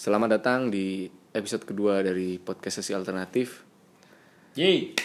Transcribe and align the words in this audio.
Selamat 0.00 0.40
datang 0.40 0.72
di 0.72 1.12
episode 1.36 1.68
kedua 1.68 2.00
dari 2.00 2.40
podcast 2.40 2.80
sesi 2.80 2.96
alternatif. 2.96 3.60
Yeay. 4.56 4.96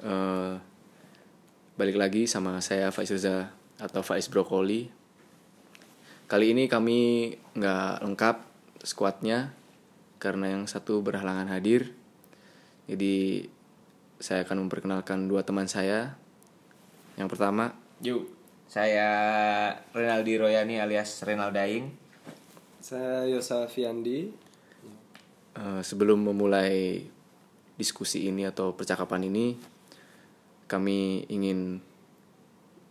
Eh, 0.00 0.54
balik 1.76 2.00
lagi 2.00 2.24
sama 2.24 2.64
saya 2.64 2.88
Faiz 2.88 3.12
Reza 3.12 3.52
atau 3.76 4.00
Faiz 4.00 4.24
Brokoli. 4.24 4.88
Kali 6.32 6.56
ini 6.56 6.64
kami 6.64 7.28
nggak 7.60 8.08
lengkap 8.08 8.36
skuadnya 8.88 9.52
karena 10.16 10.56
yang 10.56 10.64
satu 10.64 11.04
berhalangan 11.04 11.52
hadir. 11.52 11.92
Jadi 12.88 13.44
saya 14.16 14.48
akan 14.48 14.64
memperkenalkan 14.64 15.28
dua 15.28 15.44
teman 15.44 15.68
saya. 15.68 16.16
Yang 17.20 17.36
pertama, 17.36 17.76
Yuk. 18.00 18.32
Saya 18.64 19.12
Renaldi 19.92 20.40
Royani 20.40 20.80
alias 20.80 21.20
Renaldaing. 21.20 22.08
Saya 22.80 23.28
Yosa 23.28 23.68
Fiandi. 23.68 24.32
eh, 25.52 25.82
sebelum 25.84 26.32
memulai 26.32 27.04
diskusi 27.76 28.24
ini 28.24 28.48
atau 28.48 28.72
percakapan 28.72 29.28
ini, 29.28 29.52
kami 30.64 31.28
ingin 31.28 31.76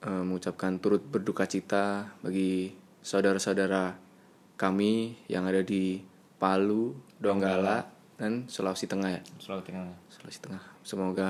eh, 0.05 0.23
mengucapkan 0.23 0.77
turut 0.77 1.02
berduka 1.02 1.49
cita 1.49 2.13
bagi 2.22 2.70
saudara-saudara 3.02 3.98
kami 4.60 5.18
yang 5.26 5.49
ada 5.49 5.66
di 5.66 6.05
Palu, 6.38 6.94
Donggala, 7.18 7.90
dan 8.20 8.46
Sulawesi 8.46 8.85
Tengah 8.85 9.10
ya. 9.10 9.21
Sulawesi 9.41 9.74
Tengah. 9.74 9.85
Sulawesi 10.13 10.40
Tengah. 10.46 10.63
Semoga 10.85 11.30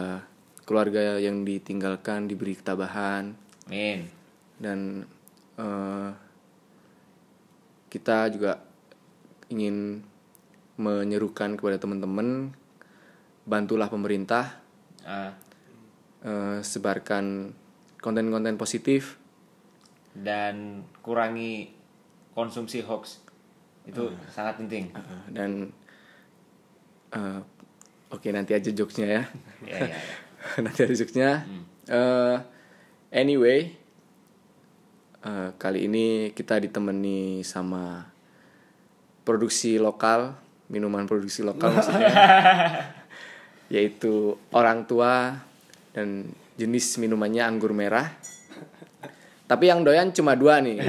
keluarga 0.68 1.18
yang 1.18 1.48
ditinggalkan 1.48 2.28
diberi 2.28 2.60
ketabahan 2.60 3.34
Amin. 3.72 4.06
dan 4.60 5.08
eh, 5.56 6.10
kita 7.90 8.30
juga 8.30 8.62
ingin 9.50 10.06
menyerukan 10.80 11.58
kepada 11.60 11.76
teman-teman 11.76 12.54
bantulah 13.44 13.90
pemerintah 13.90 14.62
Ah, 15.02 15.34
eh, 16.22 16.60
sebarkan 16.62 17.50
konten-konten 17.98 18.62
positif. 18.62 19.18
Dan 20.14 20.86
kurangi 21.02 21.74
konsumsi 22.38 22.86
hoax. 22.86 23.26
Itu 23.90 24.14
sangat 24.30 24.62
penting. 24.62 24.94
eh, 24.94 25.24
dan 25.34 25.74
eh, 27.10 27.40
oke 28.14 28.28
nanti 28.30 28.54
aja 28.54 28.70
jokesnya 28.70 29.08
ya. 29.08 29.24
Ya, 29.66 29.78
ya, 29.82 29.98
ya. 29.98 30.00
nanti 30.64 30.80
aja 30.86 30.94
jokesnya. 30.94 31.32
Eh, 31.90 32.38
anyway 33.10 33.74
eh, 35.26 35.50
kali 35.56 35.88
ini 35.88 36.36
kita 36.36 36.60
ditemani 36.60 37.42
sama 37.44 38.08
produksi 39.24 39.78
lokal 39.78 40.34
minuman 40.70 41.10
produksi 41.10 41.42
lokal 41.42 41.74
maksudnya. 41.74 42.10
Yaitu 43.74 44.38
orang 44.54 44.86
tua 44.90 45.38
dan 45.94 46.30
jenis 46.58 46.98
minumannya 46.98 47.46
anggur 47.46 47.74
merah. 47.74 48.10
Tapi 49.50 49.66
yang 49.70 49.82
doyan 49.82 50.14
cuma 50.14 50.38
dua 50.38 50.62
nih. 50.62 50.78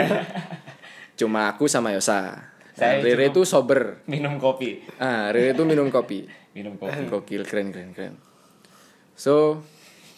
Cuma 1.21 1.53
aku 1.53 1.69
sama 1.69 1.93
Yosa. 1.93 2.49
Saya 2.73 3.05
Rere 3.05 3.29
itu 3.29 3.45
sober. 3.45 4.01
Minum 4.09 4.41
kopi. 4.41 4.81
ah 4.97 5.29
Rere 5.29 5.53
itu 5.53 5.69
minum 5.69 5.93
kopi. 5.93 6.25
Minum 6.57 6.81
kopi. 6.81 7.05
gokil 7.13 7.45
keren 7.45 7.69
keren 7.69 7.93
keren. 7.93 8.15
So 9.21 9.61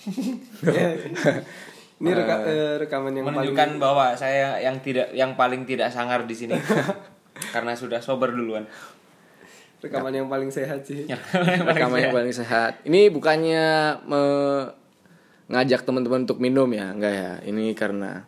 Ini 2.03 2.11
reka- 2.19 2.43
eh, 2.51 2.75
rekaman 2.83 3.15
yang 3.15 3.31
paling 3.31 3.55
Menunjukkan 3.55 3.71
bahwa 3.79 4.07
saya 4.19 4.59
yang 4.59 4.83
tidak 4.83 5.15
yang 5.15 5.39
paling 5.39 5.63
tidak 5.63 5.95
sangar 5.95 6.27
di 6.27 6.35
sini. 6.35 6.59
Karena 7.55 7.79
sudah 7.79 8.03
sober 8.03 8.35
duluan. 8.35 8.67
rekaman 9.83 10.15
yang 10.15 10.31
paling 10.31 10.51
sehat 10.51 10.87
sih. 10.87 11.07
rekaman 11.71 11.99
yang 12.11 12.15
paling 12.15 12.35
sehat. 12.35 12.83
Ini 12.87 13.11
bukannya 13.11 13.99
mengajak 15.47 15.83
teman-teman 15.83 16.23
untuk 16.27 16.39
minum 16.39 16.71
ya? 16.71 16.91
Enggak 16.91 17.15
ya. 17.15 17.33
Ini 17.47 17.75
karena 17.75 18.23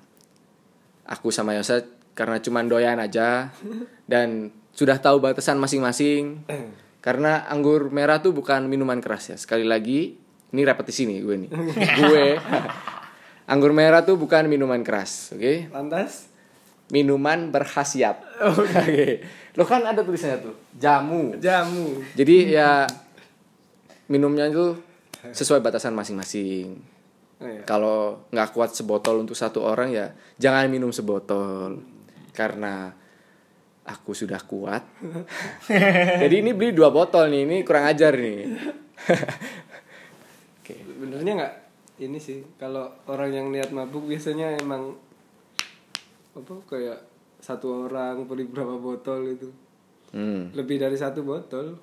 aku 1.06 1.30
sama 1.30 1.54
Yosa 1.54 1.82
karena 2.14 2.38
cuman 2.38 2.70
doyan 2.70 2.98
aja. 3.02 3.50
Dan 4.10 4.54
sudah 4.70 4.98
tahu 5.02 5.18
batasan 5.18 5.58
masing-masing. 5.58 6.46
Karena 7.04 7.44
anggur 7.52 7.92
merah 7.92 8.24
tuh 8.24 8.32
bukan 8.32 8.64
minuman 8.64 8.96
keras 8.96 9.28
ya. 9.28 9.36
Sekali 9.36 9.68
lagi 9.68 10.16
ini 10.56 10.62
repetisi 10.64 11.04
nih 11.04 11.18
gue 11.20 11.36
nih. 11.36 11.50
Gue 12.00 12.26
anggur 13.44 13.72
merah 13.76 14.04
tuh 14.04 14.16
bukan 14.16 14.48
minuman 14.48 14.80
keras 14.80 15.32
oke 15.34 15.68
Lantas 15.72 16.28
minuman 16.92 17.50
berkhasiat 17.50 18.20
oke 18.50 18.98
lo 19.54 19.64
kan 19.64 19.86
ada 19.86 20.04
tulisannya 20.04 20.38
tuh 20.42 20.54
jamu 20.76 21.36
jamu. 21.38 22.02
jadi 22.12 22.36
ya 22.50 22.70
minumnya 24.08 24.52
itu 24.52 24.76
sesuai 25.32 25.64
batasan 25.64 25.96
masing-masing. 25.96 26.76
Oh, 27.40 27.48
iya. 27.48 27.64
Kalau 27.64 28.28
nggak 28.28 28.52
kuat 28.52 28.76
sebotol 28.76 29.24
untuk 29.24 29.38
satu 29.38 29.64
orang 29.64 29.88
ya 29.94 30.12
jangan 30.36 30.68
minum 30.68 30.92
sebotol 30.92 31.80
karena 32.36 32.92
aku 33.84 34.12
sudah 34.12 34.40
kuat. 34.44 34.84
Jadi 36.22 36.34
ini 36.44 36.52
beli 36.52 36.76
dua 36.76 36.92
botol 36.92 37.32
nih, 37.32 37.42
ini 37.48 37.56
kurang 37.64 37.88
ajar 37.88 38.12
nih. 38.16 38.40
Oke. 40.60 40.74
Benernya 41.00 41.32
nggak 41.40 41.54
ini 41.96 42.18
sih 42.18 42.42
kalau 42.54 42.86
orang 43.06 43.30
yang 43.30 43.46
niat 43.48 43.70
mabuk 43.70 44.04
biasanya 44.04 44.56
emang 44.56 44.94
apa 46.32 46.54
kayak 46.66 46.98
satu 47.38 47.86
orang 47.86 48.24
beli 48.24 48.44
berapa 48.44 48.74
botol 48.74 49.28
itu 49.28 49.48
Hmm. 50.10 50.46
lebih 50.52 50.78
dari 50.78 50.94
satu 50.94 51.22
botol 51.22 51.74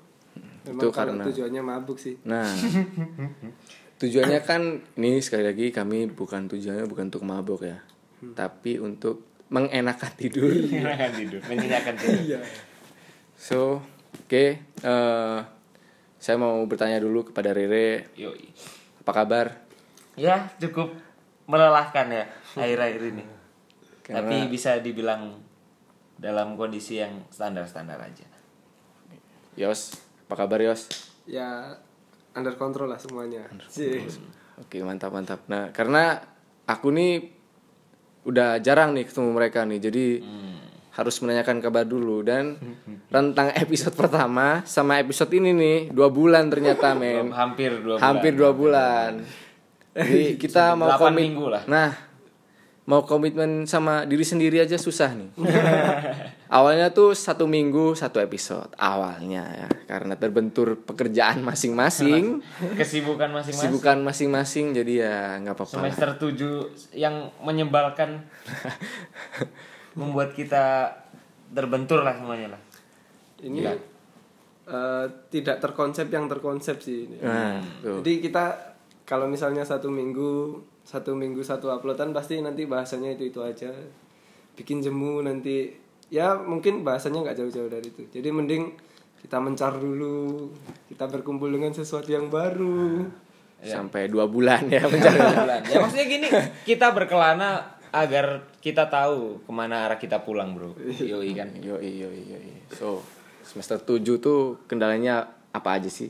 memang 0.63 0.79
Itu 0.81 0.87
karena- 0.89 1.19
tujuannya 1.21 1.59
mabuk 1.61 1.95
sih 1.97 2.15
Nah, 2.23 2.47
tujuannya 3.99 4.39
kan 4.41 4.61
ini 4.95 5.19
sekali 5.19 5.43
lagi 5.43 5.67
kami 5.69 6.07
bukan 6.07 6.47
tujuannya 6.47 6.85
bukan 6.85 7.05
untuk 7.07 7.21
mabok 7.21 7.61
ya, 7.61 7.83
tapi 8.33 8.77
untuk 8.77 9.27
mengenakan 9.47 10.11
tidur. 10.15 10.47
Menyenangkan 10.63 11.11
tidur. 11.13 11.41
Menyenangkan 11.43 11.95
tidur. 11.97 12.19
iya 12.25 12.39
So, 13.35 13.83
oke, 14.21 14.45
eh, 14.63 15.39
saya 16.15 16.35
mau 16.37 16.55
bertanya 16.63 16.97
dulu 16.97 17.25
kepada 17.25 17.51
Rere, 17.51 18.07
Yoi. 18.15 18.47
apa 19.01 19.11
kabar? 19.11 19.59
Ya, 20.13 20.51
cukup 20.57 20.91
melelahkan 21.45 22.07
ya 22.07 22.25
akhir-akhir 22.53 23.01
ini. 23.09 23.23
Karena- 24.01 24.19
Tapi 24.21 24.35
bisa 24.47 24.77
dibilang 24.77 25.39
dalam 26.15 26.53
kondisi 26.53 26.97
yang 26.97 27.25
standar-standar 27.27 27.97
aja. 27.97 28.27
Yos, 29.53 29.95
apa 30.25 30.35
kabar 30.37 30.59
Yos? 30.59 30.87
ya 31.21 31.77
under 32.33 32.55
control 32.55 32.89
lah 32.89 32.97
semuanya 32.97 33.45
sih 33.67 34.01
Oke, 34.57 34.81
mantap 34.81 35.09
mantap. 35.09 35.41
Nah, 35.45 35.69
karena 35.69 36.17
aku 36.65 36.89
nih 36.89 37.29
udah 38.23 38.57
jarang 38.57 38.93
nih 38.93 39.05
ketemu 39.05 39.29
mereka 39.31 39.63
nih, 39.63 39.79
jadi 39.79 40.05
harus 40.91 41.15
menanyakan 41.17 41.57
kabar 41.59 41.81
dulu 41.81 42.21
dan 42.21 42.57
rentang 43.13 43.49
episode 43.55 43.93
pertama 43.93 44.61
sama 44.63 44.97
episode 44.97 45.31
ini 45.31 45.51
nih 45.51 45.77
dua 45.89 46.09
bulan 46.09 46.45
ternyata 46.47 46.93
men. 46.93 47.29
Hampir 47.31 47.79
dua 47.79 47.95
bulan. 47.95 48.01
hampir 48.03 48.31
dua 48.33 48.51
bulan. 48.51 49.11
Jadi 49.91 50.35
kita 50.43 50.75
mau 50.79 50.95
komit, 50.95 51.27
minggu 51.27 51.45
lah. 51.51 51.63
nah 51.67 51.91
mau 52.81 53.05
komitmen 53.05 53.69
sama 53.69 54.03
diri 54.09 54.25
sendiri 54.25 54.57
aja 54.59 54.75
susah 54.75 55.13
nih. 55.13 55.29
Awalnya 56.51 56.91
tuh 56.91 57.15
satu 57.15 57.47
minggu 57.47 57.95
satu 57.95 58.19
episode 58.19 58.75
awalnya 58.75 59.47
ya 59.55 59.69
karena 59.87 60.19
terbentur 60.19 60.75
pekerjaan 60.83 61.39
masing-masing, 61.47 62.43
Kesibukan 62.75 63.31
masing-masing. 63.31 63.71
sibukan 63.71 63.97
masing-masing 64.03 64.65
jadi 64.75 64.93
ya 65.07 65.17
nggak 65.39 65.55
apa-apa. 65.55 65.71
lah. 65.79 65.81
Semester 65.87 66.09
7 66.91 66.99
yang 66.99 67.31
menyebalkan 67.39 68.27
membuat 69.95 70.35
kita 70.35 70.91
terbentur 71.55 72.03
lah 72.03 72.19
semuanya 72.19 72.59
lah. 72.59 72.61
ini 73.47 73.63
eh, 73.63 75.05
tidak 75.31 75.63
terkonsep 75.63 76.11
yang 76.11 76.27
terkonsep 76.27 76.83
sih 76.83 77.07
ini. 77.07 77.15
Nah, 77.23 77.63
tuh. 77.79 78.03
Jadi 78.03 78.27
kita 78.27 78.70
kalau 79.11 79.27
misalnya 79.27 79.67
satu 79.67 79.91
minggu 79.91 80.55
satu 80.87 81.11
minggu 81.11 81.43
satu 81.43 81.67
uploadan 81.67 82.15
pasti 82.15 82.39
nanti 82.39 82.63
bahasanya 82.63 83.11
itu 83.11 83.27
itu 83.27 83.43
aja. 83.43 83.67
Bikin 84.55 84.79
jemu 84.79 85.19
nanti 85.19 85.67
ya 86.07 86.39
mungkin 86.39 86.87
bahasanya 86.87 87.27
nggak 87.27 87.35
jauh-jauh 87.43 87.67
dari 87.67 87.91
itu. 87.91 88.07
Jadi 88.07 88.31
mending 88.31 88.71
kita 89.19 89.43
mencar 89.43 89.75
dulu, 89.75 90.47
kita 90.87 91.11
berkumpul 91.11 91.51
dengan 91.51 91.75
sesuatu 91.75 92.07
yang 92.07 92.31
baru. 92.31 93.03
sampai 93.61 94.09
dua 94.09 94.25
bulan 94.25 94.65
ya 94.71 94.81
mencari. 94.89 95.21
Bulan. 95.21 95.61
ya 95.69 95.77
maksudnya 95.83 96.07
gini, 96.09 96.27
kita 96.65 96.89
berkelana 96.97 97.77
agar 97.93 98.49
kita 98.57 98.89
tahu 98.89 99.45
ke 99.45 99.51
mana 99.53 99.85
arah 99.85 99.99
kita 100.01 100.23
pulang 100.23 100.55
bro. 100.57 100.73
Yoi 100.81 101.35
kan. 101.37 101.51
Yoi, 101.61 101.99
yoi, 101.99 102.19
yoi. 102.25 102.65
So, 102.73 103.05
semester 103.45 103.77
7 103.77 104.01
tuh 104.17 104.65
kendalanya 104.65 105.29
apa 105.53 105.77
aja 105.77 105.93
sih? 105.93 106.09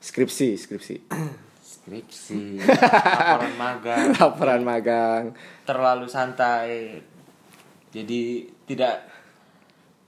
Skripsi, 0.00 0.56
skripsi. 0.56 0.96
Skripsi, 1.90 2.62
laporan 2.62 3.54
magang, 3.58 4.04
Laporan 4.22 4.62
magang. 4.62 5.24
terlalu 5.66 6.06
santai. 6.06 7.02
Jadi 7.90 8.46
tidak 8.64 9.02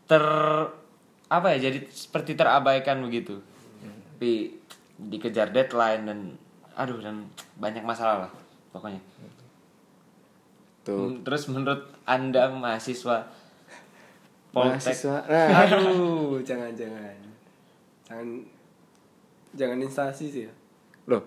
ter 0.06 0.22
apa 1.26 1.56
ya 1.56 1.66
jadi 1.66 1.82
seperti 1.90 2.38
terabaikan 2.38 3.02
begitu 3.02 3.40
tapi 4.12 4.54
dikejar 5.00 5.50
deadline 5.50 6.06
dan 6.06 6.18
aduh 6.78 7.02
dan 7.02 7.26
banyak 7.58 7.82
masalah 7.82 8.28
lah 8.28 8.32
pokoknya 8.70 9.02
Tuh. 10.86 11.18
Terus 11.26 11.50
menurut 11.50 11.90
anda 12.04 12.46
mahasiswa 12.46 13.26
Poltek 14.52 14.78
Mahasiswa. 14.78 15.16
Nah, 15.26 15.64
Aduh, 15.64 16.38
jangan 16.48 16.70
jangan. 16.76 17.16
Jangan 18.04 18.28
jangan 19.56 19.78
instansi 19.80 20.26
sih 20.28 20.42
ya. 20.44 20.52
loh. 21.08 21.24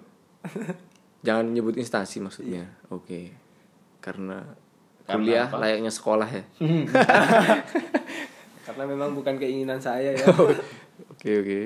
Jangan 1.22 1.44
menyebut 1.46 1.76
instansi 1.76 2.20
maksudnya. 2.20 2.64
Oke. 2.88 3.30
Karena 3.98 4.42
Karena 5.04 5.16
kuliah 5.16 5.46
apa? 5.46 5.56
layaknya 5.60 5.90
sekolah 5.90 6.28
ya. 6.28 6.44
Karena 8.66 8.84
memang 8.86 9.14
bukan 9.14 9.36
keinginan 9.36 9.78
saya 9.78 10.14
ya. 10.14 10.26
Oke, 11.12 11.28
oke. 11.36 11.62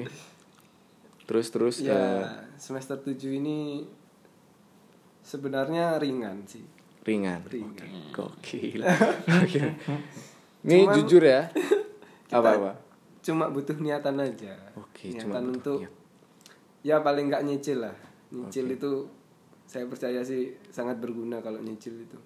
Terus 1.24 1.46
terus 1.50 1.76
ya, 1.80 1.94
eh, 1.94 2.26
semester 2.56 2.98
7 2.98 3.30
ini 3.30 3.86
sebenarnya 5.22 5.96
ringan 5.98 6.44
sih. 6.44 6.64
ringan. 7.06 7.46
Ringan. 7.46 8.10
Gokil. 8.10 8.82
Gokil. 9.30 9.68
Ini 10.64 10.76
Cuman- 10.84 10.96
jujur 10.96 11.22
ya. 11.22 11.46
Apa 12.30 12.50
apa? 12.56 12.72
Cuma 13.20 13.46
butuh 13.50 13.76
niatan 13.78 14.16
aja. 14.18 14.54
Oke, 14.76 15.12
cuma 15.12 15.38
niatan 15.38 15.44
butuh 15.46 15.52
untuk 15.52 15.78
niat. 15.82 15.94
ya 16.82 16.96
paling 17.00 17.26
nggak 17.30 17.44
nyicil 17.46 17.78
lah. 17.84 17.96
Nyicil 18.30 18.70
itu 18.72 18.92
saya 19.64 19.86
percaya 19.86 20.20
sih 20.20 20.42
sangat 20.68 20.98
berguna 20.98 21.40
kalau 21.40 21.60
nyicil 21.60 21.94
itu. 22.00 22.18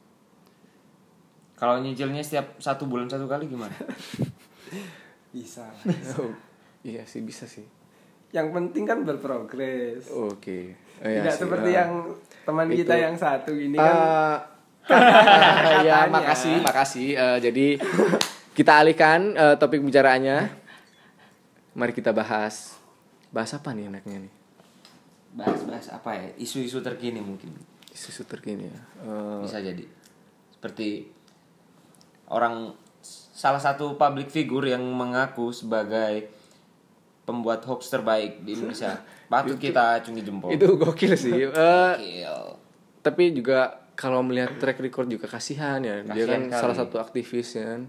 kalau 1.53 1.77
nyicilnya 1.77 2.19
setiap 2.19 2.57
satu 2.57 2.83
bulan 2.83 3.05
satu 3.05 3.23
kali 3.23 3.45
gimana 3.45 3.71
Bisa. 5.31 5.69
Oh, 6.15 6.33
iya 6.81 7.01
sih 7.03 7.21
bisa 7.21 7.45
sih. 7.45 7.63
yang 8.29 8.50
penting 8.50 8.83
kan 8.83 9.01
berprogres. 9.01 10.09
Oke. 10.09 10.73
Oh, 10.97 11.05
iya 11.05 11.21
Tidak 11.21 11.31
sih. 11.31 11.39
seperti 11.39 11.69
Ah. 11.71 11.75
yang 11.79 11.91
teman 12.44 12.65
Itu- 12.67 12.77
kita 12.79 12.95
yang 13.00 13.15
satu 13.15 13.51
ini 13.51 13.77
kan. 13.77 13.95
Eh, 14.83 15.77
ya 15.83 16.05
makasih 16.05 16.59
makasih 16.59 17.07
Eh, 17.13 17.38
jadi 17.39 17.67
kita 18.51 18.83
alihkan 18.83 19.31
eh, 19.31 19.55
topik 19.55 19.79
bicaraannya 19.79 20.51
mari 21.73 21.89
kita 21.91 22.11
bahas 22.11 22.75
bahas 23.29 23.50
apa 23.51 23.71
nih 23.71 23.88
enaknya 23.88 24.27
nih 24.27 24.33
bahas-bahas 25.33 25.89
apa 25.89 26.13
ya? 26.13 26.27
Isu-isu 26.38 26.80
terkini 26.80 27.19
mungkin. 27.19 27.53
Isu 27.89 28.25
terkini 28.25 28.69
ya? 28.69 28.81
Eh, 29.03 29.38
bisa 29.41 29.57
jadi. 29.59 29.85
Seperti 30.53 31.09
orang 32.30 32.74
salah 33.33 33.59
satu 33.59 33.97
public 33.97 34.30
figure 34.30 34.71
yang 34.71 34.81
mengaku 34.81 35.50
sebagai 35.51 36.30
pembuat 37.24 37.63
hoax 37.65 37.89
terbaik 37.89 38.41
di 38.45 38.56
Indonesia. 38.56 39.01
Patut 39.31 39.57
kita 39.57 39.97
acungi 39.97 40.21
jempol. 40.21 40.53
itu 40.53 40.68
gokil 40.77 41.13
sih. 41.18 41.33
Eh, 41.36 41.50
Gokil. 41.50 42.38
tapi 43.01 43.33
juga 43.33 43.81
kalau 43.94 44.21
melihat 44.25 44.57
track 44.57 44.77
record 44.81 45.09
juga 45.09 45.25
kasihan 45.25 45.81
ya. 45.81 46.01
Dia 46.01 46.25
Kasihan 46.25 46.29
kan 46.29 46.41
kali. 46.50 46.62
salah 46.62 46.77
satu 46.77 46.95
aktivis 47.01 47.57
ya 47.57 47.65
kan. 47.77 47.81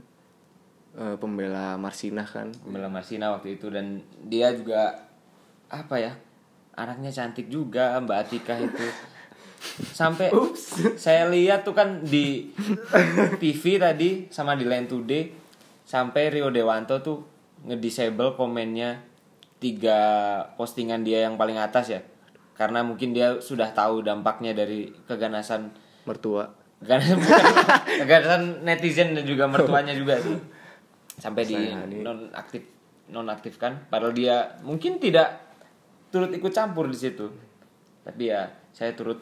Eh, 0.95 1.17
pembela 1.21 1.77
Marsinah 1.77 2.25
kan. 2.29 2.49
Pembela 2.65 2.89
Marsina 2.89 3.35
waktu 3.35 3.61
itu. 3.61 3.69
Dan 3.69 4.01
dia 4.25 4.53
juga 4.57 5.05
apa 5.69 5.97
ya 5.99 6.13
anaknya 6.75 7.11
cantik 7.11 7.47
juga 7.49 7.99
Mbak 8.03 8.19
Atika 8.19 8.55
itu. 8.59 8.87
Sampai 9.97 10.29
saya 11.01 11.25
lihat 11.33 11.65
tuh 11.65 11.73
kan 11.73 12.05
di 12.05 12.53
TV 13.41 13.81
tadi 13.81 14.29
sama 14.29 14.55
di 14.55 14.69
Line 14.69 14.85
Today 14.85 15.33
sampai 15.89 16.29
Rio 16.29 16.53
Dewanto 16.53 17.01
tuh 17.01 17.25
ngedisable 17.65 18.37
komennya 18.37 19.01
tiga 19.57 19.99
postingan 20.61 21.01
dia 21.01 21.25
yang 21.25 21.41
paling 21.41 21.57
atas 21.57 21.89
ya. 21.89 22.01
Karena 22.55 22.85
mungkin 22.85 23.17
dia 23.17 23.41
sudah 23.41 23.73
tahu 23.73 24.05
dampaknya 24.05 24.53
dari 24.53 24.93
keganasan 25.09 25.73
mertua. 26.05 26.53
Keganasan 26.85 27.17
bukan, 27.19 27.43
keganasan 28.05 28.43
netizen 28.63 29.17
dan 29.17 29.25
juga 29.25 29.49
mertuanya 29.49 29.97
juga 29.97 30.21
sih. 30.21 30.37
Sampai 31.17 31.49
di 31.49 31.57
Saya 31.57 31.89
ini- 31.89 32.05
non 32.05 32.29
aktif 32.37 32.63
non 33.09 33.33
aktif 33.33 33.57
kan. 33.57 33.89
Padahal 33.89 34.13
dia 34.13 34.61
mungkin 34.61 35.01
tidak 35.01 35.44
turut 36.15 36.31
ikut 36.31 36.55
campur 36.55 36.87
di 36.87 36.95
situ. 36.95 37.27
Tapi 38.01 38.31
ya 38.31 38.47
saya 38.71 38.95
turut 38.95 39.19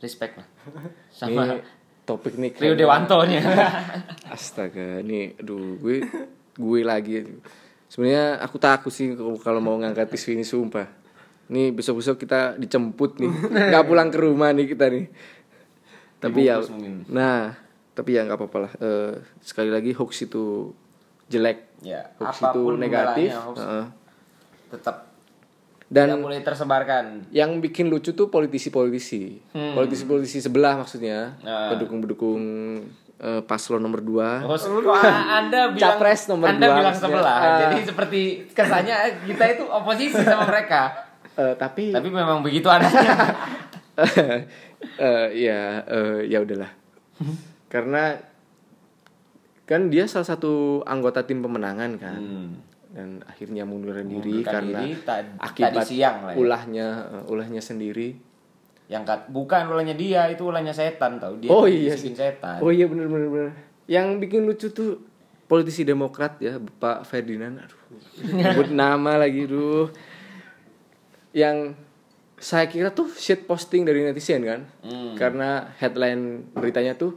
respect 0.00 0.34
lah 0.34 0.48
sama 1.14 1.30
ini 1.46 1.62
topik 2.02 2.34
nih 2.34 2.50
Rio 2.50 2.74
kayaknya- 2.74 2.78
Dewanto 2.80 3.18
nya. 3.24 3.40
Astaga, 4.34 4.98
ini 4.98 5.38
aduh 5.38 5.78
gue 5.78 6.02
gue 6.56 6.80
lagi. 6.82 7.22
Sebenarnya 7.86 8.38
aku 8.38 8.58
takut 8.58 8.90
sih 8.90 9.14
kalau- 9.38 9.62
mau 9.62 9.78
ngangkat 9.78 10.10
isu 10.10 10.34
ini 10.34 10.42
sumpah. 10.42 10.90
Ini 11.46 11.70
besok-besok 11.70 12.18
kita 12.18 12.54
dijemput 12.56 13.18
nih. 13.18 13.30
nggak 13.70 13.84
pulang 13.84 14.08
ke 14.08 14.18
rumah 14.18 14.50
nih 14.50 14.66
kita 14.66 14.86
nih. 14.86 15.06
Tapi 16.18 16.46
ya 16.46 16.62
nah, 17.06 17.54
tapi 17.90 18.14
ya 18.14 18.22
nggak 18.22 18.38
apa-apa 18.38 18.58
lah. 18.58 18.72
Eh, 18.78 19.12
sekali 19.42 19.70
lagi 19.70 19.90
hoax 19.90 20.22
itu 20.24 20.70
jelek. 21.26 21.70
ya, 21.80 22.06
Hoax 22.18 22.38
itu 22.44 22.62
negatif. 22.74 23.30
hoax 23.34 23.58
Heeh. 23.58 23.86
tetap 24.70 25.09
tidak 25.90 26.06
Dan 26.06 26.22
boleh 26.22 26.38
tersebarkan. 26.40 27.04
yang 27.34 27.58
bikin 27.58 27.90
lucu 27.90 28.14
tuh 28.14 28.30
politisi-politisi. 28.30 29.42
Politisi-politisi 29.50 30.38
sebelah 30.38 30.78
maksudnya. 30.78 31.34
Hmm. 31.38 31.46
Nah. 31.46 31.68
Pendukung-pendukung 31.74 32.40
eh, 33.18 33.42
paslon 33.42 33.82
nomor 33.82 33.98
2. 33.98 34.46
Oh, 34.46 34.54
anda 35.28 35.74
bilang 35.74 35.98
Capres 35.98 36.30
nomor 36.30 36.54
Anda 36.54 36.66
dua, 36.70 36.76
bilang 36.78 36.94
sebelah. 36.94 37.36
Ah. 37.36 37.58
Jadi 37.66 37.76
seperti 37.84 38.20
kesannya 38.54 38.96
kita 39.26 39.44
itu 39.50 39.64
oposisi 39.66 40.22
sama 40.22 40.46
mereka. 40.46 41.10
Eh, 41.34 41.54
tapi 41.58 41.90
Tapi 41.90 42.08
memang 42.08 42.40
begitu 42.40 42.70
adanya. 42.70 43.10
Eh, 44.96 45.28
ya 45.44 45.84
eh, 45.84 46.24
ya 46.24 46.40
udahlah 46.40 46.72
karena 47.68 48.16
kan 49.68 49.92
dia 49.92 50.08
salah 50.08 50.24
satu 50.24 50.80
anggota 50.88 51.28
tim 51.28 51.44
pemenangan 51.44 52.00
kan 52.00 52.16
Hmm. 52.16 52.50
Dan 52.90 53.22
akhirnya 53.24 53.62
mundurkan 53.62 54.04
diri 54.04 54.42
karena 54.42 54.82
diri 54.82 54.98
tad- 55.00 55.38
akibat 55.38 55.78
tadi 55.78 55.86
siang 55.94 56.16
lah 56.22 56.32
ya. 56.32 56.36
ulahnya 56.36 56.86
eh, 57.08 57.24
ulahnya 57.26 57.60
sendiri 57.60 58.18
Yang 58.86 59.04
kat, 59.06 59.20
bukan 59.30 59.70
ulahnya 59.70 59.94
dia, 59.94 60.26
itu 60.26 60.42
ulahnya 60.42 60.74
setan 60.74 61.16
tau. 61.16 61.38
Dia 61.38 61.46
oh 61.48 61.62
tuh 61.62 61.70
iya 61.70 61.94
sih 61.94 62.10
setan. 62.10 62.58
oh 62.58 62.68
iya 62.68 62.84
bener 62.84 63.06
bener 63.06 63.28
bener 63.28 63.50
yang 63.86 64.18
bikin 64.18 64.42
lucu 64.42 64.66
tuh 64.68 64.98
politisi 65.46 65.82
Demokrat 65.82 66.38
ya 66.38 66.58
Pak 66.58 67.02
Ferdinand 67.04 67.58
aduh 67.60 67.78
nama 68.72 69.14
lagi 69.16 69.46
duh 69.46 69.90
yang 71.32 71.74
saya 72.34 72.66
kira 72.66 72.90
tuh 72.90 73.06
shit 73.12 73.44
posting 73.44 73.84
dari 73.84 74.02
netizen 74.02 74.42
kan 74.42 74.60
Hmm. 74.80 75.14
karena 75.14 75.48
headline 75.76 76.50
beritanya 76.50 76.94
tuh 76.94 77.14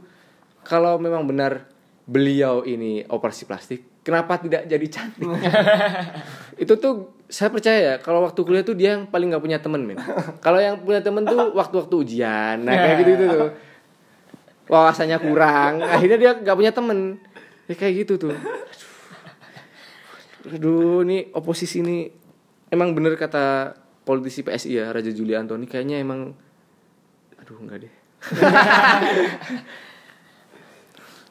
kalau 0.62 0.94
memang 0.96 1.24
benar 1.24 1.66
beliau 2.04 2.62
ini 2.62 3.02
operasi 3.04 3.44
plastik 3.44 3.82
kenapa 4.04 4.36
tidak 4.38 4.68
jadi 4.68 4.86
cantik? 4.86 5.24
Itu 6.62 6.76
tuh 6.78 7.16
saya 7.26 7.50
percaya 7.50 7.78
ya 7.80 7.94
kalau 7.98 8.22
waktu 8.22 8.38
kuliah 8.44 8.62
tuh 8.62 8.76
dia 8.76 8.94
yang 8.94 9.08
paling 9.08 9.32
nggak 9.32 9.42
punya 9.42 9.58
temen 9.58 9.82
men. 9.82 9.98
Kalau 10.44 10.60
yang 10.60 10.78
punya 10.84 11.00
temen 11.00 11.24
tuh 11.24 11.50
waktu-waktu 11.56 11.94
ujian 11.96 12.62
nah 12.62 12.76
kayak 12.76 12.96
gitu 13.02 13.10
gitu 13.16 13.24
tuh. 13.32 13.50
Wawasannya 14.68 15.18
kurang 15.18 15.82
akhirnya 15.82 16.18
dia 16.20 16.30
nggak 16.36 16.56
punya 16.56 16.70
temen. 16.70 17.18
Ya 17.64 17.74
kayak 17.74 18.06
gitu 18.06 18.28
tuh. 18.28 18.36
Aduh, 20.44 20.52
aduh 20.52 21.00
ini 21.08 21.32
oposisi 21.32 21.80
ini 21.80 22.12
emang 22.68 22.92
bener 22.92 23.16
kata 23.16 23.72
politisi 24.04 24.44
PSI 24.44 24.84
ya 24.84 24.92
Raja 24.92 25.08
Juli 25.08 25.32
Antoni 25.32 25.64
kayaknya 25.64 25.96
emang 25.96 26.36
aduh 27.40 27.56
enggak 27.56 27.88
deh. 27.88 27.94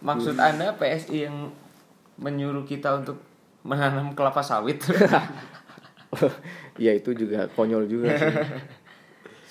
Maksud 0.03 0.35
Anda 0.35 0.75
PSI 0.75 1.29
yang 1.29 1.53
menyuruh 2.23 2.63
kita 2.63 3.03
untuk 3.03 3.19
menanam 3.67 4.15
kelapa 4.15 4.39
sawit? 4.39 4.79
ya 6.85 6.93
itu 6.93 7.13
juga 7.13 7.49
konyol 7.53 7.89
juga 7.89 8.15
sih 8.17 8.33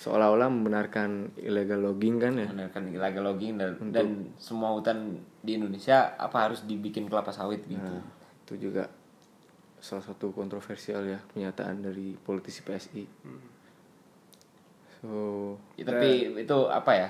seolah-olah 0.02 0.50
membenarkan 0.50 1.30
illegal 1.38 1.78
logging 1.78 2.18
kan 2.18 2.34
ya 2.34 2.50
Menarkan 2.50 2.90
illegal 2.90 3.22
logging 3.22 3.54
dan, 3.54 3.70
dan 3.94 4.06
semua 4.34 4.74
hutan 4.74 5.22
di 5.46 5.54
Indonesia 5.54 6.18
apa 6.18 6.50
harus 6.50 6.66
dibikin 6.66 7.06
kelapa 7.06 7.30
sawit 7.30 7.62
gitu. 7.70 7.78
Nah, 7.78 8.02
itu 8.42 8.54
juga 8.58 8.90
salah 9.78 10.02
satu 10.02 10.34
kontroversial 10.34 11.06
ya 11.06 11.22
pernyataan 11.30 11.86
dari 11.86 12.18
politisi 12.18 12.66
PSI 12.66 13.04
so 15.02 15.10
Ya, 15.78 15.86
tapi 15.86 16.34
itu 16.34 16.58
apa 16.70 16.92
ya? 16.94 17.08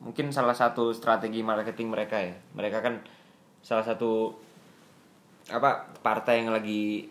Mungkin 0.00 0.32
salah 0.32 0.56
satu 0.56 0.96
strategi 0.96 1.44
marketing 1.44 1.92
mereka 1.92 2.16
ya. 2.16 2.32
Mereka 2.56 2.80
kan 2.80 3.04
salah 3.60 3.84
satu 3.84 4.32
apa 5.50 5.90
partai 6.00 6.42
yang 6.42 6.54
lagi 6.54 7.10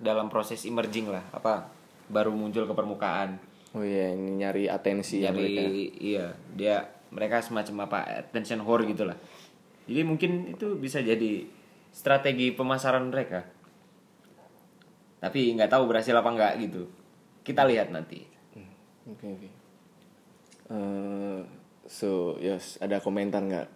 dalam 0.00 0.32
proses 0.32 0.64
emerging 0.64 1.12
lah, 1.12 1.24
apa 1.30 1.70
baru 2.10 2.34
muncul 2.34 2.64
ke 2.68 2.74
permukaan. 2.74 3.38
oh 3.74 3.82
iya 3.82 4.14
ini 4.14 4.38
nyari 4.38 4.70
atensi 4.70 5.26
ya 5.26 5.34
mereka 5.34 5.66
iya, 5.98 6.30
dia 6.54 6.86
mereka 7.10 7.42
semacam 7.42 7.90
apa 7.90 7.98
attention 8.22 8.62
whore 8.62 8.86
gitu 8.88 9.06
lah. 9.06 9.18
Jadi 9.84 10.00
mungkin 10.00 10.56
itu 10.56 10.80
bisa 10.80 11.04
jadi 11.04 11.44
strategi 11.92 12.50
pemasaran 12.54 13.08
mereka. 13.12 13.44
tapi 15.24 15.56
nggak 15.56 15.72
tahu 15.72 15.88
berhasil 15.88 16.12
apa 16.12 16.28
nggak 16.36 16.52
gitu 16.68 16.84
kita 17.40 17.64
lihat 17.64 17.88
nanti 17.88 18.34
Oke 19.04 19.26
oke. 19.28 19.48
Eh, 20.72 21.40
so 21.84 22.40
yes 22.40 22.80
ada 22.80 22.96
komentar 23.04 23.44
nggak? 23.44 23.68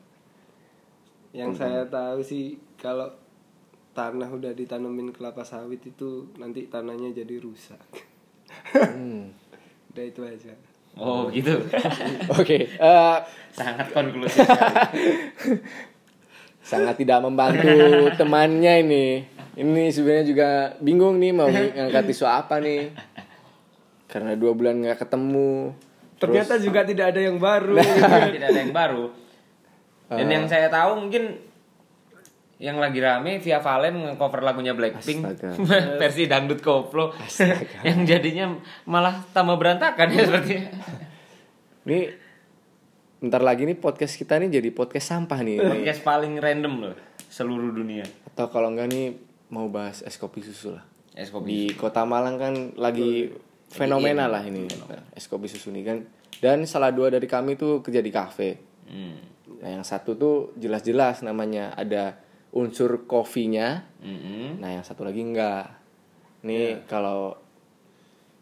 Yang 1.36 1.60
saya 1.60 1.84
tahu 1.84 2.24
sih 2.24 2.56
kalau 2.80 3.12
tanah 3.98 4.30
udah 4.30 4.54
ditanemin 4.54 5.10
kelapa 5.10 5.42
sawit 5.42 5.82
itu 5.82 6.30
nanti 6.38 6.70
tanahnya 6.70 7.10
jadi 7.10 7.42
rusak. 7.42 7.82
Hmm. 8.70 9.34
Udah 9.90 10.04
itu 10.06 10.22
aja. 10.22 10.54
oh 10.98 11.30
gitu 11.30 11.54
Oke. 12.38 12.66
eh, 12.66 13.16
sangat 13.54 13.86
konklusif 13.94 14.42
sangat 16.70 16.94
tidak 16.98 17.18
membantu 17.22 18.06
temannya 18.14 18.82
ini. 18.86 19.06
Ini 19.58 19.90
sebenarnya 19.90 20.26
juga 20.26 20.48
bingung 20.78 21.18
nih 21.18 21.32
mau 21.34 21.50
ngangkat 21.50 22.04
isu 22.14 22.26
apa 22.26 22.62
nih. 22.62 22.94
Karena 24.06 24.38
dua 24.38 24.54
bulan 24.54 24.78
nggak 24.82 25.02
ketemu. 25.02 25.74
Ternyata 26.18 26.58
juga 26.62 26.86
tidak 26.86 27.14
ada 27.14 27.20
yang 27.26 27.38
baru. 27.38 27.74
tidak 27.78 28.48
ada 28.54 28.60
yang 28.62 28.74
baru 28.74 29.06
dan 30.08 30.26
yang 30.32 30.44
saya 30.48 30.72
tahu 30.72 31.04
mungkin 31.04 31.36
yang 32.58 32.82
lagi 32.82 32.98
rame 32.98 33.38
Via 33.38 33.62
Valen 33.62 33.94
nge-cover 34.02 34.42
lagunya 34.42 34.74
Blackpink 34.74 35.22
versi 36.02 36.26
dangdut 36.26 36.58
koplo 36.58 37.14
yang 37.86 38.02
jadinya 38.02 38.50
malah 38.90 39.22
tambah 39.30 39.54
berantakan 39.54 40.10
ya 40.10 40.26
sepertinya 40.26 40.66
Ini 41.88 42.00
bentar 43.22 43.40
lagi 43.40 43.64
nih 43.64 43.78
podcast 43.78 44.18
kita 44.18 44.36
nih 44.42 44.60
jadi 44.60 44.68
podcast 44.76 45.10
sampah 45.14 45.40
nih. 45.40 45.56
Podcast 45.56 46.02
paling 46.04 46.36
random 46.36 46.74
loh 46.84 46.94
seluruh 47.32 47.72
dunia 47.72 48.04
Atau 48.28 48.50
kalau 48.52 48.74
enggak 48.74 48.90
nih 48.92 49.16
mau 49.54 49.70
bahas 49.72 50.04
es 50.04 50.18
kopi 50.20 50.44
susu 50.44 50.74
lah. 50.76 50.84
es 51.16 51.32
kopi 51.32 51.46
Di 51.48 51.60
Kota 51.78 52.04
Malang 52.04 52.36
kan 52.36 52.54
lagi 52.76 53.32
fenomena 53.72 54.28
lah 54.28 54.44
ini 54.44 54.68
es 55.16 55.30
kopi 55.30 55.48
susu 55.48 55.70
nih 55.72 55.84
kan. 55.86 55.98
Dan 56.38 56.66
salah 56.68 56.92
dua 56.94 57.08
dari 57.10 57.24
kami 57.26 57.58
tuh 57.58 57.80
kerja 57.82 57.98
di 58.04 58.12
kafe. 58.12 58.50
Hmm. 58.86 59.16
Nah, 59.58 59.70
yang 59.74 59.82
satu 59.82 60.14
tuh 60.14 60.54
jelas-jelas 60.54 61.26
namanya 61.26 61.74
ada 61.74 62.14
unsur 62.52 63.04
kopinya. 63.04 63.84
Mm-mm. 64.00 64.60
Nah, 64.62 64.80
yang 64.80 64.84
satu 64.84 65.04
lagi 65.04 65.20
enggak. 65.20 65.68
Nih 66.46 66.86
kalau 66.86 67.34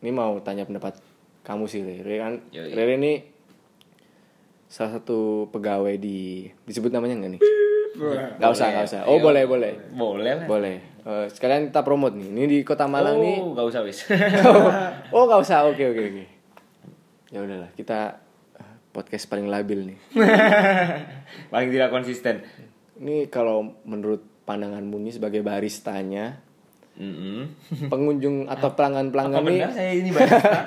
ini 0.04 0.10
mau 0.12 0.38
tanya 0.44 0.68
pendapat 0.68 1.00
kamu 1.42 1.64
sih, 1.66 1.82
Rere 1.82 2.16
kan. 2.20 2.34
Yoi. 2.52 2.70
Rere 2.74 2.94
ini 2.98 3.12
salah 4.66 4.98
satu 4.98 5.46
pegawai 5.54 5.94
di 5.98 6.50
disebut 6.66 6.90
namanya 6.90 7.14
enggak 7.18 7.32
nih? 7.38 7.42
Gak 8.36 8.50
usah, 8.52 8.66
gak 8.76 8.84
usah. 8.84 9.00
Oh, 9.08 9.16
boleh, 9.18 9.48
boleh. 9.48 9.72
boleh 9.96 10.32
lah 10.36 10.44
Boleh. 10.44 10.76
Eh, 11.06 11.26
sekalian 11.30 11.70
kita 11.70 11.86
promote 11.86 12.18
nih. 12.18 12.28
Ini 12.34 12.44
di 12.50 12.58
Kota 12.66 12.90
Malang 12.90 13.22
nih. 13.22 13.38
oh 13.38 13.54
nggak 13.54 13.66
usah 13.70 13.80
wis 13.86 13.98
oh, 15.14 15.24
nggak 15.24 15.40
usah. 15.40 15.70
Oke, 15.70 15.86
oke, 15.86 16.02
oke. 16.02 16.24
Ya 17.30 17.38
udahlah, 17.46 17.70
kita 17.78 18.18
eh, 18.58 18.74
podcast 18.90 19.30
paling 19.30 19.46
labil 19.46 19.94
nih. 19.94 19.98
paling 21.54 21.70
tidak 21.70 21.94
konsisten 21.94 22.42
Ini 22.96 23.28
kalau 23.28 23.76
menurut 23.84 24.24
pandanganmu 24.48 24.96
nih 25.04 25.14
sebagai 25.18 25.44
baristanya, 25.44 26.40
Mm-mm. 26.96 27.52
pengunjung 27.92 28.48
atau 28.48 28.72
nih, 28.72 29.60
benar 29.60 29.72
saya 29.76 29.92
ini 29.92 30.10
barista 30.16 30.60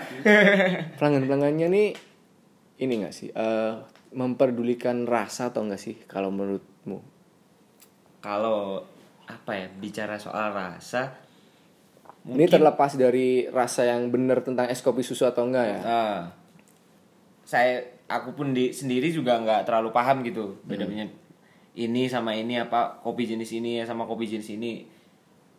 pelanggan-pelanggannya 1.02 1.68
nih 1.74 1.88
ini 2.86 2.94
nggak 3.02 3.14
sih 3.14 3.34
eh, 3.34 3.74
memperdulikan 4.14 5.10
rasa 5.10 5.50
atau 5.50 5.66
enggak 5.66 5.82
sih 5.82 5.98
kalau 6.06 6.30
menurutmu? 6.30 7.02
kalau 8.22 8.84
apa 9.26 9.52
ya 9.58 9.68
bicara 9.80 10.20
soal 10.22 10.54
rasa 10.54 11.30
Ini 12.20 12.46
terlepas 12.52 13.00
dari 13.00 13.48
rasa 13.48 13.88
yang 13.88 14.12
benar 14.12 14.44
tentang 14.44 14.68
es 14.68 14.84
kopi 14.84 15.02
susu 15.02 15.24
atau 15.24 15.48
enggak 15.48 15.66
ya? 15.66 15.80
Ah. 15.82 16.22
saya 17.48 17.82
aku 18.06 18.38
pun 18.38 18.54
di 18.54 18.70
sendiri 18.70 19.10
juga 19.10 19.42
nggak 19.42 19.66
terlalu 19.66 19.90
paham 19.90 20.22
gitu 20.22 20.62
bedanya 20.68 21.10
ini 21.80 22.12
sama 22.12 22.36
ini 22.36 22.60
apa 22.60 23.00
kopi 23.00 23.24
jenis 23.24 23.56
ini 23.56 23.80
ya 23.80 23.88
sama 23.88 24.04
kopi 24.04 24.28
jenis 24.28 24.60
ini. 24.60 24.84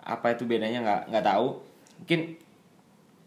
Apa 0.05 0.37
itu 0.37 0.45
bedanya? 0.45 0.85
Nggak 0.85 1.01
nggak 1.09 1.25
tahu. 1.25 1.49
Mungkin 2.05 2.21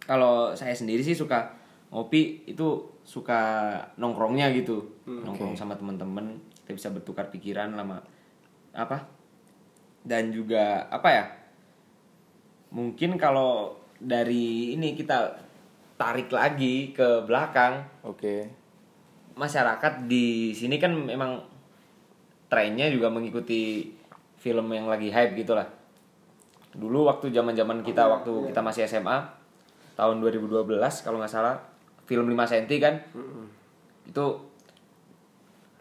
kalau 0.06 0.54
saya 0.54 0.78
sendiri 0.78 1.02
sih 1.02 1.18
suka 1.18 1.50
ngopi 1.90 2.46
itu 2.46 2.86
suka 3.02 3.74
nongkrongnya 3.98 4.54
gitu. 4.54 4.86
Nongkrong 5.10 5.58
sama 5.58 5.74
teman-teman 5.74 6.38
kita 6.64 6.72
bisa 6.78 6.90
bertukar 6.94 7.34
pikiran 7.34 7.74
lama 7.74 7.98
apa? 8.74 9.10
Dan 10.06 10.30
juga 10.30 10.86
apa 10.94 11.10
ya? 11.10 11.26
Mungkin 12.74 13.18
kalau 13.18 13.78
dari 14.02 14.74
ini 14.74 14.98
kita 14.98 15.38
tarik 15.98 16.30
lagi 16.34 16.92
ke 16.92 17.24
belakang. 17.26 17.86
Oke. 18.06 18.62
masyarakat 19.34 20.06
di 20.06 20.54
sini 20.54 20.78
kan 20.78 20.94
memang 20.94 21.42
trennya 22.54 22.86
juga 22.94 23.10
mengikuti 23.10 23.90
film 24.38 24.70
yang 24.70 24.86
lagi 24.86 25.10
hype 25.10 25.34
gitulah. 25.34 25.66
Dulu 26.78 27.10
waktu 27.10 27.34
zaman 27.34 27.58
zaman 27.58 27.82
kita 27.82 28.06
waktu 28.06 28.54
kita 28.54 28.62
masih 28.62 28.86
SMA 28.86 29.18
tahun 29.98 30.22
2012 30.22 30.78
kalau 31.02 31.18
nggak 31.18 31.34
salah 31.34 31.58
film 32.06 32.30
5 32.30 32.38
cm 32.54 32.66
kan? 32.78 32.96
Itu 34.06 34.54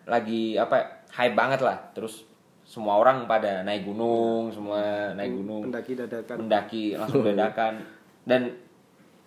lagi 0.08 0.56
apa 0.56 0.74
ya, 0.80 0.86
hype 1.12 1.36
banget 1.36 1.60
lah. 1.60 1.76
Terus 1.92 2.24
semua 2.64 2.96
orang 2.96 3.28
pada 3.28 3.60
naik 3.68 3.84
gunung 3.84 4.48
semua 4.48 5.12
naik 5.12 5.36
gunung. 5.36 5.68
Pendaki 5.68 5.92
dadakan. 5.92 6.36
mendaki 6.40 6.84
langsung 6.96 7.20
dadakan. 7.20 7.84
Dan 8.24 8.48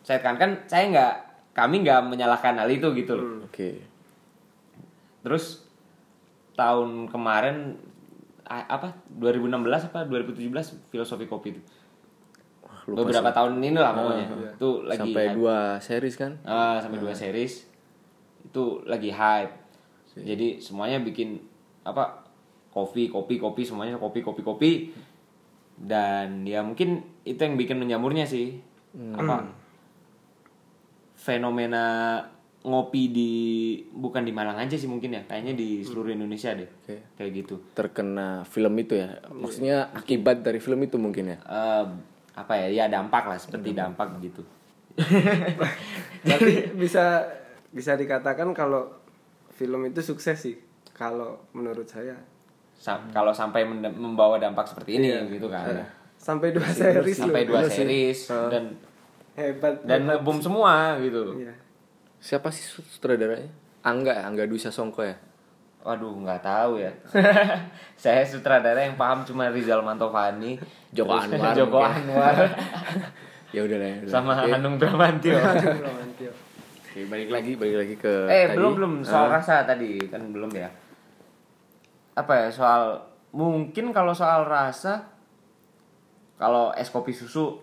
saya 0.02 0.18
kan 0.26 0.42
kan 0.42 0.66
saya 0.66 0.90
nggak 0.90 1.14
kami 1.54 1.86
nggak 1.86 2.02
menyalahkan 2.10 2.58
hal 2.58 2.70
itu 2.74 2.90
gitu 2.98 3.14
loh. 3.14 3.46
Oke. 3.46 3.94
terus 5.26 5.65
tahun 6.56 7.12
kemarin 7.12 7.76
apa 8.46 8.94
2016 9.12 9.90
apa 9.92 10.06
2017 10.08 10.92
filosofi 10.92 11.26
kopi 11.28 11.50
itu. 11.56 11.62
Lupa 12.86 13.02
beberapa 13.02 13.34
sih. 13.34 13.36
tahun 13.36 13.54
ini 13.66 13.78
lah 13.82 13.98
pokoknya 13.98 14.26
itu 14.54 14.70
lagi 14.86 15.02
Sampai 15.02 15.26
hype. 15.26 15.36
dua 15.42 15.58
series 15.82 16.16
kan? 16.16 16.32
Ah, 16.46 16.78
sampai 16.78 17.02
dua 17.02 17.14
series. 17.18 17.66
Itu 18.46 18.86
lagi 18.86 19.10
hype. 19.10 19.54
Jadi 20.16 20.62
semuanya 20.62 21.02
bikin 21.02 21.42
apa 21.84 22.24
kopi 22.72 23.10
kopi 23.10 23.36
kopi 23.42 23.66
semuanya 23.66 23.98
kopi 23.98 24.22
kopi 24.22 24.42
kopi. 24.46 24.72
Dan 25.76 26.46
ya 26.48 26.62
mungkin 26.62 27.04
itu 27.26 27.42
yang 27.42 27.58
bikin 27.58 27.82
menjamurnya 27.82 28.24
sih. 28.24 28.62
Apa? 28.96 29.44
Fenomena 31.18 32.16
ngopi 32.66 33.08
di 33.08 33.32
bukan 33.88 34.22
di 34.22 34.34
Malang 34.34 34.58
aja 34.58 34.74
sih 34.74 34.86
mungkin 34.86 35.14
ya 35.14 35.22
kayaknya 35.24 35.54
di 35.54 35.80
seluruh 35.80 36.10
Indonesia 36.12 36.50
deh 36.52 36.66
Oke. 36.66 36.98
kayak 37.14 37.32
gitu 37.36 37.56
Terkena 37.72 38.42
film 38.44 38.74
itu 38.76 38.98
ya. 38.98 39.22
Maksudnya 39.30 39.94
akibat 39.94 40.42
dari 40.42 40.58
film 40.58 40.82
itu 40.82 40.98
mungkin 40.98 41.30
ya. 41.30 41.38
Eh, 41.40 41.86
apa 42.34 42.54
ya 42.58 42.68
ya 42.68 42.86
dampak 42.88 43.24
lah 43.24 43.38
seperti 43.38 43.72
dampak 43.72 44.18
gitu 44.20 44.42
Tapi 46.26 46.52
bisa 46.74 47.22
bisa 47.70 47.94
dikatakan 47.94 48.50
kalau 48.52 48.88
film 49.52 49.86
itu 49.86 50.02
sukses 50.02 50.36
sih. 50.36 50.56
Kalau 50.92 51.44
menurut 51.52 51.86
saya 51.86 52.16
Sam- 52.76 53.08
kalau 53.10 53.32
sampai 53.32 53.64
membawa 53.90 54.36
dampak 54.36 54.66
seperti 54.66 54.98
ini 54.98 55.08
Iya. 55.10 55.22
gitu 55.30 55.48
kan 55.48 55.64
sampai 56.16 56.52
dua 56.52 56.66
series 56.66 57.16
sampai 57.18 57.44
dua 57.44 57.62
series 57.66 58.20
Ah. 58.28 58.48
dan 58.50 58.74
Hebat. 59.34 59.84
dan 59.84 60.08
boom 60.20 60.40
semua 60.40 60.96
gitu 60.98 61.36
Iya. 61.38 61.52
Siapa 62.26 62.50
sih 62.50 62.66
sutradaranya? 62.66 63.46
Angga, 63.84 64.10
ya? 64.12 64.24
Angga 64.26 64.44
Dwi 64.44 64.58
Sasongko 64.58 65.06
ya. 65.06 65.14
waduh 65.80 66.18
nggak 66.18 66.42
tahu 66.42 66.82
ya 66.82 66.90
saya 68.02 68.26
sutradara 68.26 68.82
yang 68.82 68.98
paham 68.98 69.22
cuma 69.22 69.54
Rizal 69.54 69.86
Mantovani 69.86 70.58
Joko 70.90 71.14
Anwar 71.14 71.54
Joko. 71.62 71.78
Anwar 71.78 72.34
Ya 73.54 73.62
udah 73.62 73.78
lah. 73.78 73.94
ya 73.94 73.98
sama 74.04 74.34
Oke. 74.36 74.50
Hanung 74.50 74.82
Bramantio. 74.82 75.38
Oke, 75.38 77.06
balik 77.06 77.30
lagi, 77.30 77.54
balik 77.54 77.78
lagi 77.78 77.96
ke 77.96 78.14
eh 78.26 78.50
tadi. 78.50 78.58
belum 78.58 78.72
belum 78.74 78.94
soal 79.06 79.30
Ah, 79.30 79.38
rasa 79.38 79.62
tadi 79.62 80.02
kan 80.10 80.26
belum 80.26 80.50
ya 80.50 80.74
apa 82.18 82.34
ya 82.34 82.48
soal 82.50 83.06
mungkin 83.30 83.94
kalau 83.94 84.10
soal 84.10 84.42
rasa 84.44 85.06
kalau 86.36 86.74
es 86.74 86.90
kopi 86.90 87.14
susu 87.14 87.62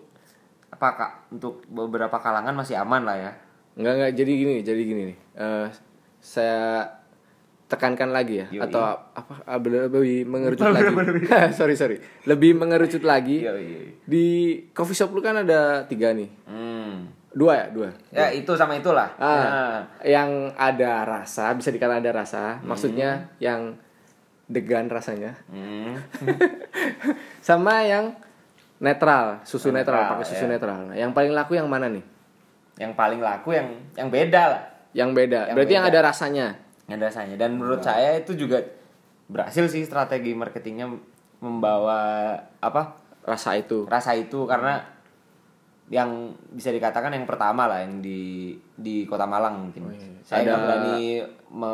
apa 0.69 0.87
kak 0.95 1.11
untuk 1.29 1.59
beberapa 1.67 2.15
kalangan 2.15 2.55
masih 2.55 2.79
aman 2.79 3.03
lah 3.03 3.19
ya 3.19 3.31
Enggak 3.73 3.93
enggak 3.95 4.11
jadi 4.13 4.31
gini, 4.31 4.55
jadi 4.61 4.81
gini 4.81 5.01
nih. 5.07 5.17
Eh, 5.35 5.67
saya 6.19 6.85
tekankan 7.63 8.13
lagi 8.13 8.37
ya 8.37 8.47
Yoi. 8.53 8.69
atau 8.69 8.85
apa 8.85 9.33
ah, 9.43 9.57
lebih 9.57 10.29
mengerucut 10.29 10.69
lagi. 10.69 10.93
sorry 11.57 11.73
sorry, 11.73 11.97
lebih 12.23 12.53
mengerucut 12.53 13.01
lagi. 13.01 13.41
Iya. 13.41 13.53
Di 14.05 14.25
coffee 14.71 14.93
shop 14.93 15.09
lu 15.09 15.19
kan 15.19 15.41
ada 15.41 15.81
tiga 15.83 16.13
nih, 16.13 16.29
Hmm. 16.45 17.09
dua 17.33 17.53
ya 17.57 17.67
dua. 17.67 17.89
Ya 18.13 18.29
itu 18.29 18.53
sama 18.53 18.77
itulah. 18.77 19.09
Ah, 19.17 19.25
Nah, 19.25 19.77
yang 20.05 20.29
ada 20.53 21.01
rasa 21.01 21.49
bisa 21.57 21.73
dikatakan 21.73 22.05
ada 22.05 22.13
rasa, 22.13 22.61
maksudnya 22.61 23.33
yang 23.41 23.73
degan 24.45 24.85
rasanya, 24.85 25.33
hmm. 25.49 25.97
sama 27.41 27.81
yang 27.81 28.13
netral 28.77 29.39
susu 29.43 29.71
netral, 29.71 29.97
Netral, 29.97 30.11
pakai 30.13 30.25
susu 30.27 30.45
ya. 30.45 30.51
netral 30.51 30.79
nah, 30.85 30.95
yang 30.95 31.15
paling 31.15 31.31
laku 31.31 31.55
yang 31.55 31.65
mana 31.65 31.87
nih 31.87 32.03
Yang 32.75 32.91
paling 32.93 33.19
laku 33.19 33.49
yang 33.51 33.67
yang 33.93 34.09
beda 34.09 34.41
lah. 34.47 34.63
yang 34.91 35.09
beda 35.11 35.49
Yang 35.49 35.55
berarti 35.55 35.73
yang 35.73 35.85
beda. 35.85 35.93
ada 35.93 35.99
rasanya 36.03 36.47
Yang 36.85 36.99
rasanya 37.03 37.35
dan 37.37 37.49
menurut 37.53 37.81
saya 37.81 38.09
itu 38.15 38.33
juga 38.35 38.61
berhasil 39.25 39.65
sih 39.65 39.81
strategi 39.81 40.31
marketingnya 40.31 40.85
membawa 41.39 42.33
apa 42.59 42.93
rasa 43.21 43.55
itu 43.55 43.83
rasa 43.85 44.13
itu 44.13 44.43
karena 44.43 44.83
yang 45.87 46.31
bisa 46.49 46.69
dikatakan 46.69 47.11
yang 47.11 47.23
pertama 47.23 47.65
lah 47.65 47.79
yang 47.79 47.99
di 47.99 48.51
di 48.73 49.03
kota 49.03 49.23
Malang 49.23 49.67
mungkin. 49.67 49.91
iya. 49.91 50.07
Saya 50.21 50.39
Ada- 50.39 50.47
nggak 50.47 50.61
berani 50.61 50.97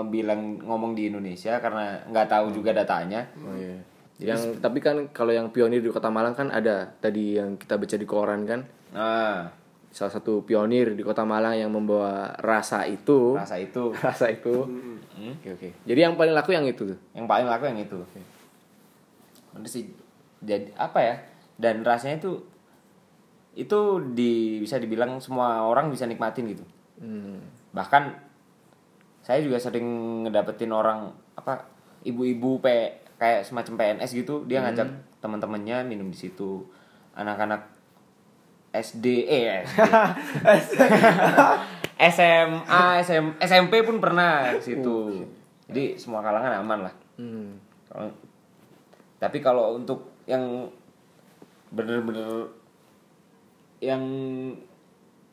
bilang 0.10 0.42
ngomong 0.60 0.92
di 0.94 1.08
Indonesia 1.08 1.58
karena 1.58 2.02
nggak 2.04 2.28
tahu 2.28 2.52
juga 2.52 2.74
datanya. 2.74 3.24
oh 3.40 3.54
iya 3.54 3.78
yang 4.20 4.60
tapi 4.60 4.78
kan 4.78 5.08
kalau 5.10 5.32
yang 5.32 5.48
pionir 5.48 5.80
di 5.80 5.88
kota 5.88 6.10
Malang 6.10 6.34
kan 6.34 6.50
ada 6.50 6.92
tadi 6.94 7.36
yang 7.36 7.56
kita 7.56 7.76
baca 7.76 7.96
di 7.96 8.04
koran 8.04 8.44
kan 8.44 8.62
Nah, 8.90 9.46
salah 9.90 10.14
satu 10.14 10.46
pionir 10.46 10.94
di 10.94 11.02
kota 11.02 11.26
Malang 11.26 11.58
yang 11.58 11.74
membawa 11.74 12.38
rasa 12.40 12.86
itu 12.86 13.34
rasa 13.34 13.58
itu 13.58 13.90
rasa 14.06 14.30
itu 14.30 14.54
Hmm. 15.20 15.36
oke 15.36 15.52
oke 15.60 15.68
jadi 15.84 16.08
yang 16.08 16.16
paling 16.16 16.32
laku 16.32 16.56
yang 16.56 16.64
itu 16.64 16.96
tuh 16.96 17.00
yang 17.12 17.28
paling 17.28 17.44
laku 17.44 17.68
yang 17.68 17.76
itu. 17.84 18.00
Udah 19.52 19.68
sih 19.68 19.92
jadi 20.40 20.72
apa 20.80 21.00
ya? 21.04 21.16
Dan 21.60 21.84
rasanya 21.84 22.24
itu 22.24 22.40
itu 23.58 23.80
di 24.16 24.64
bisa 24.64 24.80
dibilang 24.80 25.20
semua 25.20 25.68
orang 25.68 25.92
bisa 25.92 26.08
nikmatin 26.08 26.48
gitu. 26.56 26.64
Hmm. 27.00 27.40
bahkan 27.72 28.12
saya 29.24 29.40
juga 29.40 29.56
sering 29.56 29.86
ngedapetin 30.28 30.72
orang 30.74 31.12
apa 31.40 31.64
ibu-ibu 32.04 32.60
P 32.60 32.68
kayak 33.16 33.48
semacam 33.48 33.76
PNS 33.80 34.12
gitu 34.16 34.44
dia 34.48 34.60
ngajak 34.60 34.88
teman-temannya 35.24 35.88
minum 35.88 36.12
di 36.12 36.18
situ 36.20 36.64
anak-anak 37.16 37.79
SD 38.70 39.06
eh 39.26 39.66
SD. 40.46 40.82
SMA 42.00 43.04
SM, 43.04 43.26
SMP 43.44 43.84
pun 43.84 44.00
pernah 44.00 44.56
di 44.56 44.64
situ. 44.64 45.28
Jadi 45.68 46.00
semua 46.00 46.24
kalangan 46.24 46.64
aman 46.64 46.80
lah. 46.88 46.96
Hmm. 47.20 47.60
tapi 49.20 49.44
kalau 49.44 49.76
untuk 49.76 50.24
yang 50.24 50.72
bener-bener 51.68 52.48
yang 53.84 54.00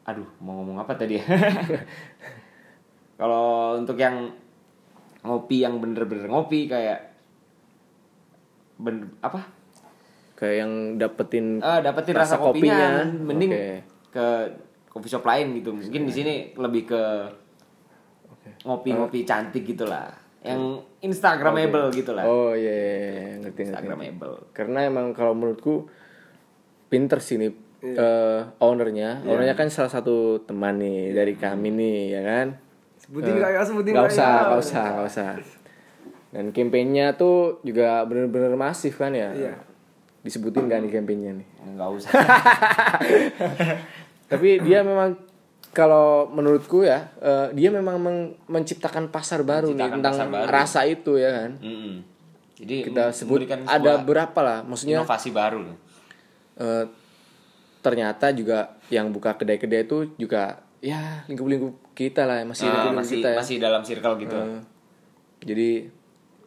aduh 0.02 0.26
mau 0.42 0.58
ngomong 0.58 0.82
apa 0.82 0.98
tadi 0.98 1.22
ya? 1.22 1.24
Kalau 3.20 3.78
untuk 3.80 3.96
yang 3.96 4.28
ngopi 5.22 5.62
yang 5.62 5.78
bener-bener 5.82 6.26
ngopi 6.26 6.66
kayak 6.66 7.14
bener 8.76 9.08
apa 9.24 9.55
kayak 10.36 10.56
yang 10.62 10.72
dapetin 11.00 11.58
ah 11.64 11.80
dapetin 11.80 12.12
rasa, 12.12 12.36
Rasa 12.36 12.44
kopinya, 12.44 12.76
kopinya. 12.76 13.24
mending 13.24 13.50
Oke. 13.50 13.68
ke 14.12 14.26
coffee 14.92 15.10
shop 15.10 15.24
lain 15.24 15.56
gitu. 15.56 15.72
Mungkin 15.72 16.02
di 16.04 16.12
sini 16.12 16.34
lebih 16.54 16.84
ke 16.84 17.02
ngopi-ngopi 18.62 19.24
cantik 19.24 19.64
gitulah. 19.64 20.12
Yang 20.46 20.86
instagramable 21.02 21.90
gitulah. 21.90 22.22
Oh 22.22 22.54
iya 22.54 22.70
iya, 22.70 22.94
iya, 22.94 23.10
ngerti 23.42 23.42
ngerti. 23.42 23.62
Instagramable. 23.66 24.36
Karena 24.54 24.86
emang 24.86 25.10
kalau 25.10 25.34
menurutku 25.34 25.90
pinter 26.86 27.18
sih 27.18 27.40
nih 27.40 27.50
eh, 27.82 28.40
ownernya. 28.62 29.26
Ownernya 29.26 29.58
kan 29.58 29.66
salah 29.72 29.90
satu 29.90 30.44
teman 30.46 30.78
nih 30.78 31.10
dari 31.16 31.34
kami 31.34 31.74
nih 31.74 31.98
ya 32.14 32.22
kan? 32.22 32.46
Sebutin 33.00 33.32
nggak 33.40 33.50
ya, 33.56 33.62
sebutin 33.66 33.92
nggak 33.96 34.06
nggak 34.06 34.14
usah 34.14 34.28
ya? 34.30 34.42
nggak 34.46 34.62
usah 34.62 34.84
nggak 34.86 35.08
usah. 35.10 35.30
Dan 36.30 36.44
kampanyenya 36.52 37.16
tuh 37.18 37.58
juga 37.66 38.04
bener-bener 38.06 38.54
masif 38.54 39.00
kan 39.00 39.10
ya? 39.16 39.34
Iya. 39.34 39.54
Disebutin 40.26 40.66
kan 40.66 40.80
di 40.80 40.90
kampanyenya 40.90 41.32
nih? 41.36 41.46
Nggak 41.70 41.88
usah. 41.92 42.10
Tapi 44.26 44.58
dia 44.60 44.82
memang 44.82 45.14
kalau 45.70 46.26
menurutku 46.28 46.82
ya 46.82 47.12
eh, 47.16 47.46
dia 47.52 47.70
memang 47.70 47.96
meng- 47.96 48.34
menciptakan 48.46 49.06
pasar 49.06 49.40
baru 49.40 49.70
nih 49.70 49.76
Menciptakan 49.78 49.96
tentang 49.96 50.14
pasar 50.16 50.28
baru. 50.32 50.48
rasa 50.50 50.80
itu 50.84 51.12
ya 51.14 51.30
kan? 51.32 51.50
Mm-mm. 51.58 51.94
jadi 52.56 52.76
kita 52.82 53.04
sebut 53.12 53.44
ada 53.62 54.00
berapa 54.00 54.40
lah 54.40 54.58
maksudnya 54.62 54.98
inovasi 54.98 55.28
baru 55.28 55.76
eh, 56.56 56.84
ternyata 57.78 58.32
juga 58.32 58.58
yang 58.88 59.12
buka 59.12 59.34
kedai-kedai 59.34 59.84
itu 59.84 60.16
juga 60.16 60.64
ya 60.80 61.20
lingkup-lingkup 61.26 61.92
kita 61.92 62.24
lah 62.24 62.40
masih 62.42 62.64
Ah, 62.64 62.72
lingkup-lingkup 62.88 62.96
masih 62.98 63.14
kita 63.14 63.28
ya. 63.28 63.38
masih 63.38 63.56
dalam 63.58 63.82
circle 63.82 64.14
gitu. 64.18 64.32
Eh, 64.34 64.58
jadi 65.44 65.68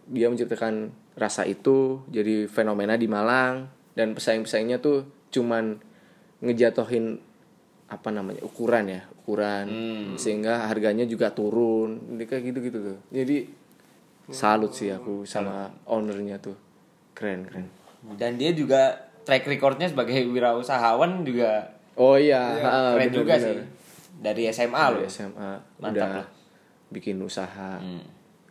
dia 0.10 0.28
menciptakan 0.28 0.90
rasa 1.20 1.44
itu 1.44 2.00
jadi 2.08 2.48
fenomena 2.48 2.96
di 2.96 3.06
Malang. 3.12 3.68
Dan 3.94 4.16
pesaing-pesaingnya 4.16 4.80
tuh 4.80 5.04
cuman 5.30 5.76
ngejatohin 6.40 7.20
apa 7.92 8.10
namanya 8.14 8.40
ukuran 8.48 8.88
ya 8.88 9.02
ukuran. 9.20 9.66
Hmm. 9.68 10.10
sehingga 10.16 10.66
harganya 10.72 11.04
juga 11.04 11.30
turun. 11.36 12.16
Jadi 12.16 12.24
kayak 12.26 12.44
gitu-gitu 12.50 12.80
tuh. 12.80 13.00
Jadi 13.12 13.38
salut 14.32 14.72
sih 14.72 14.90
aku 14.90 15.28
sama 15.28 15.70
ownernya 15.86 16.40
tuh. 16.40 16.56
Keren 17.14 17.44
keren. 17.46 17.68
Dan 18.16 18.40
dia 18.40 18.56
juga 18.56 19.12
track 19.28 19.46
recordnya 19.46 19.92
sebagai 19.92 20.16
wirausahawan 20.32 21.28
juga 21.28 21.76
oh 22.00 22.16
iya, 22.16 22.40
ha, 22.64 22.96
keren 22.96 23.12
bener, 23.12 23.18
juga 23.20 23.34
bener. 23.36 23.44
sih. 23.44 23.58
Dari 24.24 24.44
SMA 24.50 24.84
loh. 24.96 25.02
SMA 25.04 25.52
Mantap 25.84 25.92
udah 25.92 26.10
lah. 26.24 26.28
bikin 26.90 27.20
usaha. 27.20 27.76
Hmm. 27.78 28.08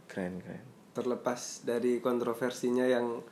keren 0.09 0.41
keren 0.45 0.68
terlepas 0.99 1.39
dari 1.63 2.03
kontroversinya 2.03 2.83
yang 2.83 3.23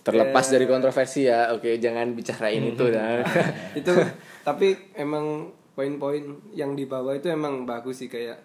terlepas 0.00 0.48
dari 0.48 0.64
kontroversi 0.64 1.28
ya 1.28 1.52
oke 1.52 1.68
jangan 1.76 2.16
bicarain 2.16 2.64
itu 2.64 2.84
dah 2.88 3.20
itu 3.80 3.92
tapi 4.40 4.72
emang 4.96 5.52
poin-poin 5.76 6.24
yang 6.50 6.72
dibawa 6.72 7.12
itu 7.12 7.28
emang 7.28 7.62
bagus 7.62 8.00
sih 8.00 8.08
kayak 8.08 8.40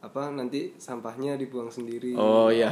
apa 0.00 0.30
nanti 0.30 0.72
sampahnya 0.74 1.36
dibuang 1.36 1.68
sendiri 1.68 2.16
oh 2.16 2.48
iya. 2.48 2.70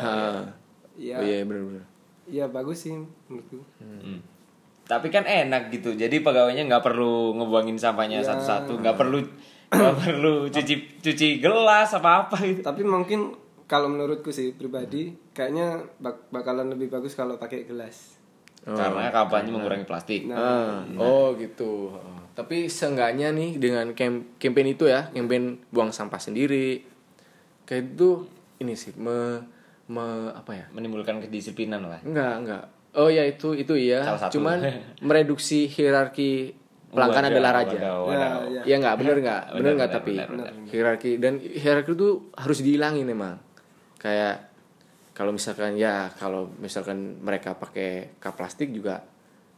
Iya. 0.97 1.17
oh 1.21 1.23
iya 1.23 1.39
benar-benar 1.45 1.85
iya 2.27 2.45
bagus 2.49 2.89
sih 2.89 2.97
menurutku 3.29 3.61
Hmm. 3.79 4.19
tapi 4.87 5.11
kan 5.11 5.23
enak 5.23 5.69
gitu 5.71 5.93
jadi 5.93 6.17
pegawainya 6.19 6.65
nggak 6.65 6.85
perlu 6.85 7.37
ngebuangin 7.37 7.77
sampahnya 7.77 8.23
Ya. 8.23 8.33
satu-satu 8.33 8.81
nggak 8.81 8.97
perlu 8.97 9.19
nggak 9.67 9.95
perlu 9.99 10.47
cuci 10.49 10.75
cuci 11.03 11.29
gelas 11.39 11.91
apa 11.93 12.25
apa 12.25 12.39
gitu 12.41 12.63
tapi 12.63 12.81
mungkin 12.81 13.35
kalau 13.67 13.87
menurutku 13.87 14.31
sih 14.31 14.51
pribadi 14.51 15.13
kayaknya 15.31 15.69
bak- 15.97 16.31
bakalan 16.31 16.69
lebih 16.69 16.89
bagus 16.89 17.13
kalau 17.13 17.35
pakai 17.35 17.63
gelas. 17.63 18.15
Karena 18.63 19.11
kampanye 19.11 19.49
mengurangi 19.49 19.83
plastik. 19.83 20.27
Ah, 20.29 20.83
oh 20.93 21.35
gitu. 21.35 21.91
Oh. 21.93 22.19
tapi 22.33 22.67
seenggaknya 22.67 23.31
nih 23.31 23.57
dengan 23.57 23.91
camp 23.91 24.37
campaign 24.37 24.69
itu 24.71 24.85
ya 24.85 25.09
campaign 25.09 25.57
buang 25.69 25.89
sampah 25.89 26.21
sendiri 26.21 26.85
kayak 27.65 27.97
itu 27.97 28.29
ini 28.59 28.75
sih 28.75 28.93
me, 28.95 29.41
me 29.87 30.05
apa 30.31 30.53
ya? 30.53 30.65
Menimbulkan 30.69 31.19
kedisiplinan 31.19 31.81
lah. 31.83 31.97
Enggak 32.03 32.35
enggak. 32.39 32.65
Oh 32.93 33.09
ya 33.09 33.23
itu 33.23 33.53
itu 33.53 33.73
iya. 33.75 34.03
Salah 34.03 34.21
satu. 34.23 34.37
cuman 34.37 34.59
mereduksi 35.07 35.65
hierarki 35.67 36.53
pelanggan 36.89 37.29
adalah 37.29 37.51
raja 37.57 37.77
waduh, 37.77 37.83
Ya, 37.83 37.93
waduh. 38.01 38.51
ya. 38.51 38.63
Iya 38.65 38.77
nggak 38.79 38.95
bener 38.97 39.17
nggak 39.19 39.43
bener 39.47 39.57
Benar, 39.57 39.73
nggak 39.73 39.89
benar, 39.89 39.97
tapi 39.97 40.13
benar, 40.13 40.29
benar. 40.29 40.53
hierarki 40.67 41.11
dan 41.17 41.33
hierarki 41.39 41.93
itu 41.93 42.09
harus 42.33 42.59
dihilangin 42.61 43.07
emang 43.07 43.37
kayak 43.97 44.53
kalau 45.13 45.31
misalkan 45.31 45.75
ya 45.75 46.13
kalau 46.13 46.53
misalkan 46.57 47.19
mereka 47.19 47.53
pakai 47.53 48.17
cup 48.17 48.37
plastik 48.37 48.69
juga 48.69 49.01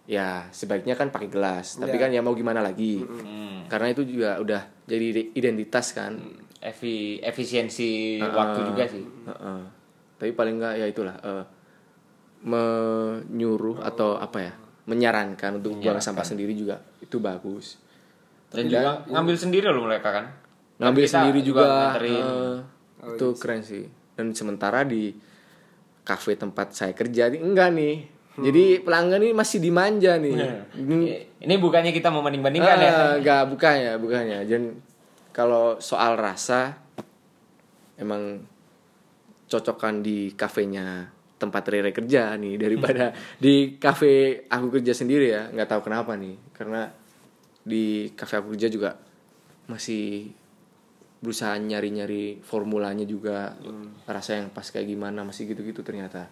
ya 0.05 0.46
sebaiknya 0.48 0.94
kan 0.94 1.09
pakai 1.09 1.29
gelas. 1.29 1.77
Tapi 1.77 1.92
Ya. 1.92 2.01
kan 2.01 2.11
ya 2.11 2.20
mau 2.20 2.33
gimana 2.33 2.61
lagi? 2.61 3.03
Hmm. 3.03 3.66
karena 3.68 3.92
itu 3.92 4.01
juga 4.03 4.38
udah 4.38 4.62
jadi 4.83 5.07
identitas 5.33 5.92
kan. 5.92 6.16
Efi- 6.59 7.20
efisiensi 7.20 8.16
Ah, 8.16 8.33
waktu 8.33 8.61
juga 8.64 8.85
sih. 8.85 9.05
Heeh. 9.05 9.61
tapi 10.16 10.33
paling 10.33 10.57
nggak 10.57 10.74
ya 10.74 10.87
itulah 10.88 11.14
eh, 11.16 11.44
menyuruh 12.42 13.79
atau 13.79 14.16
apa 14.16 14.38
ya 14.40 14.53
menyarankan 14.88 15.61
untuk 15.61 15.77
buang 15.77 16.01
sampah 16.01 16.24
sendiri 16.24 16.55
juga 16.55 16.81
itu 16.98 17.20
bagus. 17.20 17.77
Dan 18.48 18.66
juga 18.66 19.05
ngambil 19.05 19.37
sendiri 19.37 19.68
loh 19.68 19.85
mereka 19.85 20.09
kan. 20.11 20.27
Ngambil 20.79 21.05
Kita 21.05 21.12
sendiri 21.12 21.40
juga, 21.42 21.62
nganterin. 21.92 22.24
eh, 22.24 22.57
itu 23.12 23.27
keren 23.37 23.62
sih 23.62 23.85
dan 24.18 24.35
sementara 24.35 24.83
di 24.83 25.14
kafe 26.02 26.35
tempat 26.35 26.74
saya 26.74 26.90
kerja 26.90 27.31
nih 27.31 27.38
enggak 27.38 27.70
nih. 27.70 27.96
Jadi 28.38 28.64
pelanggan 28.83 29.22
ini 29.22 29.31
masih 29.31 29.59
dimanja 29.59 30.18
nih. 30.18 30.35
Ini- 30.74 31.11
ini 31.38 31.54
bukannya 31.54 31.94
kita 31.94 32.11
mau 32.11 32.22
banding-bandingkan 32.22 32.76
ya? 32.76 32.90
Ah, 32.90 33.11
enggak 33.14 33.42
bukannya 33.46 33.92
bukannya 33.94 34.38
dan 34.42 34.62
kalau 35.31 35.78
soal 35.78 36.18
rasa 36.18 36.74
emang 37.94 38.42
cocokkan 39.46 40.02
di 40.02 40.35
kafenya 40.35 41.09
tempat 41.38 41.62
Rere 41.70 41.94
kerja 41.94 42.35
nih 42.35 42.59
daripada 42.59 43.14
di 43.42 43.78
kafe 43.78 44.42
aku 44.50 44.74
kerja 44.74 44.90
sendiri 44.90 45.31
ya 45.31 45.46
nggak 45.54 45.70
tahu 45.70 45.87
kenapa 45.87 46.18
nih. 46.18 46.35
Karena 46.50 46.90
di 47.62 48.11
kafe 48.14 48.38
aku 48.38 48.54
kerja 48.54 48.66
juga 48.66 48.90
masih 49.66 50.31
berusaha 51.18 51.59
nyari-nyari 51.59 52.38
formulanya 52.42 53.02
juga. 53.02 53.54
Rasa 54.07 54.38
yang 54.38 54.48
pas 54.54 54.66
kayak 54.66 54.87
gimana 54.87 55.26
masih 55.26 55.50
gitu-gitu 55.50 55.83
ternyata. 55.83 56.31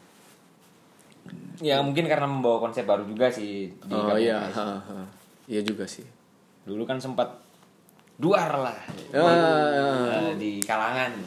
Ya 1.59 1.83
mungkin 1.83 2.07
karena 2.07 2.31
membawa 2.31 2.63
konsep 2.63 2.87
baru 2.87 3.03
juga 3.03 3.27
sih 3.27 3.67
di 3.73 3.95
oh 3.95 4.15
iya 4.15 4.47
ha, 4.47 4.79
ha. 4.79 5.03
iya 5.51 5.59
juga 5.67 5.83
sih. 5.83 6.07
Dulu 6.63 6.87
kan 6.87 7.03
sempat 7.03 7.27
duar 8.15 8.51
lah. 8.63 8.79
Ah, 9.11 10.31
eh, 10.31 10.39
di 10.39 10.63
kalangan. 10.63 11.19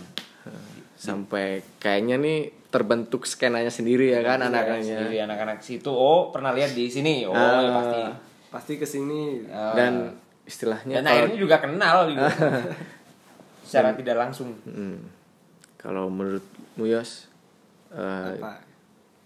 Sampai 0.96 1.60
kayaknya 1.84 2.16
nih 2.16 2.40
terbentuk 2.70 3.26
skenanya 3.26 3.74
sendiri 3.74 4.14
ya 4.14 4.22
kan 4.24 4.40
anak-anaknya 4.40 4.84
sendiri 5.04 5.18
anak-anak 5.26 5.60
situ. 5.60 5.92
Oh 5.92 6.32
pernah 6.32 6.56
lihat 6.56 6.72
di 6.72 6.88
sini? 6.88 7.28
Oh 7.28 7.36
Ah. 7.36 7.60
ya 7.60 7.72
pasti 7.76 8.02
pasti 8.50 8.74
ke 8.82 8.88
sini 8.88 9.46
dan 9.52 10.16
istilahnya 10.42 11.00
dan 11.00 11.06
kalau 11.06 11.22
akhirnya 11.22 11.38
juga 11.38 11.58
kenal 11.62 11.98
juga 12.10 12.26
secara 13.70 13.94
tidak 13.94 14.18
langsung. 14.18 14.58
Hmm. 14.66 14.98
kalau 15.78 16.10
menurutmu 16.10 16.84
Yos 16.84 17.30
eh, 17.94 18.36
apa? 18.36 18.60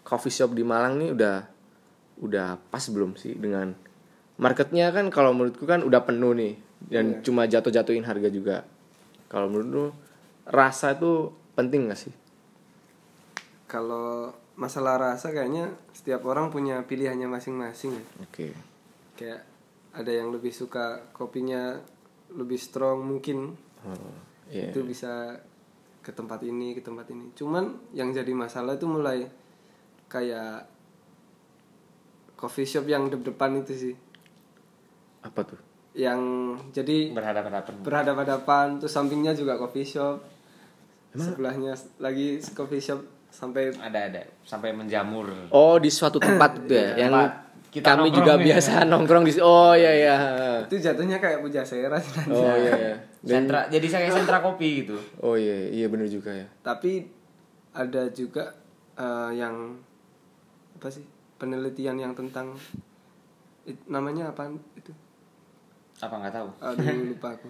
coffee 0.04 0.30
shop 0.30 0.52
di 0.52 0.62
Malang 0.62 1.00
nih 1.00 1.10
udah 1.16 1.38
udah 2.22 2.60
pas 2.70 2.84
belum 2.86 3.18
sih 3.18 3.34
dengan 3.34 3.74
marketnya 4.38 4.92
kan 4.92 5.10
kalau 5.10 5.34
menurutku 5.34 5.66
kan 5.66 5.82
udah 5.82 6.04
penuh 6.04 6.36
nih 6.36 6.54
dan 6.84 7.18
Iya. 7.18 7.20
cuma 7.24 7.48
jatuh-jatuhin 7.48 8.04
harga 8.04 8.28
juga. 8.28 8.68
Kalau 9.32 9.48
menurutmu 9.48 9.96
rasa 10.46 10.94
itu 10.94 11.32
penting 11.56 11.88
gak 11.90 11.98
sih? 11.98 12.14
Kalau 13.66 14.30
masalah 14.54 15.02
rasa 15.02 15.34
kayaknya 15.34 15.74
setiap 15.96 16.22
orang 16.30 16.54
punya 16.54 16.84
pilihannya 16.86 17.26
masing-masing 17.26 17.98
ya. 17.98 18.04
Oke. 18.22 18.48
Kayak 19.18 19.42
ada 19.94 20.12
yang 20.14 20.30
lebih 20.30 20.54
suka 20.54 21.02
kopinya 21.16 21.82
lebih 22.34 22.60
strong 22.62 23.02
mungkin. 23.02 23.58
Oh, 23.86 24.14
iya. 24.50 24.72
itu 24.72 24.84
bisa 24.84 25.40
ke 26.04 26.12
tempat 26.12 26.44
ini 26.44 26.76
ke 26.76 26.82
tempat 26.84 27.08
ini. 27.12 27.32
Cuman 27.32 27.92
yang 27.96 28.12
jadi 28.12 28.32
masalah 28.36 28.76
itu 28.76 28.84
mulai 28.84 29.24
kayak 30.12 30.68
coffee 32.36 32.68
shop 32.68 32.86
yang 32.92 33.08
dep-depan 33.08 33.64
itu 33.64 33.74
sih. 33.74 33.96
Apa 35.24 35.48
tuh? 35.48 35.60
Yang 35.96 36.20
jadi 36.76 37.16
berhadapan-hadapan. 37.16 37.82
berhadapan-hadapan 37.86 38.66
terus 38.84 38.92
sampingnya 38.92 39.32
juga 39.32 39.56
coffee 39.56 39.88
shop. 39.88 40.20
Sebelahnya 41.14 41.78
lagi 42.02 42.42
coffee 42.58 42.82
shop 42.84 43.00
sampai 43.34 43.74
ada 43.80 44.00
ada 44.12 44.22
sampai 44.44 44.76
menjamur. 44.76 45.32
Oh 45.56 45.80
di 45.80 45.88
suatu 45.88 46.20
tempat 46.20 46.68
itu 46.68 46.74
ya 46.76 47.08
yang 47.08 47.14
Tempat. 47.16 47.32
Kita 47.74 47.98
kami 47.98 48.08
nongkrong 48.08 48.18
juga 48.22 48.34
ya. 48.38 48.44
biasa 48.46 48.72
nongkrong 48.92 49.24
di 49.26 49.34
oh 49.42 49.74
iya 49.74 49.92
iya. 49.92 50.16
Itu 50.62 50.78
jatuhnya 50.78 51.18
kayak 51.18 51.42
pujasera 51.42 51.98
sih 51.98 52.14
nanti. 52.16 52.38
oh 52.38 52.54
iya 52.54 52.74
iya. 52.78 52.96
Dan- 53.24 53.50
sentra 53.50 53.60
jadi 53.68 53.88
saya 53.90 54.08
sentra 54.14 54.38
kopi 54.40 54.86
gitu. 54.86 54.94
Oh 55.20 55.34
iya 55.34 55.74
iya 55.74 55.90
bener 55.90 56.06
juga 56.06 56.30
ya. 56.30 56.46
Tapi 56.62 57.10
ada 57.74 58.06
juga 58.14 58.54
eh, 58.94 59.32
yang 59.34 59.74
apa 60.78 60.88
sih 60.88 61.02
penelitian 61.36 61.98
yang 61.98 62.14
tentang 62.14 62.54
it- 63.66 63.88
namanya 63.90 64.30
apa 64.30 64.54
itu? 64.78 64.94
Apa 65.98 66.14
nggak 66.22 66.34
tahu? 66.36 66.48
Aduh 66.62 66.86
lupa 67.18 67.34
aku. 67.34 67.50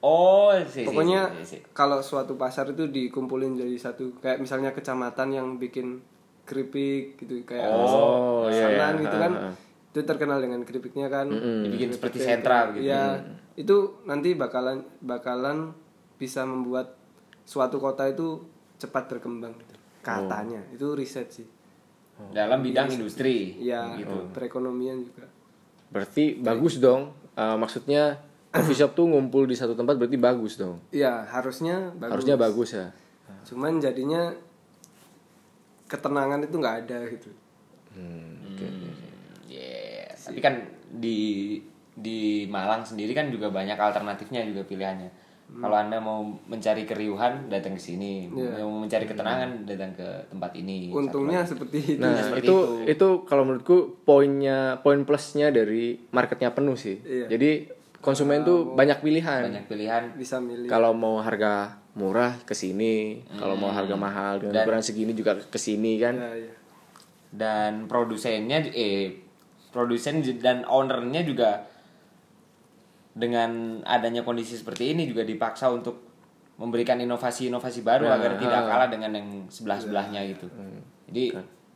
Oh 0.00 0.48
sih, 0.64 0.80
sih, 0.80 0.84
pokoknya 0.88 1.28
kalau 1.76 2.00
suatu 2.00 2.40
pasar 2.40 2.72
itu 2.72 2.88
dikumpulin 2.88 3.52
jadi 3.52 3.76
satu 3.76 4.16
kayak 4.16 4.40
misalnya 4.40 4.72
kecamatan 4.72 5.28
yang 5.28 5.48
bikin 5.60 6.00
keripik 6.50 7.14
gitu 7.22 7.46
kayak 7.46 7.70
Oh, 7.70 8.50
iya, 8.50 8.74
Sanan 8.74 8.98
iya. 8.98 9.02
gitu 9.06 9.16
kan. 9.22 9.32
Ha, 9.38 9.46
ha. 9.46 9.52
itu 9.90 10.00
terkenal 10.02 10.38
dengan 10.42 10.60
keripiknya 10.66 11.06
kan. 11.06 11.30
Dibikin 11.30 11.94
seperti 11.94 12.18
sentra 12.18 12.74
gitu. 12.74 12.90
Ya 12.90 13.22
itu 13.54 14.02
nanti 14.02 14.34
bakalan 14.34 14.82
bakalan 14.98 15.70
bisa 16.18 16.42
membuat 16.42 16.98
suatu 17.46 17.78
kota 17.78 18.10
itu 18.10 18.42
cepat 18.82 19.06
berkembang 19.06 19.54
gitu. 19.54 19.74
katanya. 20.02 20.58
Itu 20.74 20.98
riset 20.98 21.30
sih. 21.30 21.46
Dalam 22.34 22.60
bidang 22.60 22.90
industri. 22.92 23.56
ya 23.62 23.94
gitu. 23.96 24.28
perekonomian 24.34 25.06
juga. 25.06 25.24
Berarti 25.88 26.36
bagus 26.36 26.76
dong. 26.82 27.14
Eh, 27.34 27.56
maksudnya 27.56 28.20
coffee 28.50 28.76
shop 28.76 28.92
tuh 28.98 29.06
ngumpul 29.08 29.46
di 29.46 29.54
satu 29.54 29.72
tempat 29.78 29.96
berarti 29.96 30.18
bagus 30.18 30.58
dong. 30.58 30.82
Ya 30.90 31.24
harusnya 31.30 31.94
bagus. 31.96 32.12
Harusnya 32.12 32.36
bagus 32.36 32.70
ya. 32.74 32.86
Cuman 33.46 33.80
jadinya 33.80 34.34
ketenangan 35.90 36.38
itu 36.46 36.54
nggak 36.54 36.76
ada 36.86 36.98
gitu. 37.10 37.30
Yes. 39.50 40.30
Tapi 40.30 40.38
kan 40.38 40.62
di 40.86 41.58
di 41.90 42.46
Malang 42.46 42.86
sendiri 42.86 43.10
kan 43.10 43.28
juga 43.28 43.50
banyak 43.50 43.74
alternatifnya 43.74 44.46
juga 44.46 44.62
pilihannya. 44.62 45.10
Kalau 45.50 45.74
anda 45.74 45.98
mau 45.98 46.22
mencari 46.22 46.86
keriuhan 46.86 47.50
datang 47.50 47.74
ke 47.74 47.82
sini, 47.82 48.30
mau 48.30 48.70
mencari 48.70 49.02
ketenangan 49.02 49.66
datang 49.66 49.98
ke 49.98 50.06
tempat 50.30 50.54
ini. 50.54 50.94
untungnya 50.94 51.42
seperti 51.42 51.98
itu. 51.98 51.98
Nah 51.98 52.22
seperti 52.22 52.46
itu 52.46 52.56
itu. 52.86 53.08
kalau 53.26 53.42
menurutku 53.42 53.98
poinnya 54.06 54.78
poin 54.86 55.02
plusnya 55.02 55.50
dari 55.50 55.98
marketnya 56.14 56.54
penuh 56.54 56.78
sih. 56.78 57.02
Iya. 57.02 57.26
jadi 57.34 57.66
konsumen 57.98 58.46
tuh 58.46 58.78
banyak 58.78 59.02
pilihan. 59.02 59.50
Banyak 59.50 59.66
pilihan. 59.66 60.02
bisa 60.14 60.38
milih. 60.38 60.70
Kalau 60.70 60.94
mau 60.94 61.18
harga 61.18 61.79
murah 61.98 62.38
ke 62.46 62.54
sini 62.54 63.26
kalau 63.34 63.58
mau 63.58 63.74
harga 63.74 63.96
mahal 63.98 64.38
dengan 64.38 64.62
ukuran 64.62 64.82
segini 64.82 65.12
juga 65.14 65.34
ke 65.38 65.58
sini 65.58 65.98
kan? 65.98 66.14
Ya, 66.14 66.30
ya. 66.38 66.52
dan 67.30 67.86
produsennya 67.86 68.66
eh 68.74 69.22
produsen 69.70 70.22
dan 70.42 70.66
ownernya 70.66 71.22
juga 71.22 71.66
dengan 73.14 73.82
adanya 73.86 74.22
kondisi 74.22 74.54
seperti 74.54 74.94
ini 74.94 75.06
juga 75.06 75.26
dipaksa 75.26 75.70
untuk 75.70 76.10
memberikan 76.60 77.00
inovasi-inovasi 77.00 77.80
baru 77.80 78.06
agar 78.12 78.36
tidak 78.36 78.62
kalah 78.68 78.88
dengan 78.92 79.10
yang 79.16 79.28
sebelah-sebelahnya 79.48 80.20
gitu. 80.36 80.46
Jadi 81.08 81.24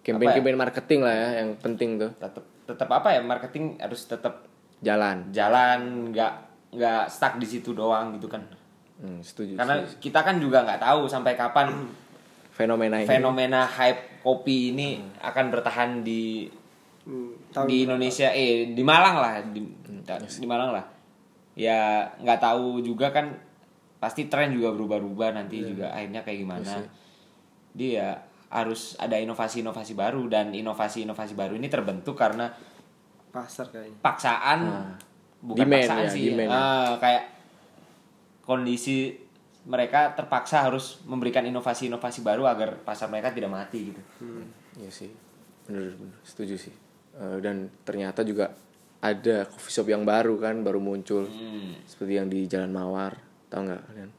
campaign-campaign 0.05 0.59
marketing 0.61 1.01
lah 1.01 1.15
ya 1.15 1.29
yang 1.43 1.51
penting 1.57 1.97
tuh. 1.97 2.13
Tetap 2.21 2.45
tetap 2.69 2.89
apa 2.93 3.09
ya 3.17 3.21
marketing 3.25 3.81
harus 3.81 4.05
tetap 4.05 4.45
jalan. 4.85 5.33
jalan 5.33 6.13
nggak 6.13 6.33
nggak 6.77 7.03
stuck 7.09 7.41
di 7.41 7.47
situ 7.49 7.73
doang 7.73 8.13
gitu 8.21 8.29
kan. 8.29 8.45
Hmm, 8.95 9.19
setuju 9.21 9.59
Karena 9.59 9.83
kita 9.99 10.21
kan 10.23 10.39
juga 10.39 10.63
nggak 10.63 10.79
tahu 10.79 11.11
sampai 11.11 11.35
kapan 11.35 11.67
fenomena 12.57 13.03
ini. 13.03 13.09
fenomena 13.09 13.67
hype 13.67 14.23
kopi 14.23 14.71
ini 14.71 15.03
akan 15.19 15.45
bertahan 15.51 15.91
di 16.01 16.47
Hmm, 17.05 17.37
tahun 17.53 17.69
di 17.69 17.77
Indonesia. 17.85 18.33
Eh 18.33 18.73
di 18.73 18.81
Malang 18.81 19.21
lah 19.21 19.35
di, 19.45 19.61
di 20.17 20.47
Malang 20.49 20.73
lah. 20.73 20.85
Ya 21.53 22.09
nggak 22.17 22.41
tahu 22.41 22.81
juga 22.81 23.13
kan 23.13 23.29
pasti 24.01 24.25
tren 24.25 24.57
juga 24.57 24.73
berubah-ubah 24.73 25.37
nanti 25.37 25.61
juga 25.61 25.93
akhirnya 25.93 26.25
kayak 26.25 26.39
gimana. 26.41 26.81
Dia 27.75 28.17
harus 28.49 28.95
ada 28.97 29.19
inovasi-inovasi 29.19 29.93
baru 29.93 30.31
dan 30.31 30.55
inovasi-inovasi 30.55 31.35
baru 31.35 31.59
ini 31.59 31.69
terbentuk 31.69 32.15
karena 32.15 32.49
pasar 33.29 33.67
kayaknya. 33.69 33.99
paksaan 33.99 34.59
bukan 35.43 35.61
Demand 35.61 35.83
paksaan 35.83 36.01
ya, 36.01 36.09
sih. 36.09 36.25
demand. 36.33 36.49
Ah, 36.49 36.91
kayak 36.97 37.23
kondisi 38.45 39.17
mereka 39.65 40.13
terpaksa 40.13 40.61
harus 40.63 41.01
memberikan 41.03 41.41
inovasi-inovasi 41.43 42.21
baru 42.21 42.45
agar 42.45 42.77
pasar 42.79 43.09
mereka 43.09 43.33
tidak 43.33 43.49
mati 43.49 43.89
gitu 43.89 44.03
Iya 44.75 44.91
sih, 44.91 45.09
bener 45.65 45.95
bener 45.95 46.17
setuju 46.21 46.55
sih. 46.59 46.75
Eh, 47.15 47.39
dan 47.39 47.67
ternyata 47.83 48.21
juga 48.21 48.53
ada 48.99 49.47
coffee 49.47 49.71
shop 49.71 49.87
yang 49.87 50.03
baru 50.03 50.35
kan, 50.37 50.61
baru 50.61 50.79
muncul 50.79 51.25
Hmm. 51.25 51.79
seperti 51.85 52.13
yang 52.15 52.27
di 52.27 52.45
Jalan 52.45 52.69
Mawar, 52.69 53.17
tahu 53.47 53.65
nggak 53.65 53.83
kalian? 53.85 54.11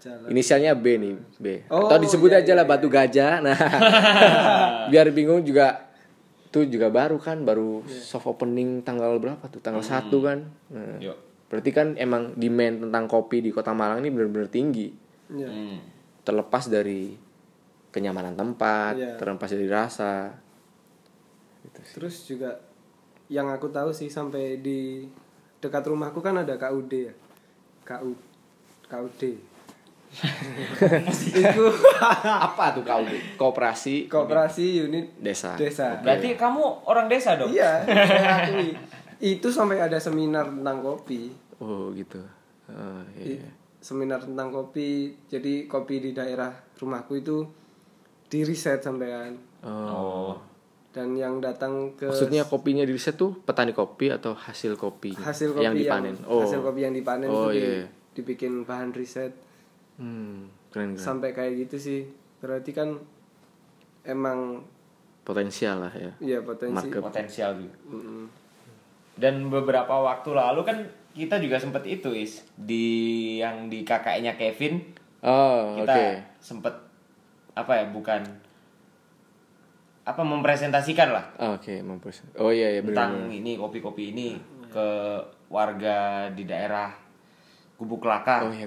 jalan 0.00 0.26
Inisialnya 0.30 0.72
B 0.74 0.86
nih, 0.96 1.14
B. 1.36 1.46
Oh, 1.68 1.86
Atau 1.86 2.02
disebut 2.02 2.26
iya, 2.28 2.40
aja 2.40 2.52
lah 2.56 2.64
Batu 2.64 2.88
Gajah. 2.88 3.38
Nah, 3.38 3.54
biar 4.90 5.06
bingung 5.10 5.42
juga 5.42 5.92
itu 6.42 6.66
juga 6.68 6.88
baru 6.88 7.16
kan, 7.16 7.40
baru 7.42 7.80
Iya. 7.82 8.02
soft 8.02 8.26
opening 8.26 8.82
tanggal 8.82 9.16
berapa 9.16 9.44
tuh? 9.46 9.60
Tanggal 9.60 9.80
Hmm. 9.80 9.92
1 10.02 10.18
kan. 10.20 10.38
Nah, 10.68 10.98
Yuk. 11.00 11.18
Berarti 11.52 11.70
kan 11.70 11.92
emang 11.94 12.32
demand 12.32 12.88
tentang 12.88 13.04
kopi 13.04 13.44
di 13.44 13.52
Kota 13.52 13.70
Malang 13.70 14.00
ini 14.00 14.08
benar-benar 14.08 14.48
tinggi. 14.48 14.88
ya. 15.28 15.46
Hmm. 15.46 15.76
Terlepas 16.24 16.66
dari 16.66 17.12
kenyamanan 17.88 18.32
tempat, 18.32 18.96
Iya. 18.96 19.14
terlepas 19.16 19.48
dari 19.48 19.68
rasa. 19.68 20.32
terus 21.92 22.24
juga 22.24 22.56
yang 23.28 23.46
aku 23.48 23.68
tahu 23.68 23.92
sih 23.92 24.08
sampai 24.08 24.58
di 24.58 25.06
dekat 25.56 25.84
rumahku 25.84 26.18
kan 26.18 26.36
ada 26.36 26.58
KUD 26.58 26.92
ya 26.92 27.14
KU 27.82 28.12
KUD 28.86 29.22
itu 31.32 31.64
apa 32.20 32.64
tuh 32.74 32.82
kau 32.82 33.00
kooperasi 33.38 34.04
kooperasi 34.06 34.84
unit 34.84 35.16
desa 35.16 35.54
desa 35.54 36.02
Berarti 36.02 36.34
kamu 36.34 36.84
orang 36.84 37.06
desa 37.06 37.38
dong? 37.38 37.48
iya 37.48 37.80
itu 39.22 39.48
sampai 39.48 39.80
ada 39.80 39.96
seminar 39.96 40.50
tentang 40.50 40.82
kopi 40.82 41.30
oh 41.62 41.94
gitu 41.94 42.18
I- 43.14 43.38
iya. 43.38 43.50
seminar 43.78 44.18
tentang 44.20 44.50
kopi 44.50 45.14
jadi 45.26 45.64
kopi 45.64 45.98
di 45.98 46.10
daerah 46.10 46.50
rumahku 46.76 47.16
itu 47.16 47.46
di 48.26 48.42
riset 48.42 48.80
sampean 48.80 49.38
oh 49.62 50.38
dan 50.92 51.14
yang 51.14 51.40
datang 51.40 51.94
ke 51.94 52.04
maksudnya 52.04 52.44
kopinya 52.44 52.82
di 52.82 52.92
riset 52.92 53.14
tuh 53.14 53.32
petani 53.38 53.72
kopi 53.72 54.10
atau 54.10 54.34
hasil 54.34 54.76
kopi 54.76 55.14
hasil 55.14 55.52
kopi 55.52 55.64
yang 55.64 55.72
dipanen 55.72 56.14
oh 56.24 56.42
hasil 56.42 56.60
kopi 56.60 56.80
yang 56.82 56.92
dipanen 56.92 57.26
Oh, 57.26 57.48
itu 57.48 57.56
di- 57.56 57.64
iya. 57.78 57.86
dibikin 58.12 58.52
bahan 58.62 58.92
riset 58.92 59.32
hmm 59.96 60.52
keren 60.68 60.92
keren 60.92 61.00
sampai 61.00 61.32
kayak 61.32 61.52
gitu 61.62 61.76
sih 61.78 62.00
berarti 62.38 62.70
kan 62.70 62.96
emang 64.02 64.64
potensial 65.22 65.78
lah 65.78 65.94
ya. 65.94 66.10
Iya 66.18 66.38
potensi. 66.42 66.74
Market. 66.90 66.98
potensial 67.00 67.50
juga 67.54 67.76
Mm-mm. 67.86 68.24
dan 69.14 69.34
beberapa 69.46 69.94
waktu 69.94 70.30
lalu 70.32 70.60
kan 70.62 70.78
kita 71.12 71.36
juga 71.38 71.60
sempet 71.60 71.84
itu 71.88 72.10
is. 72.16 72.44
Di 72.56 72.86
yang 73.40 73.68
di 73.68 73.84
kakaknya 73.84 74.36
Kevin 74.36 74.80
Oh, 75.22 75.78
kita 75.78 76.18
sempet 76.42 76.74
apa 77.54 77.78
ya 77.78 77.86
bukan 77.94 78.26
apa 80.02 80.22
mempresentasikan 80.26 81.14
lah. 81.14 81.30
Ah, 81.38 81.54
Oke, 81.54 81.78
mampus. 81.78 82.26
Oh 82.34 82.50
iya 82.50 82.74
iya 82.74 82.82
tentang 82.82 83.30
ini 83.30 83.54
kopi-kopi 83.54 84.10
ini 84.10 84.34
ke 84.66 84.88
warga 85.46 86.26
di 86.34 86.42
daerah 86.42 86.90
Gubuk 87.78 88.02
Laka. 88.02 88.42
Oh 88.42 88.50
iya 88.50 88.66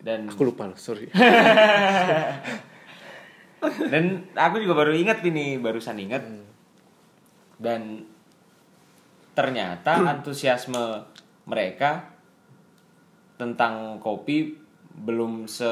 dan 0.00 0.28
Aku 0.28 0.48
lupa 0.48 0.68
loh, 0.68 0.76
sorry. 0.76 1.08
dan 3.92 4.04
aku 4.32 4.56
juga 4.60 4.84
baru 4.84 4.92
ingat 4.92 5.24
ini 5.24 5.56
barusan 5.56 5.96
ingat. 5.96 6.28
Dan 7.56 8.04
ternyata 9.32 9.96
antusiasme 10.12 11.08
mereka 11.50 12.06
tentang 13.34 13.98
kopi 13.98 14.54
belum 14.92 15.44
se 15.44 15.66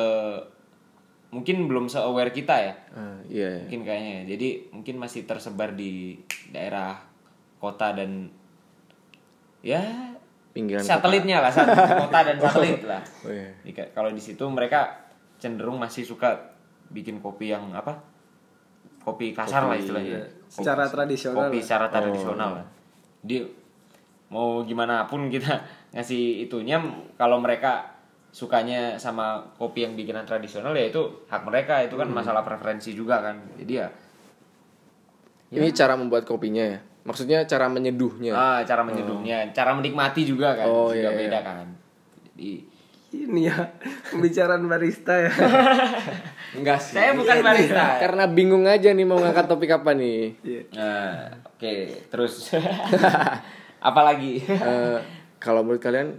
mungkin 1.28 1.68
belum 1.68 1.86
se 1.86 2.00
aware 2.00 2.32
kita 2.32 2.56
ya 2.56 2.74
Ah, 2.90 3.20
iya. 3.24 3.48
iya. 3.52 3.60
mungkin 3.62 3.80
kayaknya 3.84 4.12
ya. 4.14 4.22
jadi 4.32 4.48
mungkin 4.72 4.94
masih 4.96 5.22
tersebar 5.22 5.72
di 5.72 6.16
daerah 6.48 6.96
kota 7.56 7.92
dan 7.92 8.32
ya 9.60 9.84
Pinggiran 10.48 10.80
satelitnya 10.80 11.38
lah 11.38 11.52
sat- 11.52 11.68
kota 12.02 12.18
dan 12.24 12.36
satelit 12.36 12.80
lah 12.82 13.02
Oh 13.22 13.30
iya. 13.30 13.52
Kalau 13.92 14.08
di 14.08 14.18
situ 14.18 14.40
mereka 14.48 14.96
cenderung 15.36 15.76
masih 15.76 16.02
suka 16.02 16.56
bikin 16.88 17.20
kopi 17.20 17.52
yang 17.52 17.68
apa 17.70 18.00
kopi 18.98 19.30
kasar 19.30 19.68
lah 19.68 19.76
istilahnya 19.76 20.24
Secara 20.48 20.88
tradisional 20.88 21.36
kopi 21.46 21.60
secara 21.60 21.92
tradisional 21.92 22.50
lah 22.56 22.66
dia 23.20 23.44
mau 24.28 24.60
gimana 24.62 25.04
pun 25.04 25.26
kita 25.26 25.60
ngasih 25.94 26.44
itunya 26.44 26.76
kalau 27.14 27.38
mereka 27.38 27.96
sukanya 28.28 28.94
sama 28.94 29.40
kopi 29.54 29.82
yang 29.82 29.94
bikinan 29.94 30.22
tradisional 30.22 30.70
ya 30.72 30.84
itu 30.84 31.00
hak 31.26 31.42
mereka 31.42 31.80
itu 31.80 31.96
kan 31.96 32.06
masalah 32.06 32.44
preferensi 32.44 32.92
juga 32.92 33.20
kan 33.20 33.36
jadi 33.56 33.74
ya 33.74 33.88
Ini 35.48 35.72
cara 35.72 35.96
membuat 35.96 36.22
kopinya 36.22 36.60
ya. 36.60 36.76
Maksudnya 37.02 37.40
cara 37.42 37.66
menyeduhnya. 37.66 38.36
ah, 38.36 38.60
cara 38.60 38.84
menyeduhnya 38.84 39.48
cara 39.50 39.72
menikmati 39.72 40.22
juga 40.22 40.52
kan 40.52 40.68
Oh, 40.68 40.92
juga 40.92 41.08
iya, 41.08 41.10
iya. 41.10 41.18
beda 41.18 41.38
kan 41.40 41.66
jadi 42.28 42.50
Ini 43.08 43.40
ya 43.42 43.56
pembicaraan 44.12 44.68
barista 44.68 45.16
ya. 45.16 45.32
Enggak 46.60 46.76
sih. 46.78 47.00
saya 47.00 47.16
bukan 47.16 47.40
barista 47.40 47.96
Karena 48.04 48.28
bingung 48.28 48.68
aja 48.68 48.92
nih 48.92 49.08
mau 49.08 49.16
ngangkat 49.16 49.48
topik 49.48 49.72
apa 49.72 49.96
nih. 49.96 50.36
Iya. 50.44 50.62
Nah, 50.76 51.16
oke, 51.48 51.72
terus 52.12 52.52
apalagi? 53.78 54.42
Eh, 54.68 54.98
kalau 55.38 55.62
menurut 55.62 55.78
kalian 55.78 56.18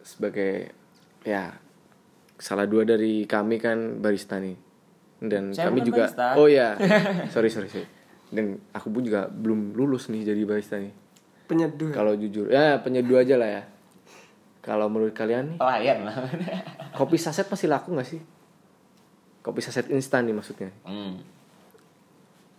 sebagai 0.00 0.70
ya 1.22 1.50
salah 2.36 2.64
dua 2.64 2.84
dari 2.84 3.24
kami 3.24 3.56
kan 3.56 3.98
barista 3.98 4.36
nih 4.36 4.54
dan 5.18 5.50
Saya 5.50 5.68
kami 5.68 5.82
juga 5.82 6.06
barista. 6.06 6.26
oh 6.36 6.46
ya 6.46 6.76
sorry 7.34 7.48
sorry 7.48 7.66
sorry 7.66 7.86
dan 8.28 8.60
aku 8.70 8.88
pun 8.88 9.02
juga 9.02 9.26
belum 9.26 9.72
lulus 9.72 10.06
nih 10.06 10.22
jadi 10.24 10.42
barista 10.42 10.76
nih 10.76 10.92
Penyeduh. 11.46 11.90
kalau 11.90 12.12
jujur 12.12 12.46
ya 12.46 12.78
penyeduh 12.78 13.18
aja 13.18 13.34
lah 13.34 13.50
ya 13.50 13.62
kalau 14.60 14.86
menurut 14.86 15.12
kalian 15.12 15.52
nih 15.52 15.58
Pelayan 15.58 15.98
lah. 16.02 16.14
kopi 16.98 17.16
saset 17.16 17.44
masih 17.44 17.66
laku 17.66 17.90
nggak 17.90 18.08
sih 18.08 18.20
kopi 19.40 19.60
saset 19.60 19.88
instan 19.88 20.24
nih 20.24 20.32
maksudnya 20.32 20.70
Hmm. 20.82 21.18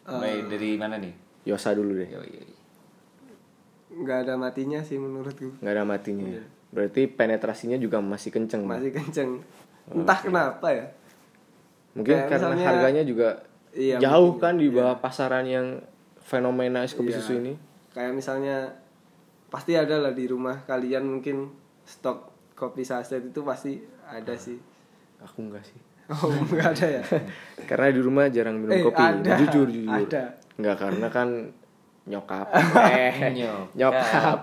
Baik, 0.08 0.48
dari 0.48 0.70
mana 0.74 0.96
nih? 0.96 1.12
Yosa 1.44 1.72
dulu 1.72 1.92
deh 1.94 2.08
Yo, 2.08 2.24
yo, 2.24 2.40
yo. 2.40 2.56
Nggak 3.98 4.18
ada 4.24 4.34
matinya 4.36 4.80
sih 4.80 4.96
menurutku. 4.96 5.58
nggak 5.58 5.74
ada 5.74 5.84
matinya 5.84 6.26
ya. 6.30 6.44
berarti 6.68 7.08
penetrasinya 7.08 7.76
juga 7.76 7.98
masih 7.98 8.30
kenceng 8.30 8.62
Masih 8.64 8.92
kenceng. 8.92 9.42
Entah 9.88 10.20
kenapa 10.20 10.68
ya. 10.68 10.86
Mungkin 11.94 12.14
Kayak 12.14 12.30
karena 12.30 12.48
misalnya- 12.52 12.68
harganya 12.70 13.04
juga 13.04 13.30
Iya, 13.72 13.98
jauh 13.98 14.34
mungkin, 14.34 14.42
kan 14.42 14.54
di 14.56 14.68
bawah 14.68 14.98
pasaran 14.98 15.46
yang 15.46 15.80
fenomena 16.20 16.82
es 16.82 16.92
kopi 16.92 17.10
Iya. 17.10 17.18
susu 17.18 17.38
ini. 17.38 17.54
Kayak 17.90 18.14
misalnya 18.14 18.74
pasti 19.48 19.74
ada 19.74 19.98
lah 19.98 20.12
di 20.12 20.26
rumah 20.26 20.62
kalian 20.62 21.08
mungkin 21.08 21.50
stok 21.82 22.28
kopi 22.54 22.82
saset 22.82 23.24
itu 23.24 23.42
pasti 23.42 23.80
ada 24.04 24.36
sih. 24.36 24.60
Aku 25.20 25.42
enggak 25.42 25.64
sih. 25.64 25.80
Oh 26.10 26.28
nggak 26.28 26.68
ada 26.74 26.88
ya? 26.90 27.04
Karena 27.70 27.88
di 27.90 28.02
rumah 28.02 28.28
jarang 28.28 28.58
minum 28.58 28.72
Eh, 28.72 28.84
kopi. 28.84 29.00
ada. 29.00 29.34
Jujur 29.38 29.68
jujur. 29.68 29.88
Ada. 29.90 30.36
Enggak 30.56 30.76
karena 30.78 31.08
kan 31.08 31.30
nyokap 32.12 32.48
eh 32.88 33.36
Nyokap. 33.36 33.72
nyokap. 33.76 34.40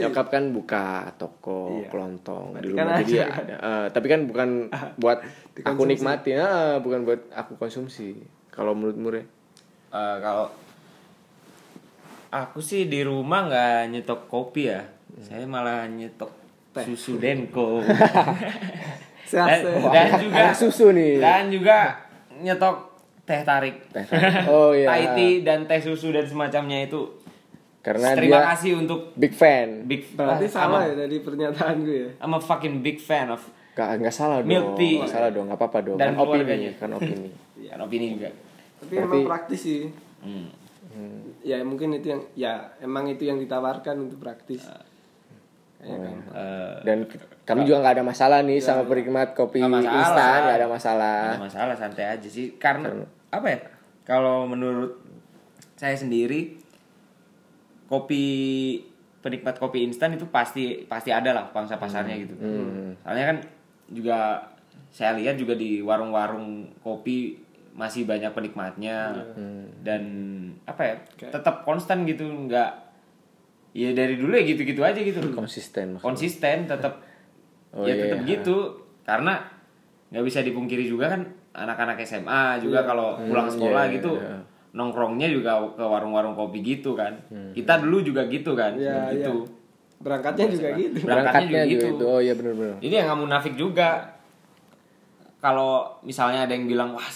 Nyokap 0.00 0.26
kan 0.28 0.44
buka 0.48 0.84
toko 1.14 1.76
Iya. 1.76 1.88
kelontong 1.88 2.56
di 2.56 2.72
kan 2.72 2.88
rumah. 2.88 2.98
Jadi 3.00 3.14
ada. 3.20 3.32
ada 3.36 3.54
Eh, 3.60 3.86
tapi 3.92 4.06
kan 4.08 4.20
bukan 4.24 4.48
buat 5.02 5.18
aku 5.60 5.82
nikmati. 5.84 6.32
Ah, 6.34 6.80
bukan 6.80 7.04
buat 7.04 7.20
aku 7.30 7.56
konsumsi. 7.56 8.16
Kalau 8.48 8.72
menurut 8.72 8.96
Mure? 8.96 9.22
Eh, 9.88 10.16
kalau 10.18 10.48
aku 12.28 12.58
sih 12.58 12.88
di 12.88 13.00
rumah 13.00 13.44
nggak 13.44 13.92
nyetok 13.92 14.20
kopi 14.26 14.62
ya. 14.66 14.80
Saya 15.20 15.44
malah 15.44 15.84
nyetok 15.84 16.32
susu. 16.74 17.20
Denko. 17.20 17.84
dan, 19.28 19.60
dan 19.94 20.08
juga 20.18 20.44
susu 20.52 20.92
nih. 20.92 21.20
dan 21.20 21.48
juga 21.48 22.00
nyetok 22.34 22.91
teh 23.32 23.42
tarik. 23.42 23.76
Teh 23.88 24.04
tarik. 24.04 24.44
oh 24.46 24.70
iya 24.70 24.86
Thai 24.86 25.04
tea 25.14 25.40
dan 25.40 25.64
teh 25.64 25.80
susu 25.80 26.08
dan 26.08 26.22
semacamnya 26.22 26.84
itu. 26.84 27.08
karena 27.80 28.14
Terima 28.14 28.38
dia 28.38 28.46
kasih 28.48 28.72
untuk 28.76 29.10
big 29.14 29.32
fan 29.32 29.82
big 29.84 30.06
Berarti 30.12 30.46
ah, 30.46 30.52
salah 30.52 30.78
I'm 30.78 30.86
a- 30.86 30.86
ya 30.86 30.94
dari 31.00 31.16
pernyataan 31.18 31.76
gue 31.80 31.98
ya. 31.98 32.10
I'm 32.20 32.30
a 32.30 32.38
fucking 32.38 32.78
big 32.78 32.96
fan 32.96 33.26
of 33.28 33.42
Gak, 33.72 33.98
nggak 33.98 34.12
salah 34.12 34.38
dong 34.38 34.46
Milk 34.46 34.76
tea. 34.76 35.00
Nggak 35.00 35.10
salah 35.10 35.28
dong 35.28 35.48
nggak 35.48 35.58
apa-apa 35.58 35.78
dong 35.82 35.96
Dan 35.96 36.12
kan 36.12 36.22
opini 36.22 36.44
kan 36.72 36.90
opini 36.92 37.28
kan 37.72 37.78
opini 37.80 38.04
juga. 38.12 38.30
Tapi 38.78 38.92
Berarti- 38.92 39.02
emang 39.02 39.22
praktis 39.24 39.60
sih. 39.60 39.82
Hmm. 40.20 40.46
Ya 41.40 41.58
mungkin 41.62 41.90
itu 41.92 42.06
yang 42.06 42.22
ya 42.34 42.52
emang 42.78 43.08
itu 43.08 43.24
yang 43.24 43.40
ditawarkan 43.40 43.96
untuk 44.02 44.20
praktis. 44.20 44.62
Ya 45.80 45.96
kan. 45.96 46.14
Eh, 46.30 46.74
dan 46.84 46.98
kami 47.42 47.64
juga 47.64 47.82
nggak 47.82 47.94
ada 47.96 48.04
masalah 48.04 48.38
nih 48.40 48.60
sama 48.60 48.84
penikmat 48.84 49.32
kopi 49.32 49.58
Nggak 49.58 49.72
masalah. 49.80 49.98
instan 49.98 50.38
nggak 50.38 50.54
ada 50.54 50.68
masalah 50.68 51.16
Nggak 51.18 51.34
ada 51.34 51.42
masalah 51.42 51.74
santai 51.74 52.04
aja 52.06 52.28
sih 52.28 52.54
karena 52.54 52.86
apa 53.32 53.46
ya 53.48 53.58
kalau 54.04 54.44
menurut 54.44 55.00
saya 55.74 55.96
sendiri 55.96 56.60
kopi 57.88 58.24
penikmat 59.22 59.56
kopi 59.56 59.86
instan 59.86 60.14
itu 60.14 60.26
pasti 60.28 60.84
pasti 60.84 61.10
ada 61.14 61.32
lah 61.32 61.44
pangsa 61.54 61.78
pasarnya 61.78 62.16
gitu. 62.26 62.34
Soalnya 63.02 63.24
kan 63.34 63.38
juga 63.88 64.18
saya 64.92 65.16
lihat 65.16 65.38
juga 65.38 65.54
di 65.54 65.80
warung-warung 65.80 66.68
kopi 66.82 67.38
masih 67.72 68.04
banyak 68.04 68.34
penikmatnya. 68.34 69.14
Dan 69.80 70.02
apa 70.66 70.82
ya 70.82 70.94
tetap 71.18 71.62
konstan 71.62 72.02
gitu 72.04 72.26
nggak 72.26 72.70
ya 73.72 73.94
dari 73.96 74.18
dulu 74.18 74.34
ya 74.34 74.44
gitu-gitu 74.44 74.82
aja 74.82 74.98
gitu. 74.98 75.22
Konsisten 75.32 75.96
maksudnya. 75.96 76.04
konsisten 76.04 76.58
tetap 76.68 76.94
Oh, 77.72 77.88
ya 77.88 77.96
iya, 77.96 78.04
tetap 78.04 78.20
iya. 78.28 78.30
gitu. 78.36 78.56
Karena 79.00 79.40
nggak 80.12 80.24
bisa 80.28 80.44
dipungkiri 80.44 80.84
juga 80.84 81.08
kan 81.08 81.24
anak-anak 81.52 82.00
SMA 82.00 82.58
juga 82.58 82.82
kalau 82.82 83.20
pulang 83.20 83.46
sekolah 83.46 83.84
iya, 83.86 83.94
gitu 84.00 84.12
iya. 84.16 84.40
nongkrongnya 84.72 85.28
juga 85.28 85.60
ke 85.72 85.84
warung-warung 85.84 86.32
kopi 86.32 86.64
gitu 86.64 86.96
kan. 86.96 87.12
Kita 87.52 87.76
dulu 87.78 88.00
juga 88.00 88.24
gitu 88.26 88.52
kan 88.52 88.72
Ya, 88.74 89.12
gitu. 89.12 89.44
Berangkatnya 90.00 90.48
juga 90.48 90.68
gitu. 90.74 90.98
berangkatnya 91.04 91.62
juga 91.62 91.88
gitu. 91.92 92.04
oh 92.04 92.18
iya 92.18 92.34
benar-benar 92.34 92.80
ini 92.80 92.94
yang 92.96 93.06
nggak 93.06 93.20
munafik 93.20 93.54
juga. 93.54 94.16
Kalau 95.38 95.98
misalnya 96.02 96.46
ada 96.46 96.54
yang 96.54 96.66
bilang 96.66 96.94
wah 96.94 97.08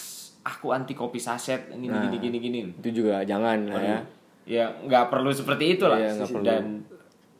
aku 0.42 0.70
anti 0.70 0.94
kopi 0.94 1.18
saset 1.18 1.70
gini 1.70 1.90
Nah. 1.90 2.06
gini 2.06 2.18
gini. 2.20 2.38
gini 2.38 2.58
itu 2.76 3.02
juga 3.02 3.22
jangan 3.22 3.66
lah 3.66 3.82
ya. 3.82 3.98
Ya 4.46 4.64
nggak 4.78 5.10
perlu 5.10 5.30
seperti 5.30 5.74
itu 5.74 5.86
lah 5.86 5.98
Iya, 5.98 6.10
nggak 6.14 6.28
perlu. 6.30 6.44
dan 6.46 6.64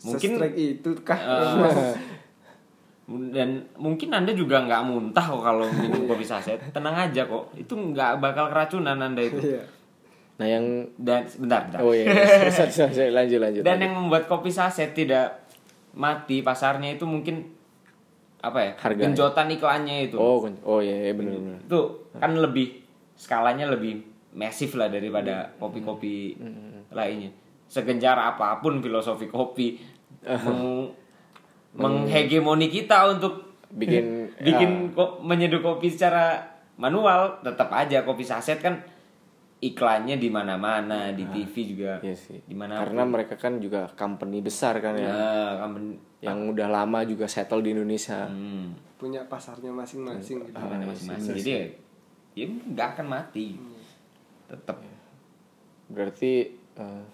mungkin 0.03 0.31
itu 0.55 0.91
kah? 1.03 1.19
Eh, 1.19 1.95
dan 3.07 3.63
mungkin 3.79 4.11
anda 4.11 4.35
juga 4.35 4.67
nggak 4.67 4.83
muntah 4.83 5.23
kok 5.23 5.43
kalau 5.43 5.67
minum 5.71 6.07
kopi 6.11 6.27
saset. 6.27 6.59
Tenang 6.75 6.95
aja 6.95 7.23
kok. 7.23 7.55
Itu 7.55 7.79
nggak 7.79 8.19
bakal 8.19 8.51
keracunan 8.51 8.99
anda 8.99 9.23
itu. 9.23 9.39
Iya. 9.39 9.63
nah 10.37 10.45
yang 10.45 10.85
dan 11.01 11.25
sebentar, 11.25 11.65
bentar. 11.65 11.81
oh 11.81 11.97
iya. 11.97 12.13
Sorry, 12.53 12.69
sorry, 12.69 12.93
sorry, 12.93 13.09
lanjut 13.09 13.41
lanjut 13.41 13.65
dan 13.65 13.81
yang 13.81 13.97
membuat 13.97 14.29
kopi 14.29 14.53
saset 14.53 14.93
tidak 14.93 15.49
mati 15.97 16.45
pasarnya 16.45 16.93
itu 16.93 17.09
mungkin 17.09 17.57
apa 18.45 18.61
ya 18.61 18.73
Harganya. 18.77 19.17
genjotan 19.17 19.49
iklannya 19.49 20.13
itu. 20.13 20.21
Oh 20.21 20.45
oh 20.45 20.85
iya, 20.85 21.09
iya 21.09 21.17
benar-benar 21.17 21.65
itu 21.65 21.81
kan 22.21 22.37
lebih 22.37 22.85
skalanya 23.17 23.65
lebih 23.73 24.05
masif 24.37 24.77
lah 24.77 24.93
daripada 24.93 25.57
kopi-kopi 25.57 26.37
lainnya. 26.93 27.33
Segenjar 27.65 28.21
apa 28.21 28.61
pun 28.61 28.85
filosofi 28.85 29.33
kopi 29.33 29.81
menghegemoni 31.77 32.67
kita 32.67 33.09
untuk 33.11 33.45
bikin 33.69 34.33
bikin 34.39 34.71
ko- 34.93 35.21
menyeduh 35.21 35.61
kopi 35.61 35.87
secara 35.87 36.41
manual 36.75 37.41
tetap 37.41 37.69
aja 37.71 38.03
kopi 38.03 38.23
saset 38.23 38.57
kan 38.57 38.77
iklannya 39.59 40.17
di 40.17 40.29
mana-mana 40.29 41.11
di 41.11 41.25
TV 41.25 41.55
juga 41.67 41.93
Iya 41.99 42.13
sih. 42.13 42.39
di 42.41 42.53
mana 42.53 42.77
Karena 42.79 43.03
mereka 43.05 43.35
kan 43.35 43.57
juga 43.57 43.89
company 43.91 44.41
besar 44.41 44.79
kan 44.79 44.93
ya. 44.95 45.09
ya 45.09 45.33
company- 45.59 45.97
Yang 46.19 46.39
udah 46.53 46.69
lama 46.71 46.99
juga 47.03 47.25
settle 47.25 47.61
di 47.61 47.73
Indonesia. 47.73 48.25
hmm, 48.27 48.97
punya 48.97 49.25
pasarnya 49.25 49.69
masing-masing 49.71 50.45
gitu. 50.45 50.53
ada 50.53 50.77
masing-masing. 50.83 51.37
jadi 51.37 51.51
ya, 51.51 51.65
ya 52.35 52.47
nggak 52.49 52.89
akan 52.95 53.07
mati. 53.07 53.47
Tetap 54.47 54.77
Berarti 55.87 56.33
eh, 56.77 57.05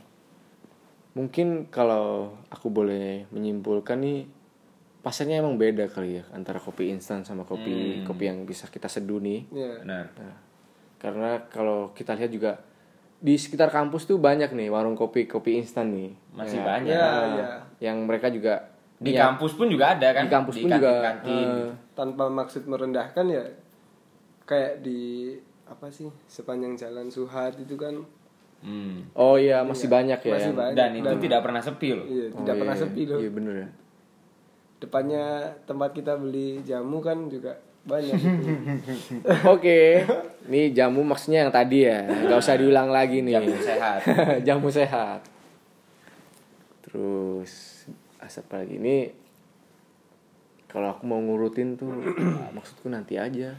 mungkin 1.12 1.68
kalau 1.68 2.32
aku 2.48 2.66
boleh 2.68 3.28
menyimpulkan 3.28 4.00
nih 4.00 4.20
pasarnya 5.02 5.38
emang 5.38 5.54
beda 5.56 5.86
kali 5.86 6.16
ya 6.16 6.24
antara 6.30 6.56
kopi 6.56 6.88
instan 6.88 7.22
sama 7.22 7.42
kopi 7.42 8.00
kopi 8.02 8.24
yang 8.24 8.42
bisa 8.42 8.66
kita 8.66 8.86
seduh 8.86 9.18
nih. 9.18 9.50
Iya. 9.50 9.82
benar 9.82 10.06
Nah, 10.14 10.36
karena 10.96 11.30
kalau 11.46 11.90
kita 11.90 12.14
lihat 12.14 12.30
juga 12.30 12.62
di 13.18 13.34
sekitar 13.34 13.68
kampus 13.68 14.02
tuh 14.04 14.16
banyak 14.16 14.50
nih 14.50 14.66
warung 14.68 14.94
kopi 14.94 15.26
kopi 15.26 15.56
instan 15.56 15.90
nih. 15.90 16.10
masih 16.32 16.56
Ya, 16.56 16.64
banyak 16.64 16.90
Iya, 16.92 17.02
Nah, 17.02 17.26
iya. 17.28 17.48
Yang 17.82 17.96
mereka 18.04 18.26
juga 18.28 18.54
di 18.96 19.10
ya, 19.10 19.26
kampus 19.28 19.52
pun 19.52 19.66
juga 19.66 19.84
ada 19.92 20.08
kan 20.12 20.22
di 20.22 20.30
kampus 20.30 20.56
pun 20.56 20.70
juga 20.70 20.90
eh, 21.20 21.66
Tanpa 21.92 22.24
maksud 22.28 22.62
merendahkan 22.64 23.26
ya 23.26 23.42
kayak 24.44 24.80
di 24.80 25.34
apa 25.64 25.86
sih 25.88 26.06
sepanjang 26.26 26.74
jalan 26.74 27.06
Suhat 27.08 27.58
itu 27.58 27.74
kan 27.74 27.98
Hmm. 28.62 29.10
oh 29.12 29.34
iya 29.34 29.66
masih 29.66 29.90
banyak 29.90 30.22
ya. 30.22 30.32
masih 30.32 30.46
yang- 30.46 30.54
banyak. 30.54 30.76
dan 30.78 30.90
itu 30.94 31.14
tidak 31.20 31.42
pernah 31.42 31.58
sepi 31.58 31.88
loh 31.92 32.06
Iya, 32.06 32.26
Oh, 32.28 32.38
tidak 32.38 32.46
iya, 32.48 32.60
pernah 32.62 32.76
iya. 32.76 32.82
sepi 32.86 33.02
loh. 33.02 33.18
Iya 33.18 33.30
bener 33.32 33.54
ya. 33.56 33.68
Depannya 34.82 35.54
tempat 35.62 35.94
kita 35.94 36.18
beli 36.18 36.58
jamu 36.66 36.98
kan 36.98 37.30
juga 37.30 37.54
banyak 37.86 38.14
gitu. 38.18 38.48
Oke, 39.54 40.02
nih 40.50 40.74
jamu 40.74 41.06
maksudnya 41.06 41.46
yang 41.46 41.52
tadi 41.54 41.86
ya, 41.86 42.02
nggak 42.02 42.38
usah 42.38 42.58
diulang 42.58 42.90
lagi 42.90 43.22
nih. 43.22 43.38
Jamu 43.38 43.54
sehat. 43.58 44.00
jamu 44.46 44.68
sehat. 44.70 45.20
Terus 46.86 47.86
asap 48.22 48.46
lagi 48.54 48.78
ini 48.78 49.10
kalau 50.70 50.94
aku 50.94 51.06
mau 51.06 51.18
ngurutin 51.18 51.74
tuh 51.74 51.90
maksudku 52.56 52.86
nanti 52.90 53.18
aja. 53.18 53.54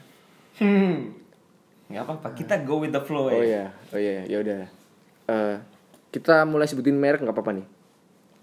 nggak 1.83 2.03
apa-apa 2.09 2.33
kita 2.33 2.63
go 2.63 2.79
with 2.79 2.95
the 2.95 3.01
flow 3.01 3.27
Oh 3.27 3.41
ya 3.41 3.43
iya, 3.43 3.65
oh 3.91 3.99
iya, 3.99 4.21
ya 4.25 4.37
udah. 4.39 4.61
Eh, 5.29 5.55
kita 6.13 6.47
mulai 6.47 6.69
sebutin 6.69 6.95
merek 6.95 7.21
nggak 7.21 7.35
apa-apa 7.35 7.59
nih. 7.59 7.67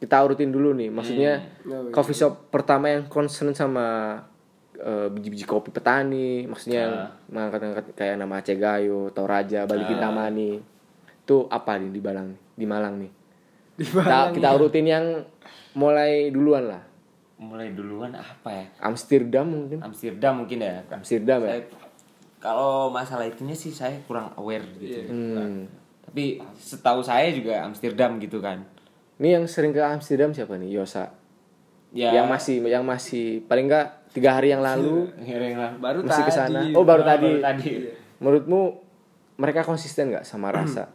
Kita 0.00 0.16
urutin 0.18 0.48
dulu 0.48 0.72
nih, 0.72 0.88
maksudnya 0.88 1.44
Oh, 1.62 1.84
iya. 1.84 1.92
coffee 1.92 2.16
shop 2.16 2.48
pertama 2.48 2.88
yang 2.88 3.04
concern 3.06 3.52
sama 3.52 4.16
eh, 4.74 5.06
biji-biji 5.06 5.44
kopi 5.44 5.68
petani, 5.68 6.48
maksudnya 6.48 6.80
yang 6.80 6.94
mengangkat-angkat 7.28 7.84
kayak 7.92 8.16
nama 8.16 8.40
Aceh 8.40 8.56
Gayo, 8.56 9.12
Toraja, 9.12 9.64
Bali 9.64 9.84
Kintamani. 9.84 10.56
Itu 11.20 11.44
apa 11.46 11.76
nih 11.76 11.90
di 11.90 12.00
Malang? 12.00 12.28
Di 12.50 12.64
Malang 12.64 12.94
nih. 12.96 13.12
Di 13.76 13.84
Kita, 13.84 14.00
Malang 14.00 14.32
kita 14.32 14.48
urutin 14.50 14.86
yang 14.86 15.04
mulai 15.74 16.28
duluan 16.28 16.64
lah. 16.66 16.82
mulai 17.36 17.72
duluan 17.72 18.12
apa 18.12 18.52
ya 18.52 18.66
Amsterdam 18.82 19.48
mungkin. 19.48 19.80
Amsterdam 19.80 20.32
mungkin 20.38 20.60
ya 20.60 20.84
Amsterdam 20.90 21.40
ya. 21.40 21.56
Saya- 21.56 21.72
kalau 22.36 22.88
masalah 22.88 23.24
itunya 23.24 23.52
sih 23.52 23.68
saya 23.70 23.96
kurang 24.04 24.28
aware 24.34 24.60
gitu 24.76 25.08
Hmm. 25.08 25.64
tapi 26.02 26.36
setahu 26.54 27.00
saya 27.00 27.28
juga 27.30 27.60
Amsterdam 27.62 28.16
gitu 28.16 28.40
kan 28.40 28.60
Ini 29.20 29.36
yang 29.36 29.44
sering 29.44 29.70
ke 29.70 29.78
Amsterdam 29.78 30.32
siapa 30.32 30.56
nih? 30.56 30.72
Yosa. 30.72 31.12
ya 31.90 32.14
Yang 32.14 32.26
masih 32.30 32.54
yang 32.64 32.84
masih 32.86 33.44
paling 33.44 33.66
enggak 33.66 34.08
tiga 34.10 34.32
hari 34.32 34.48
yang 34.48 34.62
lalu 34.62 35.10
lah. 35.54 35.76
baru 35.76 36.00
sana. 36.06 36.64
tadi. 36.64 36.72
Oh, 36.72 36.82
baru 36.82 37.02
tadi. 37.04 37.28
baru 37.28 37.44
tadi. 37.44 37.70
Menurutmu 38.16 38.60
mereka 39.36 39.60
konsisten 39.60 40.08
nggak 40.08 40.24
sama 40.24 40.48
rasa? 40.56 40.88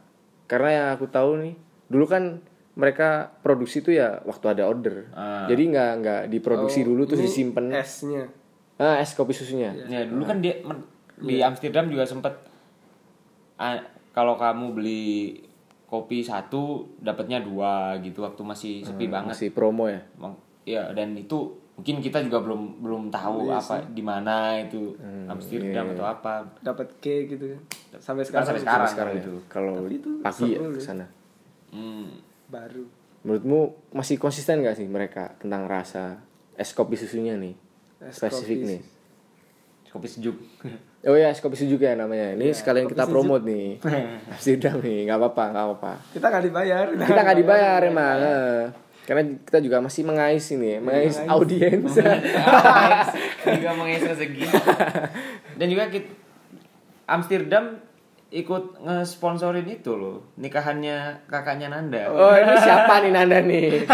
Karena 0.45 0.69
yang 0.71 0.87
aku 0.91 1.05
tahu 1.05 1.37
nih, 1.37 1.53
dulu 1.85 2.05
kan 2.05 2.41
mereka 2.75 3.29
produksi 3.39 3.79
tuh 3.79 3.93
ya 3.93 4.19
waktu 4.21 4.45
ada 4.51 4.65
order. 4.65 5.07
Ah. 5.11 5.45
Jadi 5.45 5.63
nggak 5.69 5.91
nggak 6.01 6.21
diproduksi 6.27 6.81
Oh, 6.81 6.91
dulu 6.91 7.05
terus 7.05 7.21
disimpan. 7.23 7.69
esnya. 7.71 8.25
Ah, 8.75 8.97
es 8.97 9.13
kopi 9.13 9.31
susunya. 9.31 9.71
Ya 9.85 10.03
dulu 10.03 10.25
kan 10.25 10.41
dia 10.41 10.59
di 11.15 11.39
Amsterdam 11.39 11.87
juga 11.87 12.03
sempet 12.03 12.33
ah, 13.55 13.79
kalau 14.11 14.35
kamu 14.35 14.75
beli 14.75 15.44
kopi 15.85 16.25
satu 16.25 16.85
dapatnya 16.97 17.41
dua 17.45 17.97
gitu 18.01 18.25
waktu 18.25 18.41
masih 18.41 18.73
sepi 18.81 19.05
banget. 19.07 19.37
Masih 19.37 19.49
promo 19.53 19.85
ya. 19.85 20.01
Ya 20.65 20.83
dan 20.91 21.13
itu 21.13 21.53
mungkin 21.75 21.99
kita 21.99 22.23
juga 22.23 22.39
belum 22.41 22.81
belum 22.81 23.03
tahu 23.11 23.51
apa 23.51 23.83
di 23.91 24.01
mana 24.01 24.57
itu 24.59 24.97
Amsterdam 25.29 25.93
atau 25.93 26.05
apa. 26.09 26.33
Dapat 26.65 26.87
K 26.97 27.05
gitu. 27.29 27.45
Sampai 28.01 28.25
Kan 28.25 28.41
sekarang, 28.43 28.45
sampai 28.49 28.61
sekarang, 28.61 28.87
Sekarang 28.89 29.13
ya. 29.13 29.19
gitu. 29.21 29.33
Kalau 29.47 29.73
Tapi 29.85 29.95
itu 30.01 30.11
pagi 30.19 30.49
ya 30.55 30.59
ke 30.59 30.81
sana. 30.81 31.05
Hmm. 31.75 32.07
baru. 32.45 32.85
Menurutmu 33.25 33.73
masih 33.89 34.21
konsisten 34.21 34.61
gak 34.61 34.77
sih 34.77 34.85
mereka 34.85 35.33
tentang 35.41 35.65
rasa 35.65 36.21
es 36.55 36.71
kopi 36.77 36.93
susunya 36.93 37.33
nih? 37.35 37.57
Es 38.05 38.21
Spesifik 38.21 38.61
kopi 38.61 38.69
nih. 38.69 38.81
Kopi 39.95 40.07
sejuk. 40.11 40.35
Oh 41.05 41.13
ya, 41.13 41.29
es 41.29 41.37
kopi 41.37 41.53
sejuk 41.53 41.85
ya 41.85 41.93
namanya. 41.93 42.33
Ini 42.33 42.49
sekalian 42.49 42.89
kopi 42.89 42.97
kita 42.97 43.05
sejuk. 43.05 43.13
promote 43.13 43.45
nih. 43.45 43.77
Amsterdam 44.33 44.81
nih, 44.81 45.05
nggak 45.05 45.17
apa-apa, 45.21 45.43
nggak 45.53 45.65
apa-apa. 45.69 45.91
Kita 46.09 46.25
nggak 46.33 46.43
dibayar. 46.49 46.85
Kita 46.97 47.21
nggak 47.21 47.37
dibayar 47.45 47.79
emang. 47.85 48.17
eh. 48.25 48.61
Karena 49.05 49.21
kita 49.37 49.61
juga 49.61 49.77
masih 49.85 50.01
mengais 50.01 50.41
ini, 50.49 50.65
ya, 50.65 50.79
mengais 50.81 51.21
audiens. 51.29 51.93
juga 53.61 53.71
mengisi 53.77 54.05
rezeki. 54.09 54.43
Dan 55.61 55.67
juga 55.69 55.93
kita, 55.93 56.09
Amsterdam 57.05 57.77
ikut 58.33 58.81
ngesponsorin 58.81 59.69
itu 59.69 59.93
loh 59.93 60.33
nikahannya 60.35 61.21
kakaknya 61.29 61.69
Nanda. 61.69 62.09
oh 62.09 62.33
ini 62.33 62.57
siapa 62.57 63.05
nih 63.05 63.11
Nanda 63.13 63.39
nih? 63.45 63.85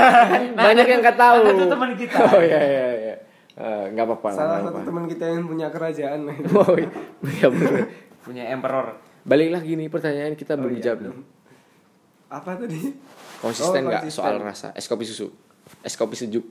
Banyak 0.55 0.87
yang 0.87 0.99
nggak 1.03 1.19
tahu. 1.19 1.43
Nanda 1.43 1.59
tuh 1.59 1.67
teman 1.67 1.91
kita. 1.99 2.17
Oh 2.23 2.39
iya 2.39 2.61
iya 2.63 2.87
iya. 2.95 3.15
Eh, 3.51 3.85
nggak 3.91 4.05
apa-apa. 4.05 4.27
lah, 4.27 4.33
Salah 4.33 4.47
nggak 4.47 4.59
satu 4.61 4.69
apa-apa. 4.71 4.87
teman 4.87 5.05
kita 5.05 5.25
yang 5.27 5.43
punya 5.43 5.67
kerajaan. 5.67 6.19
Oh 6.55 6.71
iya 7.27 7.47
bener. 7.47 7.73
Punya 8.21 8.43
emperor. 8.47 8.95
Balik 9.21 9.49
lagi 9.51 9.75
nih 9.75 9.87
pertanyaan 9.87 10.33
kita 10.33 10.55
belum 10.55 10.73
iya, 10.73 10.83
jawab 10.83 10.99
nih. 11.03 11.13
Apa 12.27 12.51
tadi? 12.55 12.79
Konsisten 13.37 13.83
Oh, 13.83 13.89
nggak 13.89 14.03
konsisten. 14.05 14.23
soal 14.23 14.35
rasa 14.39 14.67
es 14.71 14.85
kopi 14.85 15.03
susu? 15.03 15.27
Es 15.81 15.93
kopi 15.93 16.15
sejuk. 16.15 16.45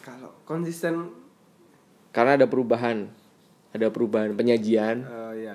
Kalau 0.00 0.34
konsisten 0.42 1.14
Karena 2.10 2.34
ada 2.34 2.46
perubahan. 2.46 3.06
Ada 3.70 3.86
perubahan 3.88 4.34
penyajian. 4.34 5.06
Oh 5.06 5.30
iya. 5.30 5.54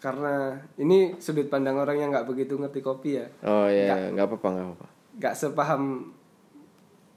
Karena 0.00 0.56
ini 0.74 1.20
sudut 1.20 1.46
pandang 1.46 1.76
orang 1.76 2.00
yang 2.00 2.08
nggak 2.08 2.24
begitu 2.24 2.56
ngerti 2.56 2.80
kopi 2.80 3.20
ya. 3.20 3.28
Oh 3.44 3.68
iya, 3.68 4.08
nggak 4.08 4.24
apa-apa, 4.24 4.48
nggak 4.48 4.66
apa-apa. 4.66 4.86
Nggak 5.20 5.34
sepaham 5.36 5.82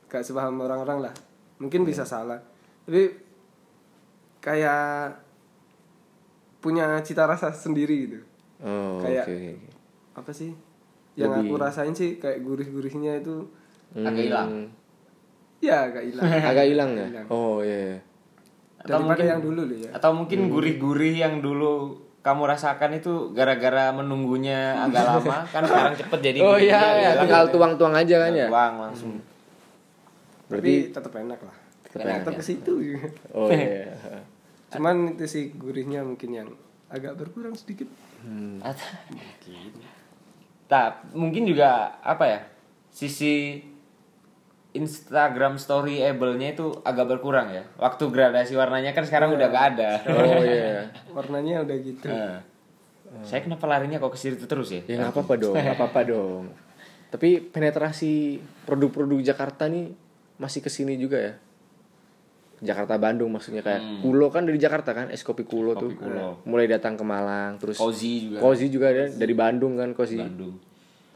nggak 0.06 0.22
sepaham 0.22 0.56
orang-orang 0.60 1.08
lah. 1.08 1.14
Mungkin 1.64 1.82
bisa 1.84 2.04
salah. 2.04 2.44
Tapi 2.84 3.16
kayak 4.40 5.16
punya 6.60 7.00
cita 7.00 7.24
rasa 7.24 7.50
sendiri 7.50 7.96
gitu. 8.04 8.20
Oh, 8.60 9.00
oke 9.00 9.04
Kayak- 9.04 9.26
oke. 9.26 9.36
oke. 9.36 9.70
Apa 10.16 10.32
sih? 10.32 10.52
Yang 11.14 11.32
Lebih- 11.34 11.48
aku 11.48 11.56
rasain 11.58 11.94
sih 11.94 12.18
kayak 12.18 12.42
gurih-gurihnya 12.42 13.20
itu 13.20 13.48
Agak 13.94 14.26
hilang. 14.26 14.50
Hmm, 14.50 14.68
ya 15.62 15.86
agak 15.86 16.04
hilang. 16.04 16.24
Agak 16.50 16.66
hilang 16.66 16.90
ya? 16.94 17.06
Oh 17.30 17.62
iya. 17.62 17.78
iya. 17.94 17.98
Atau 18.76 18.90
Daripada 18.90 19.06
mungkin 19.06 19.26
yang 19.30 19.42
dulu 19.42 19.62
loh 19.64 19.78
ya. 19.78 19.90
Atau 19.94 20.12
mungkin 20.12 20.40
gurih-gurih 20.50 21.16
yang 21.16 21.36
dulu 21.40 21.72
kamu 22.20 22.42
rasakan 22.48 22.92
itu 22.96 23.14
gara-gara 23.32 23.92
menunggunya 23.92 24.80
agak 24.82 25.04
lama 25.06 25.44
kan 25.46 25.62
sekarang 25.62 25.94
cepet 25.94 26.20
jadi 26.24 26.40
Oh 26.48 26.58
iya, 26.58 26.74
ya, 26.74 26.90
iya. 26.98 27.10
tinggal 27.22 27.46
tuang-tuang 27.48 27.94
aja 27.94 28.16
kan 28.18 28.32
ya. 28.34 28.48
Tuang 28.50 28.74
langsung. 28.82 29.12
Berarti 30.54 30.74
Tapi 30.90 30.94
tetap 30.94 31.14
enak 31.18 31.40
lah. 31.42 31.56
enak, 31.94 32.26
tetap 32.26 32.34
ya. 32.34 32.40
ke 32.40 32.44
situ. 32.46 32.74
oh 33.34 33.50
iya. 33.50 33.94
Cuman 34.74 35.14
itu 35.14 35.26
sih 35.30 35.44
gurihnya 35.54 36.02
mungkin 36.02 36.30
yang 36.34 36.50
agak 36.90 37.18
berkurang 37.18 37.54
sedikit. 37.54 37.90
At- 38.62 38.80
Nah, 40.74 40.90
mungkin 41.14 41.46
juga 41.46 42.02
apa 42.02 42.26
ya? 42.26 42.40
Sisi 42.90 43.62
Instagram 44.74 45.62
storyable-nya 45.62 46.58
itu 46.58 46.74
agak 46.82 47.06
berkurang 47.14 47.54
ya. 47.54 47.62
Waktu 47.78 48.10
gradasi 48.10 48.58
warnanya 48.58 48.90
kan 48.98 49.06
sekarang 49.06 49.38
udah 49.38 49.48
gak 49.54 49.66
ada. 49.78 49.92
Oh 50.10 50.42
iya. 50.42 50.90
Warnanya 51.16 51.62
udah 51.62 51.78
gitu. 51.78 52.10
Nah, 52.10 52.42
Saya 53.22 53.46
kenapa 53.46 53.70
larinya 53.70 54.02
kok 54.02 54.18
ke 54.18 54.18
situ 54.18 54.50
terus 54.50 54.74
ya? 54.74 54.82
Ya 54.90 55.14
apa-apa 55.14 55.38
dong, 55.38 55.54
apa-apa 55.54 56.02
dong. 56.10 56.50
Tapi 57.14 57.38
penetrasi 57.38 58.42
produk-produk 58.66 59.22
Jakarta 59.22 59.70
nih 59.70 59.94
masih 60.44 60.60
ke 60.60 60.68
sini 60.68 61.00
juga 61.00 61.16
ya. 61.16 61.34
Jakarta 62.64 62.96
Bandung 62.96 63.28
maksudnya 63.28 63.60
kayak 63.60 64.00
Kulo 64.00 64.32
kan 64.32 64.48
dari 64.48 64.56
Jakarta 64.56 64.96
kan 64.96 65.12
es 65.12 65.20
kopi 65.24 65.44
Kulo 65.44 65.76
tuh 65.76 66.00
Kulo. 66.00 66.40
mulai 66.48 66.68
datang 66.68 66.96
ke 66.96 67.04
Malang 67.04 67.60
terus 67.60 67.76
Kozi 67.76 68.32
juga. 68.32 68.40
Kozi 68.40 68.72
juga 68.72 68.92
ada 68.92 69.12
dari 69.12 69.36
Bandung 69.36 69.76
kan 69.76 69.92
Kozi 69.92 70.16
Bandung. 70.16 70.56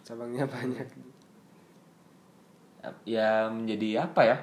Cabangnya 0.03 0.43
banyak. 0.47 0.87
Ya 3.07 3.51
menjadi 3.51 4.07
apa 4.07 4.21
ya? 4.27 4.37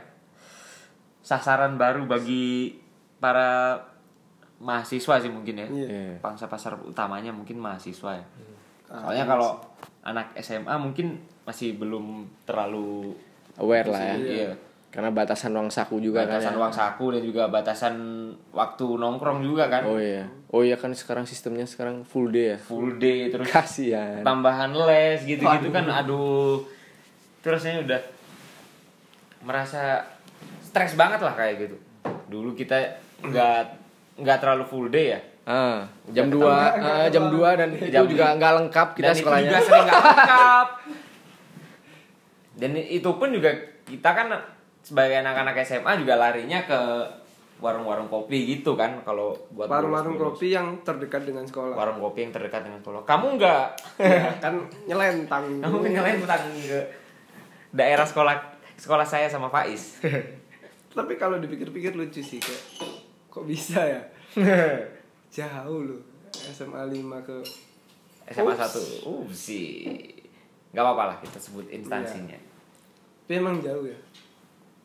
Sasaran 1.25 1.77
baru 1.81 2.05
bagi 2.09 2.77
para 3.21 3.81
mahasiswa 4.61 5.21
sih 5.21 5.33
mungkin 5.33 5.61
ya. 5.61 5.69
Iya. 5.69 5.89
Iya. 5.89 6.17
Pangsa 6.25 6.49
pasar 6.49 6.77
utamanya 6.81 7.33
mungkin 7.37 7.61
mahasiswa 7.61 8.17
ya. 8.17 8.27
Soalnya 8.89 9.25
kalau 9.29 9.61
anak 10.05 10.33
SMA 10.41 10.77
mungkin 10.81 11.21
masih 11.45 11.77
belum 11.77 12.29
terlalu 12.49 13.13
Aware 13.61 13.89
lah 13.93 14.01
ya. 14.01 14.17
Iya. 14.17 14.53
Karena 14.95 15.11
batasan 15.11 15.51
uang 15.51 15.69
saku 15.69 15.99
juga 15.99 16.23
batasan 16.23 16.39
kan. 16.41 16.53
ya. 16.53 16.61
uang 16.61 16.73
saku 16.73 17.05
dan 17.11 17.23
juga 17.23 17.43
batasan 17.47 17.95
waktu 18.49 18.87
nongkrong 18.95 19.43
juga 19.43 19.67
kan. 19.67 19.83
Oh 19.83 19.99
iya. 19.99 20.31
Oh 20.49 20.63
iya 20.63 20.79
kan 20.79 20.91
sekarang 20.91 21.27
sistemnya 21.27 21.67
sekarang 21.67 22.03
full 22.03 22.31
day 22.31 22.55
ya. 22.55 22.59
Full 22.61 22.97
day 22.97 23.27
terus 23.27 23.45
Kasihan. 23.45 24.23
tambahan 24.23 24.71
les 24.71 25.19
gitu-gitu 25.21 25.69
kan 25.69 25.83
aduh 25.85 26.63
terusnya 27.41 27.83
udah 27.83 28.01
merasa 29.43 30.01
stres 30.63 30.95
banget 30.95 31.21
lah 31.21 31.35
kayak 31.35 31.55
gitu 31.61 31.77
dulu 32.27 32.55
kita 32.55 32.81
nggak 33.21 33.59
nggak 34.17 34.39
terlalu 34.39 34.65
full 34.65 34.89
day 34.89 35.13
ya 35.13 35.21
Ah, 35.45 35.85
jam 36.09 36.33
2 36.33 36.41
jam 37.13 37.29
2 37.29 37.37
dan 37.53 37.69
itu 37.71 37.85
Jam- 37.93 38.09
juga 38.09 38.33
nggak 38.33 38.53
lengkap 38.59 38.89
kita 38.95 39.05
dan 39.05 39.15
sekolahnya. 39.15 39.43
itu 39.43 39.51
juga 39.51 39.61
sering 39.61 39.85
nggak 39.85 40.01
lengkap 40.01 40.69
dan 42.61 42.71
itu 42.79 43.11
pun 43.13 43.29
juga 43.29 43.51
kita 43.85 44.11
kan 44.11 44.27
sebagai 44.85 45.25
anak-anak 45.25 45.57
SMA 45.65 46.05
juga 46.05 46.21
larinya 46.21 46.61
ke 46.69 46.81
warung-warung 47.65 48.13
kopi 48.13 48.45
gitu 48.45 48.77
kan 48.77 49.01
kalau 49.07 49.33
buat 49.57 49.65
warung-warung 49.73 50.21
kopi 50.21 50.53
yang 50.53 50.85
terdekat 50.85 51.25
dengan 51.25 51.49
sekolah. 51.49 51.73
Warung 51.73 51.97
kopi 52.05 52.29
yang 52.29 52.33
terdekat 52.37 52.69
dengan 52.69 52.85
sekolah. 52.85 53.01
Kamu 53.09 53.41
nggak 53.41 53.65
ya, 53.97 54.37
kan 54.45 54.61
nyelentang. 54.85 55.45
Kamu 55.65 55.81
nyalain 55.81 56.21
utang 56.21 56.45
ke 56.61 56.81
daerah 57.73 58.05
sekolah 58.05 58.37
sekolah 58.77 59.07
saya 59.09 59.33
sama 59.33 59.49
Faiz. 59.49 60.05
Tapi 60.95 61.15
kalau 61.17 61.41
dipikir-pikir 61.41 61.97
lucu 61.97 62.21
sih 62.21 62.39
kayak 62.39 62.63
kok 63.33 63.49
bisa 63.49 63.81
ya? 63.81 64.03
Jauh 65.35 65.81
loh 65.81 66.01
SMA 66.35 66.85
5 66.93 67.27
ke 67.27 67.37
SMA 68.35 68.55
1 68.55 69.09
uh 69.09 69.27
sih 69.31 69.89
nggak 70.75 70.83
apa-apa 70.83 71.05
lah 71.15 71.17
kita 71.25 71.39
sebut 71.41 71.71
instansinya. 71.73 72.37
Tapi 73.25 73.41
emang 73.41 73.57
jauh 73.65 73.89
ya 73.89 73.97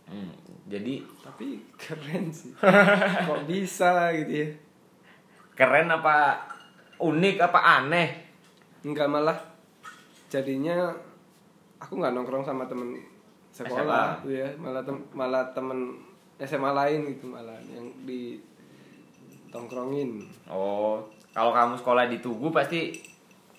Hmm, 0.09 0.33
jadi 0.65 1.05
tapi 1.21 1.61
keren 1.77 2.27
sih. 2.29 2.49
Kok 3.29 3.45
bisa 3.45 4.09
gitu 4.17 4.33
ya? 4.41 4.47
Keren 5.53 5.87
apa 5.87 6.41
unik 6.97 7.37
apa 7.39 7.59
aneh? 7.79 8.09
Enggak 8.81 9.05
malah 9.05 9.37
jadinya 10.27 10.89
aku 11.77 11.95
nggak 11.95 12.11
nongkrong 12.11 12.41
sama 12.41 12.65
temen 12.65 12.97
sekolah. 13.49 14.17
Tuh 14.19 14.33
ya 14.33 14.49
malah 14.57 14.81
tem 14.81 14.97
malah 15.11 15.45
temen 15.53 15.93
SMA 16.39 16.71
lain 16.71 17.11
gitu 17.11 17.27
malah 17.27 17.59
yang 17.67 17.85
di 18.03 18.39
tongkrongin. 19.49 20.23
Oh 20.47 21.01
kalau 21.29 21.51
kamu 21.51 21.75
sekolah 21.75 22.07
di 22.07 22.17
Tugu 22.17 22.49
pasti 22.49 22.97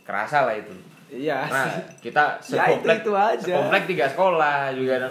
kerasa 0.03 0.49
lah 0.49 0.57
itu. 0.57 0.73
Iya. 1.11 1.47
Nah 1.47 1.67
kita 2.01 2.39
Ya, 2.49 2.67
itu- 2.67 2.83
sekomplek 2.83 2.99
itu 3.03 3.13
aja. 3.13 3.45
sekomplek 3.45 3.85
tiga 3.87 4.07
sekolah 4.09 4.73
juga. 4.73 5.07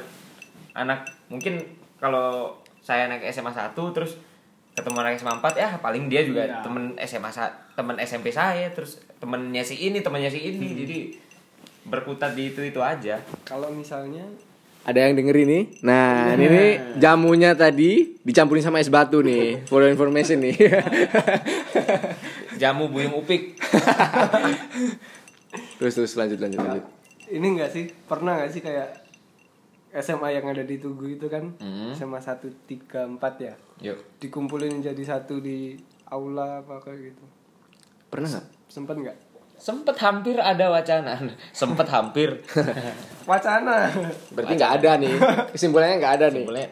Anak 0.73 1.18
mungkin 1.29 1.61
kalau 1.97 2.57
saya 2.79 3.05
naik 3.05 3.25
SMA 3.29 3.49
1 3.49 3.73
terus 3.91 4.15
ketemu 4.71 4.95
anak 4.97 5.15
SMA 5.15 5.35
4 5.35 5.55
ya 5.55 5.67
paling 5.77 6.07
dia 6.07 6.23
juga 6.23 6.41
Iya. 6.41 6.61
temen 6.61 6.93
SMA 6.99 7.29
temen 7.73 7.95
SMP 7.99 8.29
saya 8.29 8.69
terus 8.69 8.97
temennya 9.17 9.61
si 9.61 9.75
ini 9.77 9.99
temennya 9.99 10.27
si 10.27 10.39
Hmm. 10.39 10.49
ini 10.53 10.65
jadi 10.77 10.97
berkutat 11.85 12.33
di 12.33 12.47
itu 12.47 12.59
itu 12.61 12.79
aja 12.79 13.19
kalau 13.43 13.69
misalnya 13.69 14.23
Ada 14.79 15.05
yang 15.05 15.13
denger 15.13 15.35
ini? 15.37 15.59
Nah, 15.83 16.33
ini 16.33 16.45
nih 16.47 16.69
jamunya 16.97 17.51
tadi 17.51 18.15
dicampurin 18.23 18.63
sama 18.63 18.79
es 18.79 18.87
batu 18.87 19.19
nih. 19.19 19.67
For 19.67 19.83
information 19.83 20.39
nih. 20.39 20.55
jamu 22.57 22.87
buyung 22.87 23.13
upik 23.13 23.55
terus 25.79 25.93
terus 25.95 26.13
lanjut 26.15 26.37
lanjut 26.37 26.59
lanjut. 26.59 26.83
ini 27.27 27.45
enggak 27.49 27.71
sih 27.71 27.87
pernah 28.03 28.35
nggak 28.35 28.51
sih 28.51 28.59
kayak 28.59 28.87
SMA 29.91 30.29
yang 30.31 30.45
ada 30.45 30.61
di 30.61 30.77
Tugu 30.77 31.09
itu 31.09 31.25
kan 31.25 31.49
Hmm. 31.57 31.89
SMA 31.91 32.17
1 32.17 32.45
3 32.65 33.17
4 33.17 33.19
ya 33.39 33.53
yuk 33.81 33.97
dikumpulin 34.17 34.79
jadi 34.79 35.01
satu 35.01 35.37
di 35.37 35.73
aula 36.05 36.59
apa 36.59 36.77
kayak 36.79 36.99
gitu 37.07 37.25
Pernah 38.07 38.29
nggak? 38.31 38.45
sempet 38.65 38.95
nggak 38.97 39.17
sempet 39.55 39.95
hampir 39.97 40.35
ada 40.35 40.69
wacana 40.69 41.19
sempet 41.51 41.85
hampir 41.85 42.29
wacana 43.29 43.91
Berarti 44.31 44.53
nggak 44.55 44.73
ada 44.77 44.91
nih. 44.95 45.13
Kesimpulannya 45.51 45.95
nggak 45.97 46.15
ada 46.15 46.27
nih. 46.29 46.43
Boleh. 46.43 46.67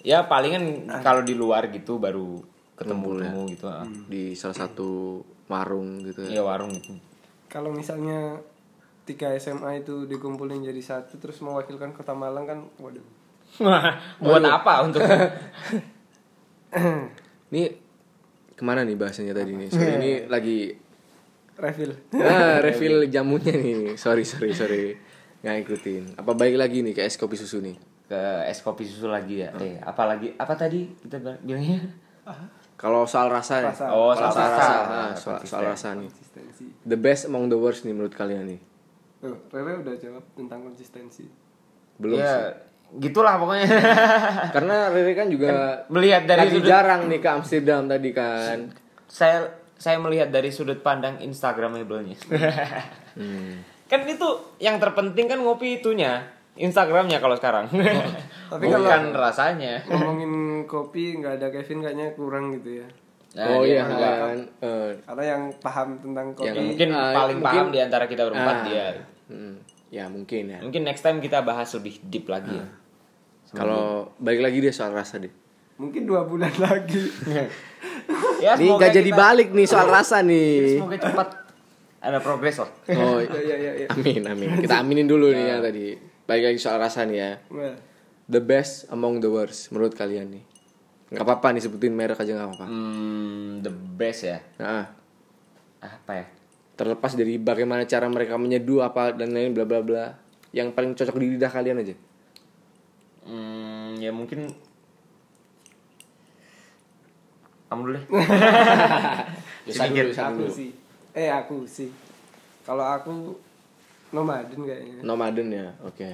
ya 0.00 0.24
palingan 0.24 0.86
kalau 1.02 1.20
di 1.20 1.34
luar 1.34 1.68
gitu 1.68 1.98
baru 1.98 2.40
ketemu 2.74 3.08
ya. 3.10 3.18
ketemu 3.20 3.40
gitu 3.48 3.66
ah. 3.66 3.84
Di 4.06 4.32
salah 4.32 4.56
satu 4.56 5.20
warung 5.46 6.02
gitu 6.02 6.24
ya. 6.24 6.38
Iya 6.38 6.42
warung 6.42 6.72
gitu. 6.72 6.94
kalau 7.48 7.70
misalnya 7.70 8.36
tiga 9.08 9.32
SMA 9.34 9.80
itu 9.80 10.04
dikumpulin 10.04 10.60
jadi 10.60 10.82
satu 10.84 11.16
terus 11.16 11.40
mewakilkan 11.40 11.96
kota 11.96 12.12
Malang 12.12 12.44
kan 12.44 12.58
waduh 12.76 13.00
Buat 14.20 14.44
apa 14.44 14.84
untuk 14.84 15.00
Ini 17.48 17.62
ke 18.52 18.62
mana 18.66 18.84
nih 18.84 18.92
bahasanya 18.92 19.32
tadi 19.32 19.56
nih? 19.56 19.68
Sorry 19.72 19.92
ini 19.96 20.12
lagi 20.34 20.76
refill 21.56 21.96
ah, 22.20 22.60
refill 22.60 23.08
jamunya 23.08 23.56
nih. 23.56 23.96
Sorry 23.96 24.22
sorry 24.28 24.52
sorry 24.52 24.94
nggak 25.40 25.56
ikutin. 25.64 26.04
Apa 26.20 26.36
baik 26.36 26.60
lagi 26.60 26.84
nih 26.84 26.92
ke 26.92 27.02
es 27.06 27.16
kopi 27.16 27.38
susu 27.38 27.62
nih? 27.64 27.76
ke 28.08 28.20
es 28.48 28.60
kopi 28.60 28.84
susu 28.84 29.08
lagi 29.08 29.44
ya? 29.44 29.52
Eh, 29.56 29.76
apa 29.80 30.04
lagi? 30.08 30.32
Apa 30.36 30.56
tadi 30.56 30.88
kita 31.00 31.20
bilang- 31.20 31.40
bilangnya? 31.44 31.80
Kalau 32.78 33.04
soal 33.04 33.28
rasa. 33.28 33.64
Rasa. 33.64 33.90
Oh, 33.90 34.12
Kalau 34.12 34.28
soal 34.28 34.32
soal 34.32 34.48
rasa. 34.48 34.60
rasa, 34.60 34.76
ah, 34.86 35.10
soal, 35.12 35.38
soal 35.44 35.64
rasa 35.72 35.88
nih. 35.96 36.08
The 36.84 36.96
best 36.96 37.26
among 37.28 37.48
the 37.48 37.58
worst 37.58 37.84
nih 37.84 37.92
menurut 37.92 38.12
kalian 38.12 38.44
nih. 38.48 38.60
Tuh 39.18 39.36
Rere 39.48 39.78
udah 39.78 39.94
jawab 39.94 40.24
tentang 40.32 40.62
konsistensi 40.62 41.26
Belum 41.96 42.16
ya, 42.16 42.30
sih. 42.30 42.46
gitulah 43.00 43.34
pokoknya. 43.36 43.66
Karena 44.54 44.88
Rere 44.88 45.12
kan 45.12 45.26
juga 45.26 45.82
Melihat 45.88 46.22
dari 46.24 46.40
lagi 46.44 46.54
sudut 46.54 46.68
jarang 46.68 47.00
nih 47.06 47.18
ke 47.18 47.28
Amsterdam 47.28 47.82
tadi 47.84 48.10
kan. 48.10 48.70
saya 49.04 49.50
saya 49.74 49.96
melihat 49.96 50.28
dari 50.28 50.48
sudut 50.48 50.78
pandang 50.78 51.18
Instagramable-nya. 51.18 52.16
Hmm. 53.18 53.66
kan 53.84 54.06
itu 54.06 54.28
yang 54.56 54.78
terpenting 54.78 55.26
kan 55.26 55.42
ngopi 55.42 55.82
itunya, 55.82 56.22
Instagramnya 56.54 57.18
kalau 57.18 57.34
sekarang. 57.34 57.66
Tapi 58.54 58.62
Bukan 58.62 58.78
kalau- 58.78 59.10
rasanya. 59.12 59.82
ngomongin 59.84 60.32
kopi 60.64 61.18
nggak 61.18 61.42
ada 61.42 61.50
Kevin 61.50 61.82
kayaknya 61.82 62.14
kurang 62.14 62.54
gitu 62.54 62.78
ya 62.78 62.88
Nah, 63.28 63.44
oh 63.50 63.62
iya 63.62 63.84
kan. 63.84 64.36
Eh, 64.58 64.90
karena 65.02 65.24
yang 65.26 65.42
paham 65.58 65.88
tentang 65.98 66.26
kopi 66.32 66.46
Yang 66.46 66.56
Ya, 66.56 66.62
mungkin 66.64 66.88
Ah, 66.90 67.12
paling 67.14 67.38
mungkin- 67.38 67.44
paham 67.44 67.66
di 67.68 67.78
antara 67.78 68.04
kita 68.04 68.22
berempat 68.24 68.56
ah, 68.56 68.64
dia. 68.64 68.86
hmm, 69.28 69.54
ya 69.90 70.04
mungkin 70.06 70.42
ya. 70.48 70.58
Mungkin 70.60 70.82
next 70.82 71.02
time 71.02 71.18
kita 71.18 71.38
bahas 71.40 71.68
lebih 71.72 72.00
deep 72.02 72.24
lagi 72.26 72.52
ya. 72.52 72.66
Kalau 73.50 74.12
balik 74.16 74.40
lagi 74.42 74.58
dia 74.58 74.70
soal 74.70 74.92
rasa 74.92 75.16
deh. 75.18 75.32
mungkin 75.76 76.02
dua 76.04 76.26
bulan 76.26 76.50
lagi 76.66 77.06
Ya, 78.40 78.54
Nih 78.54 78.66
gak 78.72 78.90
jadi 78.90 79.08
kita- 79.08 79.20
balik 79.20 79.48
nih 79.52 79.62
soal 79.64 79.86
rasa 79.86 80.18
nih. 80.20 80.74
Semoga 80.74 80.98
cepat 80.98 81.28
ada 82.00 82.18
progres 82.18 82.56
lah. 82.56 82.70
Oh, 82.90 83.18
ya 83.22 83.38
ya 83.38 83.56
ya, 83.56 83.72
ya. 83.76 83.88
amin 83.88 84.22
amin. 84.24 84.48
Kita 84.58 84.80
aminin 84.80 85.06
dulu 85.06 85.30
nih 85.30 85.46
yang 85.48 85.60
tadi. 85.60 85.94
Balik 86.24 86.44
lagi 86.48 86.58
soal 86.58 86.78
rasa 86.78 87.04
nih 87.04 87.16
ya. 87.16 87.32
Well, 87.48 87.76
The 88.26 88.40
best 88.40 88.88
among 88.88 89.18
the 89.18 89.28
worst 89.28 89.70
menurut 89.70 89.94
kalian 89.94 90.28
nih. 90.30 90.44
Nggak 91.08 91.24
apa-apa 91.24 91.46
nih 91.52 91.62
sebutin 91.62 91.92
merek 91.92 92.20
aja 92.20 92.32
nggak 92.32 92.48
apa-apa. 92.48 92.66
Hmm, 92.68 93.60
the 93.60 93.72
best 93.72 94.24
ya. 94.24 94.38
Nah, 94.58 94.86
Apa 95.78 96.12
ya? 96.14 96.26
terlepas 96.74 97.10
dari 97.14 97.36
bagaimana 97.36 97.82
cara 97.84 98.06
mereka 98.06 98.38
menyeduh 98.38 98.82
apa 98.82 99.10
dan 99.10 99.32
lain 99.32 99.50
bla 99.50 99.64
bla 99.64 99.80
bla. 99.80 100.14
Yang 100.52 100.68
paling 100.72 100.92
cocok 100.94 101.16
di 101.16 101.26
lidah 101.34 101.50
kalian 101.50 101.80
aja. 101.80 101.94
Hmm, 103.24 103.98
ya 103.98 104.08
mungkin 104.08 104.48
kamu 107.68 107.80
dulu 107.84 107.92
deh. 107.94 108.04
Dulu, 109.68 110.16
aku 110.16 110.40
dulu. 110.40 110.48
sih 110.48 110.70
eh 111.12 111.28
aku 111.28 111.68
sih 111.68 111.92
kalau 112.64 112.80
aku 112.80 113.36
nomaden 114.08 114.64
kayaknya 114.64 115.04
Nomaden 115.04 115.52
ya, 115.52 115.68
oke. 115.84 116.08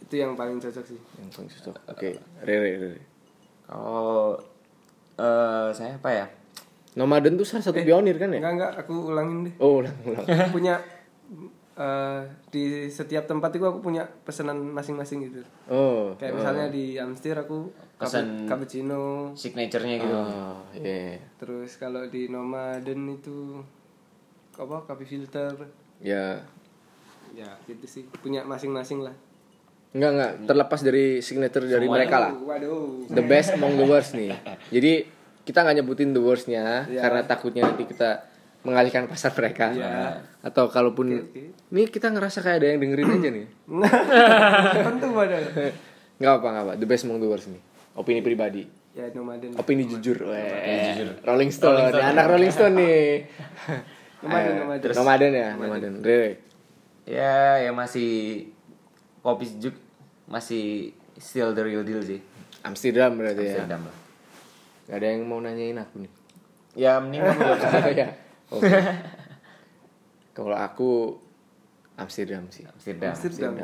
itu 0.00 0.14
yang 0.16 0.32
paling 0.32 0.56
cocok 0.56 0.80
sih 0.80 0.96
Yang 1.20 1.28
paling 1.36 1.48
cocok. 1.52 1.74
Oke, 1.92 2.10
Rere, 2.40 2.70
Rere. 2.80 3.00
Kalau 3.64 4.36
eh 5.14 5.68
saya 5.70 5.94
apa 5.94 6.10
ya? 6.10 6.26
Nomaden 6.94 7.34
tuh 7.34 7.42
salah 7.42 7.64
satu 7.64 7.80
pionir 7.80 8.14
kan 8.16 8.30
ya? 8.30 8.38
enggak 8.38 8.52
enggak 8.54 8.72
aku 8.80 9.10
ulangin 9.10 9.38
deh 9.42 9.54
Oh, 9.58 9.82
ulang, 9.82 9.94
ulang. 10.04 10.26
punya 10.54 10.78
eh, 11.74 12.22
di 12.48 12.62
setiap 12.86 13.24
tempat 13.24 13.50
itu 13.50 13.64
aku 13.64 13.80
punya 13.80 14.06
pesanan 14.22 14.62
masing-masing 14.68 15.26
gitu 15.26 15.42
Oh. 15.66 16.14
kayak 16.14 16.34
misalnya 16.34 16.66
di 16.68 16.94
Amstir 16.94 17.34
aku 17.34 17.66
Pesan- 17.94 18.46
cappuccino 18.46 19.30
Signaturenya 19.32 19.96
gitu. 19.98 20.14
Oh, 20.14 20.62
iya. 20.72 21.18
terus 21.34 21.74
kalau 21.74 22.06
di 22.06 22.26
nomaden 22.26 23.10
itu 23.12 23.58
apa 24.54 24.82
kopi 24.84 25.02
filter 25.04 25.50
Ya, 25.98 26.38
ya 27.32 27.48
gitu 27.64 27.86
sih 27.88 28.02
punya 28.16 28.42
masing-masing 28.44 29.02
lah 29.02 29.14
enggak 29.94 30.10
enggak 30.10 30.32
terlepas 30.44 30.80
dari 30.82 31.22
signature 31.22 31.64
dari 31.64 31.86
mereka 31.86 32.16
lah. 32.18 32.32
waduh 32.34 33.06
The 33.06 33.22
best 33.22 33.54
among 33.54 33.78
the 33.78 33.86
worst 33.86 34.12
nih. 34.12 34.34
Jadi 34.68 34.92
kita 35.44 35.62
nggak 35.62 35.76
nyebutin 35.78 36.10
the 36.10 36.18
worstnya 36.18 36.84
Iya. 36.84 37.00
karena 37.00 37.20
takutnya 37.22 37.62
nanti 37.64 37.86
kita 37.86 38.26
mengalihkan 38.64 39.06
pasar 39.06 39.30
mereka. 39.30 39.70
Iya. 39.70 40.18
Atau 40.40 40.66
kalaupun 40.66 41.06
Oke, 41.06 41.52
oke. 41.52 41.70
ini 41.70 41.82
kita 41.86 42.10
ngerasa 42.10 42.40
kayak 42.40 42.56
ada 42.58 42.66
yang 42.66 42.80
dengerin 42.80 43.08
aja 43.12 43.28
nih. 43.30 43.46
Tentu 44.88 45.08
padahal. 45.12 45.44
Nggak 46.20 46.32
apa 46.32 46.46
nggak 46.48 46.64
apa. 46.64 46.72
The 46.74 46.86
best 46.86 47.02
among 47.04 47.18
the 47.18 47.28
worst 47.28 47.46
nih. 47.50 47.62
Opini 47.94 48.18
pribadi. 48.18 48.62
Ya 48.94 49.10
nomaden. 49.10 49.54
Opini 49.54 49.82
jujur. 49.84 50.16
Weh. 50.24 50.94
jujur. 50.94 51.18
Rolling 51.22 51.50
Stone. 51.50 51.74
Rolling 51.74 51.90
Stone. 51.90 51.98
Nih, 51.98 52.10
anak 52.10 52.24
Rolling 52.26 52.52
Stone 52.52 52.74
nih. 52.74 53.02
Nomaden, 54.24 54.52
nomaden. 54.56 54.90
Nomaden 54.96 55.32
ya, 55.34 55.48
nomaden. 55.52 55.92
Rere. 56.00 56.30
Ya, 57.04 57.60
ya 57.60 57.70
masih 57.70 58.48
kopi 59.20 59.44
sejuk 59.44 59.76
masih 60.28 60.94
still 61.18 61.52
the 61.52 61.62
real 61.62 61.84
deal 61.84 62.00
sih. 62.00 62.20
Amsterdam 62.64 63.20
berarti 63.20 63.44
ya. 63.44 63.60
Amsterdam 63.60 63.80
lah. 63.84 63.96
Gak 64.84 64.96
ada 65.00 65.06
yang 65.12 65.22
mau 65.28 65.40
nanyain 65.40 65.76
aku 65.80 65.94
nih. 66.04 66.12
Ya 66.74 66.98
mending 67.00 67.22
gak 67.22 67.56
usah. 67.60 67.72
ya. 68.00 68.08
Oke. 68.52 68.70
Kalau 70.34 70.56
aku 70.56 70.90
Amsterdam 71.94 72.48
sih. 72.50 72.66
Amsterdam. 72.66 73.12
Amsterdam. 73.14 73.54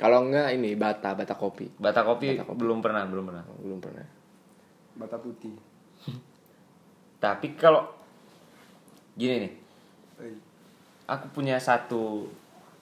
Kalau 0.00 0.24
enggak 0.24 0.48
ini 0.56 0.76
Bata, 0.76 1.12
Bata 1.12 1.36
kopi. 1.36 1.68
Bata 1.76 2.00
kopi 2.04 2.40
belum 2.40 2.80
pernah, 2.80 3.04
belum 3.04 3.24
pernah. 3.28 3.44
Belum 3.60 3.78
pernah. 3.80 4.06
Bata 4.96 5.16
putih. 5.20 5.56
Tapi 7.20 7.52
kalau 7.52 7.84
gini 9.12 9.44
nih, 9.44 9.52
aku 11.04 11.26
punya 11.36 11.60
satu 11.60 12.24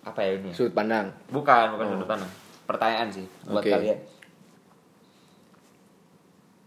apa 0.07 0.23
ya 0.23 0.39
ini? 0.39 0.55
ya? 0.55 0.55
Sudut 0.55 0.75
pandang. 0.79 1.11
Bukan, 1.27 1.75
bukan 1.75 1.87
sudut 1.91 2.09
pandang. 2.09 2.33
Pertanyaan 2.69 3.09
sih 3.09 3.25
buat 3.43 3.59
Oke. 3.59 3.73
kalian. 3.73 3.99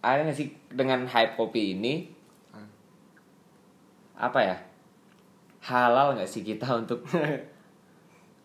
Ada 0.02 0.26
nggak 0.26 0.34
sih 0.36 0.50
dengan 0.68 1.06
hype 1.06 1.38
kopi 1.38 1.78
ini 1.78 2.10
apa 4.18 4.40
ya? 4.42 4.58
Halal 5.62 6.18
nggak 6.18 6.26
sih 6.26 6.42
kita 6.42 6.66
untuk 6.82 7.06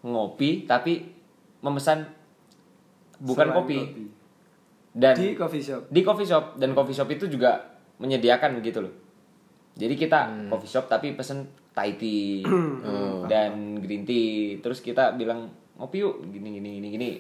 ngopi 0.02 0.64
tapi 0.64 1.00
memesan 1.58 2.04
bukan 3.18 3.48
Selain 3.48 3.56
kopi, 3.56 3.76
dan 4.92 5.16
Di 5.16 5.32
coffee 5.32 5.64
shop. 5.64 5.88
di 5.88 6.00
coffee 6.00 6.28
shop 6.28 6.44
dan 6.54 6.72
coffee 6.72 6.92
shop 6.92 7.08
itu 7.10 7.24
juga 7.26 7.56
menyediakan 7.96 8.52
begitu 8.54 8.84
loh. 8.84 8.92
Jadi 9.72 9.96
kita 9.96 10.28
Hmm. 10.28 10.48
coffee 10.48 10.68
shop 10.68 10.86
tapi 10.86 11.12
pesen 11.12 11.48
Thai 11.72 11.96
tea 11.96 12.40
Oh. 12.84 13.24
dan 13.24 13.76
green 13.76 14.04
tea. 14.04 14.60
Terus 14.60 14.80
kita 14.80 15.12
bilang 15.12 15.48
ngopi 15.74 16.00
yuk 16.00 16.20
gini 16.26 16.56
gini 16.56 16.68
gini 16.76 16.88
gini. 16.90 17.10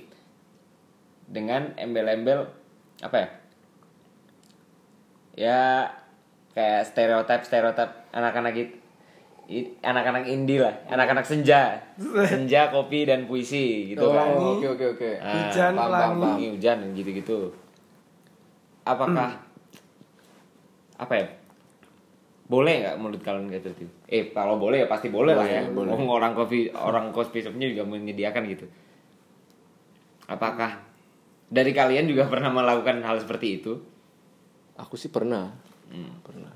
Dengan 1.26 1.74
embel-embel 1.74 2.46
apa 3.02 3.16
ya? 3.18 3.28
Ya 5.36 5.60
kayak 6.56 6.88
stereotip 6.88 7.44
stereotip 7.44 7.90
anak-anak 8.14 8.54
itu 8.56 8.74
anak-anak 9.82 10.26
indie 10.26 10.58
lah, 10.58 10.74
anak-anak 10.90 11.22
senja, 11.22 11.78
senja 12.30 12.66
kopi 12.74 13.06
dan 13.06 13.30
puisi 13.30 13.94
gitu 13.94 14.10
kan. 14.10 14.34
Oh, 14.34 14.58
oke 14.58 14.74
oke 14.74 14.84
oke. 14.98 15.10
Ah, 15.22 15.46
Hujan, 15.46 15.72
paham, 15.78 15.86
pelangi. 15.86 16.02
paham, 16.02 16.16
paham. 16.18 16.36
Ini 16.38 16.46
hujan 16.58 16.76
dan 16.82 16.90
gitu-gitu. 16.98 17.38
Apakah 18.82 19.30
apa 20.98 21.14
ya? 21.14 21.26
Boleh 22.46 22.74
nggak 22.82 22.94
menurut 22.98 23.22
kalian 23.22 23.46
kayak 23.50 23.62
gitu? 23.74 23.86
Eh 24.10 24.30
kalau 24.30 24.58
boleh 24.58 24.82
ya 24.82 24.86
pasti 24.90 25.10
boleh, 25.10 25.34
lah 25.34 25.46
ya. 25.46 25.62
Boleh, 25.70 25.74
boleh. 25.74 25.90
Orang 25.94 26.10
orang 26.10 26.32
kopi 26.34 26.70
orang 26.74 27.06
coffee 27.14 27.42
shopnya 27.42 27.70
juga 27.70 27.86
menyediakan 27.86 28.42
gitu. 28.50 28.66
Apakah 30.26 30.85
dari 31.46 31.70
kalian 31.70 32.10
juga 32.10 32.26
pernah 32.26 32.50
melakukan 32.50 33.02
hal 33.02 33.22
seperti 33.22 33.62
itu? 33.62 33.72
Aku 34.76 34.98
sih 34.98 35.08
pernah. 35.08 35.50
Hmm. 35.88 36.18
Pernah. 36.20 36.52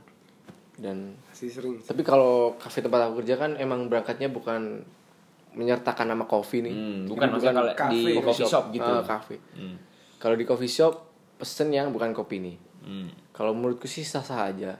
Dan 0.80 1.12
Masih 1.28 1.52
sering. 1.52 1.76
tapi 1.84 2.00
kalau 2.00 2.56
kafe 2.56 2.80
tempat 2.80 3.08
aku 3.12 3.20
kerja 3.20 3.36
kan 3.36 3.52
emang 3.60 3.92
berangkatnya 3.92 4.32
bukan 4.32 4.80
menyertakan 5.52 6.08
nama 6.08 6.24
kopi 6.24 6.64
nih. 6.64 6.72
Hmm, 6.72 6.98
Jadi 7.04 7.10
bukan 7.12 7.26
maksudnya 7.28 7.52
kalau 7.52 7.68
di 7.68 7.76
cafe, 7.76 8.10
coffee 8.24 8.48
shop 8.48 8.64
gitu. 8.72 8.90
Ah, 8.90 9.04
cafe. 9.04 9.36
Hmm. 9.52 9.76
Kalau 10.16 10.36
di 10.40 10.44
coffee 10.48 10.72
shop 10.72 10.94
pesen 11.36 11.68
yang 11.74 11.92
bukan 11.92 12.16
kopi 12.16 12.36
nih. 12.40 12.56
Hmm. 12.80 13.08
Kalau 13.36 13.52
menurutku 13.52 13.84
sih 13.84 14.06
sah-sah 14.06 14.48
aja. 14.48 14.72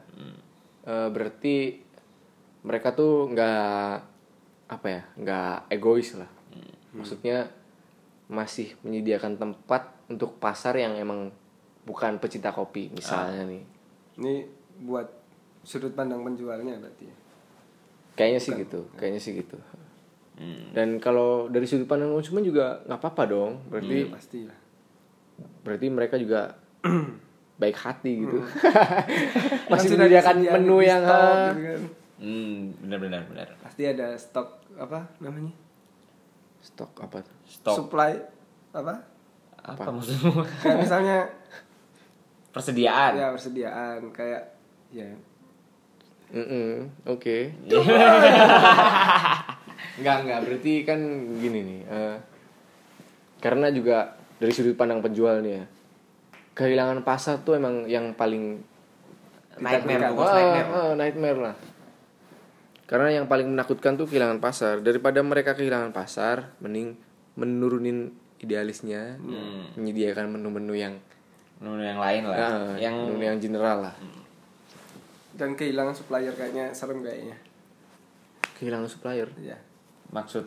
Eh, 0.81 1.09
berarti 1.13 1.77
mereka 2.65 2.97
tuh 2.97 3.29
nggak 3.29 3.93
apa 4.73 4.87
ya, 4.89 5.03
nggak 5.21 5.55
egois 5.69 6.17
lah. 6.17 6.31
Maksudnya 6.97 7.47
masih 8.31 8.73
menyediakan 8.87 9.37
tempat 9.37 10.00
untuk 10.11 10.37
pasar 10.37 10.75
yang 10.75 10.99
emang 10.99 11.31
bukan 11.87 12.19
pecinta 12.19 12.51
kopi 12.51 12.91
misalnya 12.93 13.47
nih. 13.47 13.63
Ini 14.19 14.35
buat 14.85 15.07
sudut 15.63 15.95
pandang 15.95 16.21
penjualnya 16.21 16.77
berarti. 16.77 17.07
ya. 17.09 17.17
Kayaknya 18.19 18.41
sih 18.43 18.53
gitu, 18.59 18.81
kayaknya 18.99 19.21
sih 19.23 19.33
gitu. 19.39 19.57
Hmm. 20.37 20.73
Dan 20.77 21.01
kalau 21.01 21.49
dari 21.49 21.65
sudut 21.65 21.87
pandang 21.87 22.13
konsumen 22.13 22.45
juga 22.45 22.83
nggak 22.85 23.01
apa-apa 23.01 23.23
dong. 23.31 23.53
Berarti 23.71 23.97
Ya, 24.05 24.13
pasti 24.13 24.39
lah. 24.45 24.59
berarti 25.65 25.87
mereka 25.89 26.21
juga 26.21 26.53
baik 27.63 27.77
hati 27.77 28.13
gitu. 28.27 28.39
Kan 28.45 29.69
Masih 29.73 29.95
sudah 29.95 30.05
menyediakan 30.05 30.37
menu 30.59 30.77
di 30.81 30.89
yang 30.89 31.03
stok 31.05 31.17
ah, 31.17 31.49
gitu 31.55 31.63
kan. 31.65 31.83
Hmm, 32.21 32.57
benar-benar 32.85 33.23
benar. 33.31 33.49
Pasti 33.65 33.83
ada 33.89 34.13
stok 34.17 34.49
apa 34.77 35.09
namanya? 35.21 35.53
stok 36.61 36.93
apa 37.01 37.25
tuh? 37.25 37.37
Stok 37.49 37.77
Supply 37.77 38.13
apa? 38.77 38.95
Apa 39.63 39.83
maksudmu? 39.87 40.41
Kayak 40.63 40.79
misalnya 40.79 41.19
Persediaan. 42.51 43.13
ya 43.15 43.31
persediaan 43.31 44.11
kayak 44.11 44.43
ya 44.91 45.07
Oke. 47.05 47.55
Enggak 50.01 50.17
enggak 50.25 50.41
berarti 50.43 50.73
kan 50.83 51.01
gini 51.37 51.61
nih. 51.61 51.81
eh, 51.85 52.17
karena 53.39 53.69
juga 53.69 54.15
dari 54.39 54.51
sudut 54.51 54.75
pandang 54.75 54.99
penjual 54.99 55.43
nih 55.43 55.59
ya. 55.59 55.65
Kehilangan 56.53 57.03
pasar 57.03 57.43
tuh 57.43 57.57
emang 57.57 57.85
yang 57.87 58.15
paling 58.15 58.63
Nightmare, 59.61 60.01
Wah, 60.01 60.11
pokoknya 60.17 60.41
nightmare. 60.41 60.71
ah, 60.73 60.93
nightmare 60.97 61.39
lah. 61.41 61.55
Karena 62.87 63.09
yang 63.13 63.27
paling 63.27 63.47
menakutkan 63.47 63.95
tuh 63.95 64.09
kehilangan 64.09 64.41
pasar. 64.41 64.81
Daripada 64.81 65.21
mereka 65.21 65.53
kehilangan 65.53 65.93
pasar, 65.93 66.57
mending 66.59 66.97
menurunin 67.37 68.11
idealisnya, 68.41 69.17
Hmm. 69.17 69.69
menyediakan 69.75 70.33
menu-menu 70.33 70.73
yang 70.75 70.95
Menu 71.57 71.77
yang 71.79 72.01
lain 72.01 72.25
lah. 72.25 72.37
ah, 72.41 72.73
yang 72.75 72.97
menu 73.07 73.21
yang 73.23 73.37
general 73.37 73.83
lah. 73.83 73.95
dan 75.31 75.53
kehilangan 75.53 75.93
supplier 75.93 76.33
kayaknya 76.33 76.69
serem 76.71 77.01
kayaknya. 77.01 77.37
Kehilangan 78.57 78.89
supplier. 78.89 79.29
Ya. 79.39 79.57
maksud 80.11 80.43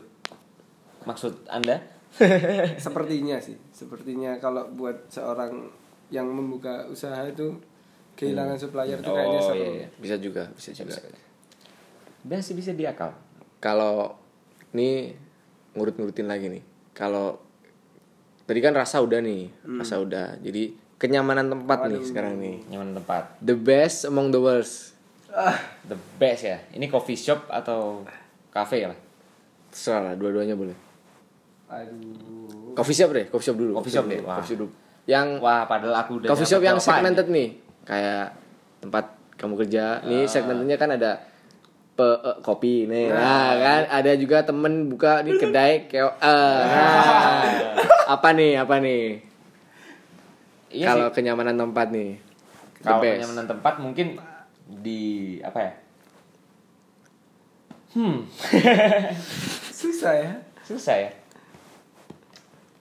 maksud 1.03 1.33
Anda? 1.47 1.79
Sepertinya 2.77 3.39
sih, 3.39 3.57
sepertinya 3.71 4.37
kalau 4.37 4.69
buat 4.69 5.07
seorang 5.07 5.65
yang 6.09 6.27
membuka 6.27 6.85
usaha 6.85 7.25
itu 7.25 7.57
kehilangan 8.13 8.53
supplier 8.53 8.95
itu 8.95 9.07
kayaknya 9.07 9.39
Oh, 9.39 9.47
serem. 9.47 9.57
iya, 9.57 9.69
iya. 9.75 9.87
Bisa 9.97 10.15
juga, 10.17 10.45
bisa 10.51 10.69
juga. 10.73 10.93
Masih 12.23 12.53
bisa 12.53 12.69
diakal. 12.71 13.17
Kalau 13.57 14.13
ini 14.71 15.15
ngurut-ngurutin 15.73 16.25
lagi 16.25 16.51
nih. 16.51 16.63
Kalau 16.91 17.41
tadi 18.43 18.59
kan 18.59 18.73
rasa 18.73 18.99
udah 18.99 19.19
nih, 19.19 19.47
rasa 19.79 19.99
udah. 19.99 20.37
Jadi 20.39 20.73
kenyamanan 20.97 21.51
tempat 21.51 21.87
nih 21.87 22.01
sekarang 22.03 22.39
nih. 22.39 22.63
Nyaman 22.71 22.95
tempat. 22.95 23.39
The 23.39 23.55
best 23.55 24.07
among 24.07 24.31
the 24.31 24.39
worst. 24.39 24.95
Ah, 25.33 25.57
The 25.83 25.97
best 26.15 26.45
ya. 26.45 26.61
Ini 26.71 26.85
coffee 26.87 27.17
shop 27.17 27.49
atau 27.49 28.05
cafe 28.49 28.85
lah? 28.85 28.95
Terserah 29.73 30.01
lah, 30.01 30.13
dua-duanya 30.13 30.53
boleh. 30.53 30.77
aduh. 31.67 32.77
Coffee 32.77 32.93
shop 32.93 33.09
deh, 33.11 33.25
coffee 33.27 33.47
shop 33.49 33.57
dulu. 33.57 33.71
Coffee 33.77 33.93
shop 33.93 34.05
deh, 34.05 34.21
wah. 34.21 34.37
Coffee 34.37 34.53
shop 34.53 34.59
dulu. 34.61 34.71
Yang 35.03 35.27
Wah, 35.41 35.65
padahal 35.67 35.95
aku 35.99 36.11
udah 36.21 36.27
coffee 36.31 36.47
shop 36.47 36.61
yang 36.61 36.77
segmented 36.77 37.27
nih. 37.27 37.49
Kayak 37.83 38.37
tempat 38.79 39.05
kamu 39.35 39.53
kerja. 39.65 39.99
Nih 40.05 40.29
segmenternya 40.29 40.77
kan 40.77 40.89
ada 40.93 41.11
pe 41.93 42.07
eh, 42.09 42.37
kopi 42.41 42.89
nih. 42.89 43.13
Nah, 43.13 43.53
kan 43.61 43.81
ada 43.89 44.11
juga 44.17 44.41
temen 44.41 44.89
buka 44.89 45.21
nih 45.21 45.33
kedai 45.37 45.73
kayak 45.85 46.17
eh 46.17 46.59
nah. 46.65 47.77
apa 48.17 48.27
nih? 48.33 48.57
Apa 48.57 48.81
nih? 48.81 49.21
Iya 50.73 50.85
Kalau 50.89 51.07
kenyamanan 51.13 51.53
tempat 51.53 51.93
nih. 51.93 52.17
Kalau 52.81 52.99
kenyamanan 52.99 53.45
tempat 53.45 53.73
mungkin 53.77 54.17
di 54.81 55.37
apa 55.45 55.59
ya? 55.61 55.73
Hmm, 57.93 58.25
Susah 59.79 60.13
ya. 60.17 60.33
susah 60.65 60.97
ya. 60.97 61.11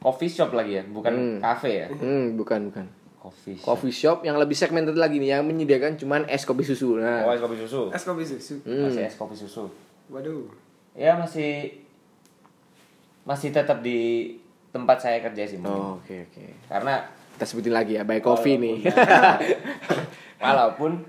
Coffee 0.00 0.32
shop 0.32 0.56
lagi 0.56 0.80
ya, 0.80 0.84
bukan 0.88 1.12
Hmm. 1.12 1.38
cafe 1.38 1.84
ya. 1.84 1.88
Hmm, 1.92 2.32
bukan 2.34 2.72
bukan. 2.72 2.86
Coffee 3.22 3.54
shop. 3.54 3.62
Coffee 3.64 3.94
shop 3.94 4.18
yang 4.22 4.34
lebih 4.34 4.52
segmented 4.52 4.94
lagi 4.94 5.16
nih 5.16 5.30
yang 5.32 5.46
menyediakan 5.46 5.94
cuman 5.94 6.26
es 6.26 6.42
kopi 6.42 6.62
susu. 6.62 6.92
Oh, 6.92 6.98
Nah. 6.98 7.22
es 7.24 7.38
kopi 7.38 7.54
susu. 7.56 7.82
Es 7.88 8.02
kopi 8.02 8.24
susu. 8.24 8.54
Hmm. 8.60 8.90
Masih 8.90 9.02
es 9.04 9.14
kopi 9.14 9.36
susu. 9.36 9.70
Waduh. 10.08 10.50
Ya 10.92 11.14
masih 11.14 11.70
masih 13.22 13.48
tetap 13.48 13.78
di 13.78 14.34
tempat 14.68 14.98
saya 14.98 15.22
kerja 15.22 15.46
sih 15.46 15.56
mungkin. 15.56 15.78
Oh, 15.78 15.94
oke 15.96 16.26
oke. 16.26 16.44
Karena 16.66 17.06
Kita 17.32 17.46
sebutin 17.48 17.72
lagi 17.72 17.94
ya, 17.94 18.02
by 18.02 18.18
coffee 18.18 18.54
nih. 18.56 18.84
walaupun 20.42 21.00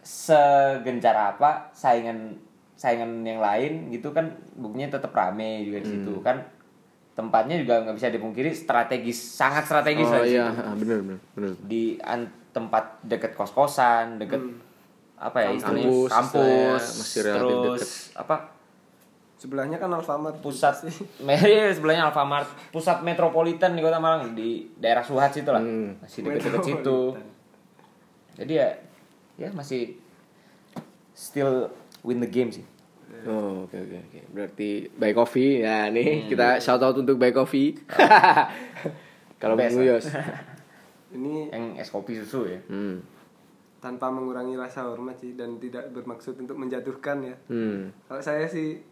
segencar 0.00 1.14
apa 1.34 1.70
saingan 1.70 2.34
saingan 2.72 3.20
yang 3.20 3.38
lain 3.38 3.88
gitu 3.88 4.10
kan 4.10 4.28
buktinya 4.54 4.92
tetap 4.92 5.10
rame 5.10 5.62
juga 5.62 5.78
di 5.78 5.86
Hmm. 5.86 5.94
situ 6.00 6.14
kan 6.22 6.36
tempatnya 7.16 7.56
juga 7.56 7.80
nggak 7.80 7.96
bisa 7.96 8.12
dipungkiri 8.12 8.52
strategis 8.52 9.16
sangat 9.16 9.64
strategis 9.64 10.04
oh 10.04 10.20
iya. 10.20 10.52
bener 10.80 11.00
bener 11.00 11.18
bener. 11.32 11.52
Di 11.64 11.96
an- 12.04 12.44
tempat 12.52 13.00
deket 13.00 13.32
kos 13.32 13.56
kosan 13.56 14.20
deket 14.20 14.40
apa 15.16 15.38
ya 15.40 15.48
istilahnya? 15.56 15.88
Kampus, 15.88 16.10
kampus 16.12 16.36
istilahnya 16.36 17.00
masih 17.00 17.20
relatif 17.24 17.56
terus 17.56 17.80
deket. 17.80 18.20
apa? 18.20 18.36
Sebelahnya 19.36 19.76
kan 19.80 19.92
Alfamart. 19.92 20.36
pusat 20.44 20.76
Meri 21.26 21.56
sebelahnya 21.76 22.12
Alfamart. 22.12 22.48
Pusat 22.68 23.00
metropolitan 23.00 23.72
di 23.72 23.80
kota 23.80 23.96
Malang 23.96 24.36
di 24.36 24.68
daerah 24.76 25.04
Suhat 25.04 25.32
situ 25.32 25.48
lah. 25.48 25.60
Hmm. 25.64 25.96
masih 26.04 26.20
deket-deket 26.20 26.64
situ. 26.64 27.00
Jadi 28.36 28.52
ya 28.60 28.68
ya 29.40 29.48
masih 29.52 29.96
still 31.16 31.72
win 32.04 32.20
the 32.20 32.28
game 32.28 32.52
sih 32.52 32.64
Oh, 33.24 33.64
oke 33.64 33.76
oke 33.76 33.96
oke. 34.02 34.20
Berarti 34.28 34.68
By 34.90 35.10
Coffee 35.10 35.60
ya 35.60 35.86
nih 35.88 36.26
kita 36.26 36.58
shout 36.58 36.80
out 36.80 36.94
untuk 36.94 37.16
By 37.16 37.30
Coffee. 37.30 37.74
Kalau 39.40 39.54
Bung. 39.54 39.78
Yos. 39.78 40.06
Ini 41.08 41.48
yang 41.48 41.64
es 41.76 41.88
kopi 41.88 42.16
susu 42.16 42.44
ya 42.46 42.58
Hmm. 42.66 42.98
tanpa 43.78 44.08
mengurangi 44.08 44.54
rasa 44.54 44.82
hormat 44.84 45.14
sih 45.14 45.32
dan 45.32 45.56
tidak 45.56 45.88
bermaksud 45.90 46.34
untuk 46.36 46.56
menjatuhkan 46.56 47.22
ya. 47.22 47.36
Hmm. 47.46 47.94
Kalau 48.04 48.18
saya 48.18 48.42
sih 48.44 48.82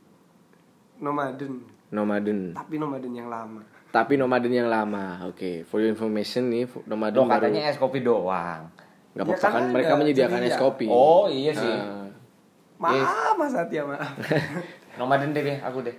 nomaden, 0.96 1.66
Nomaden. 1.90 2.54
tapi 2.54 2.78
nomaden 2.78 3.10
yang 3.12 3.26
lama. 3.26 3.66
Tapi 3.90 4.14
nomaden 4.14 4.52
yang 4.52 4.66
lama. 4.66 5.26
Oke, 5.26 5.62
for 5.64 5.78
your 5.78 5.88
information 5.88 6.46
nih, 6.48 6.66
nomaden 6.84 7.14
Loh 7.16 7.26
baru 7.26 7.42
katanya 7.44 7.66
es 7.66 7.76
kopi 7.76 8.00
doang 8.00 8.70
nggak 9.12 9.22
Ya, 9.22 9.30
apa-apa 9.30 9.46
kan 9.48 9.54
kan 9.56 9.64
mereka 9.70 9.92
menyediakan 9.94 10.40
es 10.42 10.56
kopi. 10.56 10.86
oh 10.86 11.26
iya 11.26 11.52
sih 11.52 11.62
Ah. 11.70 12.03
Maaf 12.84 13.34
Mas 13.34 13.52
Satya, 13.52 13.82
maaf. 13.84 14.12
nomaden 14.98 15.34
deh 15.34 15.42
deh 15.42 15.58
aku 15.58 15.82
deh 15.82 15.96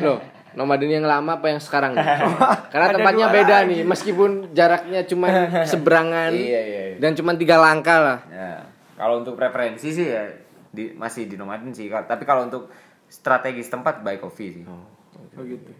Loh, 0.00 0.20
nomaden 0.52 0.90
yang 0.90 1.02
lama 1.02 1.40
apa 1.40 1.48
yang 1.48 1.58
sekarang? 1.58 1.96
Karena 2.72 2.86
Ada 2.88 2.94
tempatnya 2.94 3.26
beda 3.28 3.56
lagi. 3.62 3.68
nih, 3.70 3.80
meskipun 3.82 4.30
jaraknya 4.52 5.00
cuma 5.04 5.28
seberangan 5.70 6.28
Iya, 6.30 6.60
iya, 6.60 6.82
iya. 6.92 6.96
dan 7.00 7.14
cuma 7.14 7.32
tiga 7.34 7.56
langkah 7.56 7.98
lah. 7.98 8.18
Ya, 8.28 8.68
kalau 8.94 9.20
untuk 9.20 9.34
preferensi 9.34 9.88
sih 9.88 10.06
ya 10.06 10.28
di, 10.68 10.92
masih 10.92 11.24
di 11.24 11.34
nomaden 11.34 11.70
sih. 11.70 11.88
Tapi 11.88 12.22
kalau 12.22 12.44
untuk 12.44 12.68
strategis 13.06 13.66
tempat 13.66 14.02
by 14.02 14.18
coffee 14.18 14.60
sih. 14.60 14.64
Oh 14.68 15.40
gitu. 15.40 15.72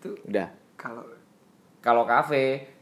Itu 0.00 0.08
Udah. 0.24 0.48
kalau 0.74 1.04
Kalau 1.78 2.08
kafe, 2.08 2.72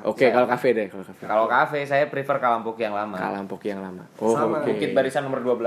Oke, 0.00 0.30
kalau 0.30 0.46
kafe 0.46 0.70
deh, 0.70 0.86
kalau 0.86 1.02
kafe. 1.02 1.22
kalau 1.26 1.46
kafe 1.46 1.78
saya 1.82 2.06
prefer 2.06 2.38
Kalampok 2.38 2.78
yang 2.78 2.94
lama. 2.94 3.18
Kalampok 3.18 3.58
yang 3.64 3.82
lama. 3.82 4.06
Oh, 4.16 4.32
Sama. 4.32 4.62
oke. 4.62 4.70
Bukit 4.70 4.94
Barisan 4.94 5.26
nomor 5.26 5.42
12. 5.42 5.58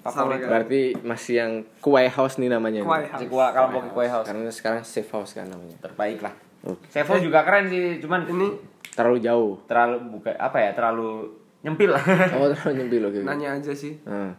Favorit. 0.00 0.44
Berarti 0.44 0.80
masih 1.00 1.34
yang 1.36 1.52
Kue 1.78 2.04
House 2.06 2.36
nih 2.36 2.48
namanya. 2.48 2.80
Kue 2.80 3.00
Si 3.16 3.24
Kua 3.26 3.48
Kalampok 3.50 3.92
Kue 3.92 4.04
House. 4.04 4.28
Karena 4.28 4.48
sekarang 4.48 4.80
Safe 4.80 5.08
House 5.08 5.32
kan 5.32 5.44
namanya. 5.44 5.76
Terbaik 5.78 6.20
lah. 6.20 6.32
Oke. 6.62 6.84
Sevo 6.88 7.16
juga 7.16 7.40
keren 7.40 7.68
sih, 7.68 7.96
cuman 7.98 8.28
ini 8.28 8.52
Terlalu 8.90 9.18
jauh. 9.22 9.56
terlalu 9.64 9.96
buka 10.10 10.36
apa 10.36 10.60
ya, 10.60 10.70
terlalu 10.72 11.32
nyempil. 11.60 11.96
Oh, 12.36 12.48
terlalu 12.50 12.72
nyempil 12.76 13.02
oke. 13.06 13.18
nanya 13.22 13.54
aja 13.54 13.72
sih, 13.72 13.96
Ah. 14.04 14.36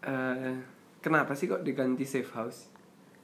eh, 0.00 0.54
kenapa 1.00 1.34
sih 1.34 1.46
kok 1.46 1.62
diganti 1.62 2.02
safe 2.02 2.30
house? 2.30 2.70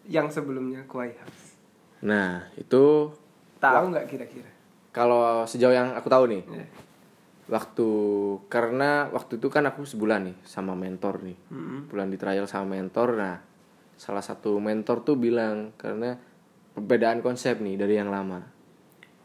Yang 0.02 0.40
sebelumnya 0.40 0.82
Kuai 0.86 1.14
House. 1.14 1.54
Nah, 2.00 2.42
itu 2.54 3.12
Tahu 3.58 3.84
nggak 3.90 4.06
kira-kira? 4.06 4.50
Kalau 4.90 5.44
sejauh 5.44 5.74
yang 5.74 5.94
aku 5.94 6.08
tahu 6.08 6.24
nih, 6.30 6.42
Ya. 6.48 6.66
waktu 7.48 7.88
karena 8.52 9.08
waktu 9.08 9.40
itu 9.40 9.48
kan 9.48 9.64
aku 9.64 9.84
sebulan 9.84 10.28
nih 10.28 10.36
sama 10.44 10.76
mentor 10.76 11.24
nih. 11.24 11.38
Mm-mm. 11.48 11.88
Bulan 11.88 12.12
di 12.12 12.20
trial 12.20 12.44
sama 12.44 12.76
mentor. 12.76 13.16
Nah, 13.16 13.40
salah 13.96 14.20
satu 14.20 14.60
mentor 14.60 15.00
tuh 15.02 15.16
bilang 15.16 15.72
karena 15.80 16.16
perbedaan 16.76 17.24
konsep 17.24 17.58
nih 17.58 17.80
dari 17.80 17.96
yang 17.96 18.12
lama. 18.12 18.44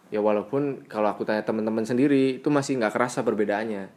Ya 0.07 0.21
walaupun 0.21 0.85
kalau 0.85 1.09
aku 1.09 1.25
tanya 1.25 1.41
teman-teman 1.41 1.83
sendiri 1.83 2.37
itu 2.37 2.47
masih 2.47 2.77
nggak 2.79 2.93
kerasa 2.93 3.25
perbedaannya. 3.25 3.89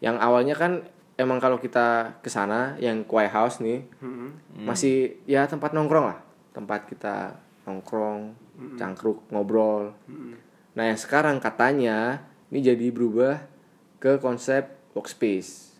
Yang 0.00 0.16
awalnya 0.16 0.54
kan 0.56 0.72
emang 1.20 1.36
kalau 1.36 1.60
kita 1.60 2.16
ke 2.24 2.32
sana 2.32 2.76
yang 2.80 3.04
Kue 3.04 3.28
House 3.28 3.60
nih 3.60 3.84
Mm-mm. 4.00 4.64
masih 4.64 5.20
ya 5.28 5.44
tempat 5.44 5.76
nongkrong 5.76 6.06
lah, 6.08 6.18
tempat 6.56 6.88
kita 6.88 7.36
nongkrong, 7.68 8.32
cangkruk, 8.74 9.24
ngobrol. 9.28 9.92
Mm-mm. 10.06 10.34
Nah 10.72 10.84
yang 10.86 10.96
sekarang 10.96 11.38
katanya 11.38 12.22
ini 12.48 12.60
jadi 12.60 12.86
berubah 12.90 13.42
ke 13.96 14.18
konsep 14.18 14.66
workspace. 14.92 15.74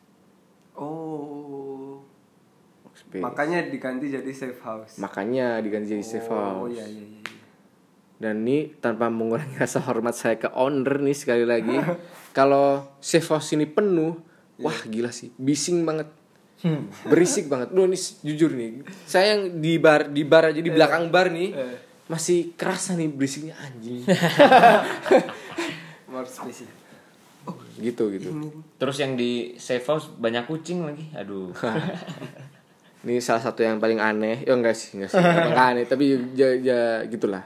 Oh, 0.74 2.00
Workspace. 2.82 3.20
makanya 3.20 3.58
diganti 3.64 4.08
jadi 4.08 4.32
safe 4.32 4.60
house. 4.60 4.96
Makanya 4.96 5.60
diganti 5.60 5.92
jadi 5.92 6.04
safe 6.04 6.26
house. 6.26 6.56
Oh 6.56 6.68
iya 6.68 6.84
iya 6.84 7.04
iya. 7.04 7.20
iya. 7.20 7.38
Dan 8.20 8.44
ini 8.44 8.76
tanpa 8.76 9.08
mengurangi 9.08 9.56
rasa 9.56 9.80
hormat 9.80 10.12
saya 10.12 10.36
ke 10.36 10.48
owner 10.52 11.00
nih 11.00 11.16
sekali 11.16 11.44
lagi. 11.44 11.76
kalau 12.36 12.84
safe 12.98 13.24
house 13.26 13.52
ini 13.52 13.64
penuh, 13.64 14.16
wah 14.56 14.78
gila 14.84 15.08
sih, 15.08 15.32
bising 15.36 15.84
banget. 15.84 16.08
Berisik 17.08 17.48
banget. 17.48 17.72
Loh 17.72 17.88
ini 17.88 17.96
jujur 17.96 18.52
nih, 18.52 18.84
saya 19.08 19.32
yang 19.32 19.64
di 19.64 19.80
bar 19.80 20.12
di 20.12 20.22
bar 20.22 20.52
aja 20.52 20.60
di 20.60 20.68
belakang 20.68 21.08
bar 21.08 21.32
nih 21.32 21.50
Eh. 21.56 21.76
Masih 22.10 22.58
kerasa 22.58 22.98
nih 22.98 23.06
berisiknya 23.06 23.54
anjing. 23.56 24.02
Ya. 24.02 24.18
gitu 27.80 28.12
gitu. 28.12 28.28
Terus 28.76 28.96
yang 28.98 29.14
di 29.14 29.54
safe 29.56 29.86
house 29.86 30.10
banyak 30.12 30.44
kucing 30.44 30.84
lagi. 30.84 31.06
Aduh. 31.14 31.54
Ini 33.00 33.16
salah 33.24 33.40
satu 33.40 33.64
yang 33.64 33.80
paling 33.80 33.96
aneh. 33.96 34.44
Ya 34.44 34.52
enggak 34.52 34.76
sih, 34.76 35.00
enggak 35.00 35.16
sih. 35.16 35.22
Aneh, 35.56 35.88
tapi 35.88 36.20
ya, 36.36 36.52
ya 36.52 36.80
gitulah. 37.08 37.40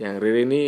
Yang 0.00 0.14
Riri 0.16 0.42
ini 0.48 0.62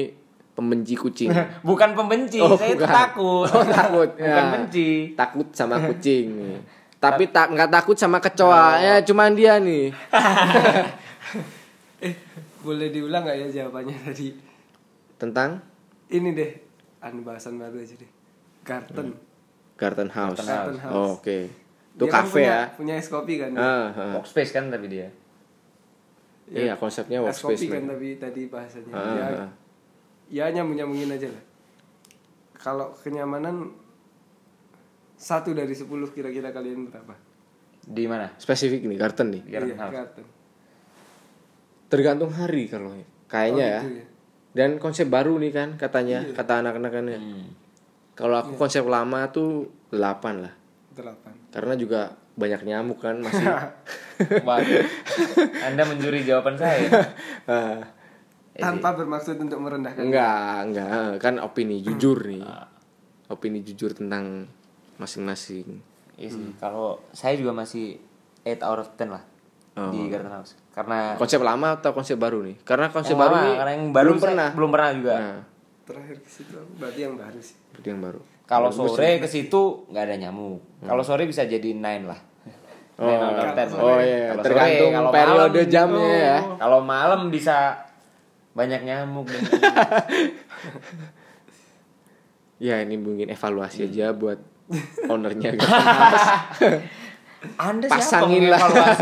pembenci 0.53 0.93
kucing. 0.93 1.33
Bukan 1.65 1.97
pembenci, 1.97 2.37
Oh, 2.37 2.53
saya 2.53 2.77
bukan. 2.77 2.93
takut. 2.93 3.49
Oh, 3.49 3.65
takut. 3.65 4.11
Bukan 4.13 4.21
Ya. 4.21 4.53
benci. 4.53 5.17
Takut 5.17 5.49
sama 5.57 5.81
kucing 5.81 6.27
nih. 6.29 6.59
Tapi 7.01 7.33
tak 7.33 7.57
nggak 7.57 7.73
takut 7.73 7.97
sama 7.97 8.21
kecoa. 8.21 8.77
Ya 8.79 8.95
cuman 9.01 9.33
dia 9.33 9.57
nih. 9.57 9.97
Eh, 12.05 12.15
boleh 12.63 12.89
diulang 12.95 13.27
nggak 13.27 13.39
ya 13.39 13.47
jawabannya 13.63 13.97
tadi? 14.07 14.29
Tentang 15.19 15.59
Ini 16.13 16.29
deh, 16.37 16.53
anu 17.01 17.25
bahasan 17.25 17.57
baru 17.57 17.81
aja 17.81 17.97
deh. 17.97 18.11
Garden. 18.63 19.17
Garden 19.81 20.11
House. 20.13 20.45
Garden 20.45 20.79
House. 20.79 20.93
Oh, 20.95 21.19
Oke. 21.19 21.49
Itu 21.93 22.09
Dia 22.09 22.13
kan 22.13 22.25
kafe 22.25 22.33
punya, 22.41 22.49
ya. 22.49 22.61
Punya 22.73 22.95
es 22.97 23.09
kopi 23.09 23.35
kan? 23.37 23.51
Ah, 23.57 23.93
ah. 23.93 24.13
Workspace 24.21 24.53
kan 24.53 24.69
tapi 24.73 24.87
dia. 24.89 25.09
Iya, 26.53 26.77
konsepnya 26.77 27.21
es 27.25 27.41
workspace. 27.41 27.65
kopi 27.65 27.67
kan 27.69 27.83
tapi 27.89 28.09
tadi 28.17 28.43
bahasanya. 28.49 28.93
Ah, 28.93 29.17
ya, 29.17 29.27
ah. 29.45 29.51
ya 30.29 30.45
nyambung 30.53 30.77
nyambungin 30.77 31.13
aja 31.13 31.29
lah. 31.29 31.45
Kalau 32.57 32.93
kenyamanan 33.01 33.73
satu 35.17 35.53
dari 35.57 35.73
sepuluh 35.73 36.09
kira-kira 36.13 36.53
kalian 36.53 36.89
berapa? 36.93 37.15
Di 37.83 38.05
mana? 38.07 38.31
Spesifik 38.39 38.87
nih, 38.87 38.99
garden 39.01 39.29
nih. 39.35 39.43
Garden 39.49 39.75
Iya, 39.75 39.83
house. 39.83 39.95
garden. 39.97 40.25
Tergantung 41.93 42.33
hari 42.33 42.65
kalau 42.67 42.97
kayaknya 43.29 43.61
Oh, 43.61 43.69
ya. 43.69 43.81
gitu 43.85 43.93
ya. 44.01 44.07
Dan 44.53 44.71
konsep 44.77 45.09
baru 45.09 45.37
nih 45.37 45.53
kan 45.53 45.69
katanya, 45.77 46.25
Iya. 46.25 46.33
kata 46.33 46.65
anak-anakannya. 46.65 47.19
Hmm. 47.21 47.47
Kalau 48.13 48.37
aku 48.39 48.57
konsep 48.57 48.85
lama 48.85 49.29
tuh 49.29 49.69
8 49.89 50.41
lah. 50.41 50.53
Delapan. 50.93 51.33
Karena 51.49 51.73
juga 51.73 52.01
banyak 52.33 52.61
nyamuk 52.63 53.01
kan 53.01 53.17
masih. 53.21 53.45
Waduh. 54.49 54.85
Anda 55.65 55.83
mencuri 55.85 56.25
jawaban 56.25 56.57
saya. 56.57 56.89
Ah, 57.43 57.81
Tanpa 58.53 58.93
bermaksud 58.93 59.41
untuk 59.41 59.57
merendahkan. 59.59 60.05
enggak, 60.05 60.69
enggak, 60.69 61.17
kan 61.19 61.41
opini 61.41 61.81
jujur 61.81 62.21
nih. 62.23 62.45
Opini 63.27 63.65
jujur 63.65 63.97
tentang 63.97 64.45
masing-masing. 64.97 65.81
Iya 66.21 66.29
sih. 66.29 66.53
Kalau 66.61 67.01
saya 67.11 67.33
juga 67.35 67.57
masih 67.57 67.97
8 68.45 68.61
out 68.61 68.79
of 68.79 68.89
10 68.93 69.09
lah 69.09 69.25
Oh. 69.73 69.89
di 69.89 70.05
Garden 70.07 70.29
House. 70.31 70.53
Karena 70.71 71.17
Konsep 71.17 71.41
lama 71.41 71.69
atau 71.75 71.91
konsep 71.91 72.17
baru 72.17 72.45
nih? 72.45 72.61
Karena 72.61 72.93
konsep 72.93 73.13
yang 73.13 73.25
baru 73.25 73.33
lama, 73.33 73.43
nih 73.43 73.55
karena 73.57 73.73
yang 73.73 73.85
baru 73.89 74.05
belum 74.05 74.13
saya 74.15 74.27
pernah. 74.29 74.49
belum 74.53 74.71
pernah 74.71 74.91
juga. 74.93 75.15
Nah, 75.17 75.41
Terakhir 75.83 76.17
ke 76.19 76.29
situ 76.29 76.57
berarti 76.77 77.01
yang 77.01 77.15
baru 77.17 77.39
sih. 77.39 77.57
itu 77.73 77.87
yang 77.87 78.01
baru. 78.01 78.21
Kalau 78.45 78.69
sore 78.69 79.11
ke 79.17 79.27
situ 79.27 79.63
nggak 79.89 80.05
ada 80.05 80.17
nyamuk. 80.19 80.61
Kalau 80.79 81.01
sore 81.01 81.25
bisa 81.25 81.43
jadi 81.43 81.69
9 81.73 82.05
lah. 82.05 82.21
Oh, 83.01 83.09
9 83.09 83.17
out 83.17 83.33
of 83.33 83.49
10 83.49 83.73
lah. 83.73 83.81
oh 83.81 83.99
iya, 83.99 84.21
Kalau 84.29 84.43
tergantung 84.45 84.77
sore, 84.85 84.93
kalau 84.93 85.11
periode 85.11 85.41
malam- 85.57 85.73
jamnya 85.73 86.13
ya. 86.13 86.39
Kalau 86.55 86.81
malam 86.83 87.21
bisa 87.29 87.57
banyak 88.53 88.81
nyamuk 88.83 89.25
dan 89.27 89.41
Ya 92.61 92.79
ini 92.79 92.95
mungkin 92.95 93.27
evaluasi 93.27 93.89
aja 93.89 94.13
buat 94.13 94.39
ownernya. 95.13 95.57
Anda 97.59 97.87
Pasangin 97.89 98.47
siapa 98.47 98.69
lah. 98.71 98.97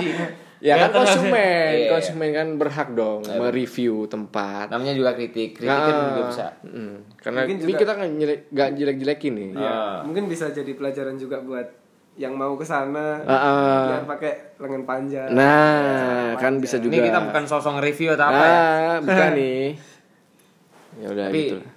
Ya 0.60 0.76
kan 0.76 0.88
tahu. 0.90 1.00
konsumen, 1.02 1.72
Iya. 1.74 1.88
konsumen 1.88 2.28
kan 2.30 2.48
berhak 2.54 2.88
dong 2.92 3.24
mereview 3.24 4.04
tempat. 4.04 4.68
namanya 4.68 4.92
juga 4.92 5.10
kritik 5.12 5.56
kritik 5.56 5.66
kan 5.66 5.88
Nah, 5.90 6.08
juga 6.10 6.22
bisa 6.28 6.46
mm, 6.60 6.94
karena 7.16 7.38
Mungkin 7.42 7.56
ini 7.56 7.64
juga- 7.66 7.80
kita 7.80 7.92
nggak 7.94 8.10
jelek, 8.14 8.40
nggak 8.50 8.68
jelek-jelekin 8.74 9.32
nih. 9.34 9.50
Iya, 9.54 9.72
Ah. 9.72 9.96
mungkin 10.02 10.24
bisa 10.26 10.46
jadi 10.48 10.72
pelajaran 10.72 11.16
juga 11.16 11.40
buat 11.40 11.68
yang 12.14 12.34
mau 12.34 12.52
ke 12.52 12.62
sana 12.62 13.22
Ah, 13.22 13.32
ah. 13.32 13.84
biar 13.88 14.04
pakai 14.06 14.32
lengan 14.58 14.84
panjang. 14.84 15.28
Nah, 15.30 16.36
kan 16.36 16.60
bisa 16.60 16.76
juga. 16.76 16.92
ini 16.92 17.08
kita 17.08 17.20
bukan 17.22 17.44
sosok 17.46 17.80
review 17.80 18.12
atau 18.12 18.26
apa 18.26 18.44
ya 18.44 18.58
Ah, 18.58 18.96
bukan 19.00 19.30
nih. 19.34 19.64
Ya 21.00 21.06
udah 21.08 21.26
Tapi- 21.26 21.40
gitu. 21.42 21.56
lah. 21.56 21.72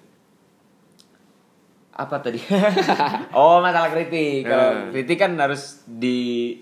apa 1.95 2.15
tadi 2.17 2.41
oh 3.37 3.61
masalah 3.61 3.87
kritik 3.87 4.41
kalau 4.43 4.69
Ah. 4.73 4.89
kritik 4.89 5.13
kan 5.15 5.37
harus 5.37 5.85
di 5.85 6.57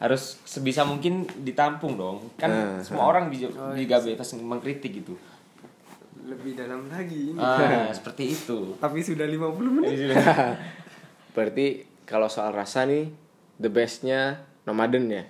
harus 0.00 0.40
sebisa 0.42 0.80
mungkin 0.82 1.22
ditampung 1.38 1.94
dong 1.94 2.32
kan 2.34 2.48
Ah, 2.48 2.80
semua 2.80 3.04
orang 3.06 3.28
bisa 3.28 3.46
juga 3.52 3.96
bebas 4.00 4.32
mengkritik 4.34 4.96
gitu 4.96 5.12
Lebih 6.20 6.52
dalam 6.54 6.84
lagi 6.86 7.30
ini. 7.30 7.36
ah 7.36 7.88
seperti 7.96 8.24
itu 8.30 8.74
Tapi 8.76 9.00
sudah 9.00 9.24
50 9.24 9.60
menit. 9.72 10.16
Berarti 11.34 11.66
kalau 12.02 12.26
soal 12.26 12.50
rasa 12.50 12.82
nih 12.82 13.12
the 13.56 13.68
bestnya 13.68 14.40
nomaden 14.62 15.06
ya. 15.06 15.24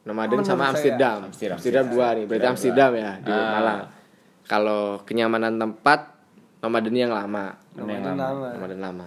Nomaden 0.00 0.40
Menurut 0.40 0.48
sama 0.48 0.64
saya. 0.64 0.70
Amsterdam. 0.72 1.16
Amsterdam. 1.26 1.56
Amsterdam, 1.56 1.84
dua 1.88 2.06
nih. 2.14 2.24
Berarti 2.24 2.46
Amsterdam 2.46 2.90
ya 2.94 3.10
di 3.18 3.30
Ah. 3.30 3.48
Malang. 3.52 3.80
Kalau 4.44 4.82
kenyamanan 5.02 5.54
tempat 5.54 6.00
nomaden 6.58 6.94
yang 6.94 7.10
lama. 7.10 7.54
Nomaden 7.72 8.16
lama. 8.16 8.48
Nomaden 8.52 8.80
lama. 8.80 9.06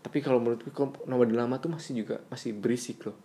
Oh. 0.00 0.02
Tapi 0.02 0.18
kalau 0.18 0.38
menurutku 0.38 0.70
kok 0.70 1.04
nomaden 1.04 1.36
lama 1.36 1.56
tuh 1.56 1.68
masih 1.68 1.92
juga 1.98 2.24
masih 2.26 2.52
berisik 2.52 3.04
loh. 3.04 3.16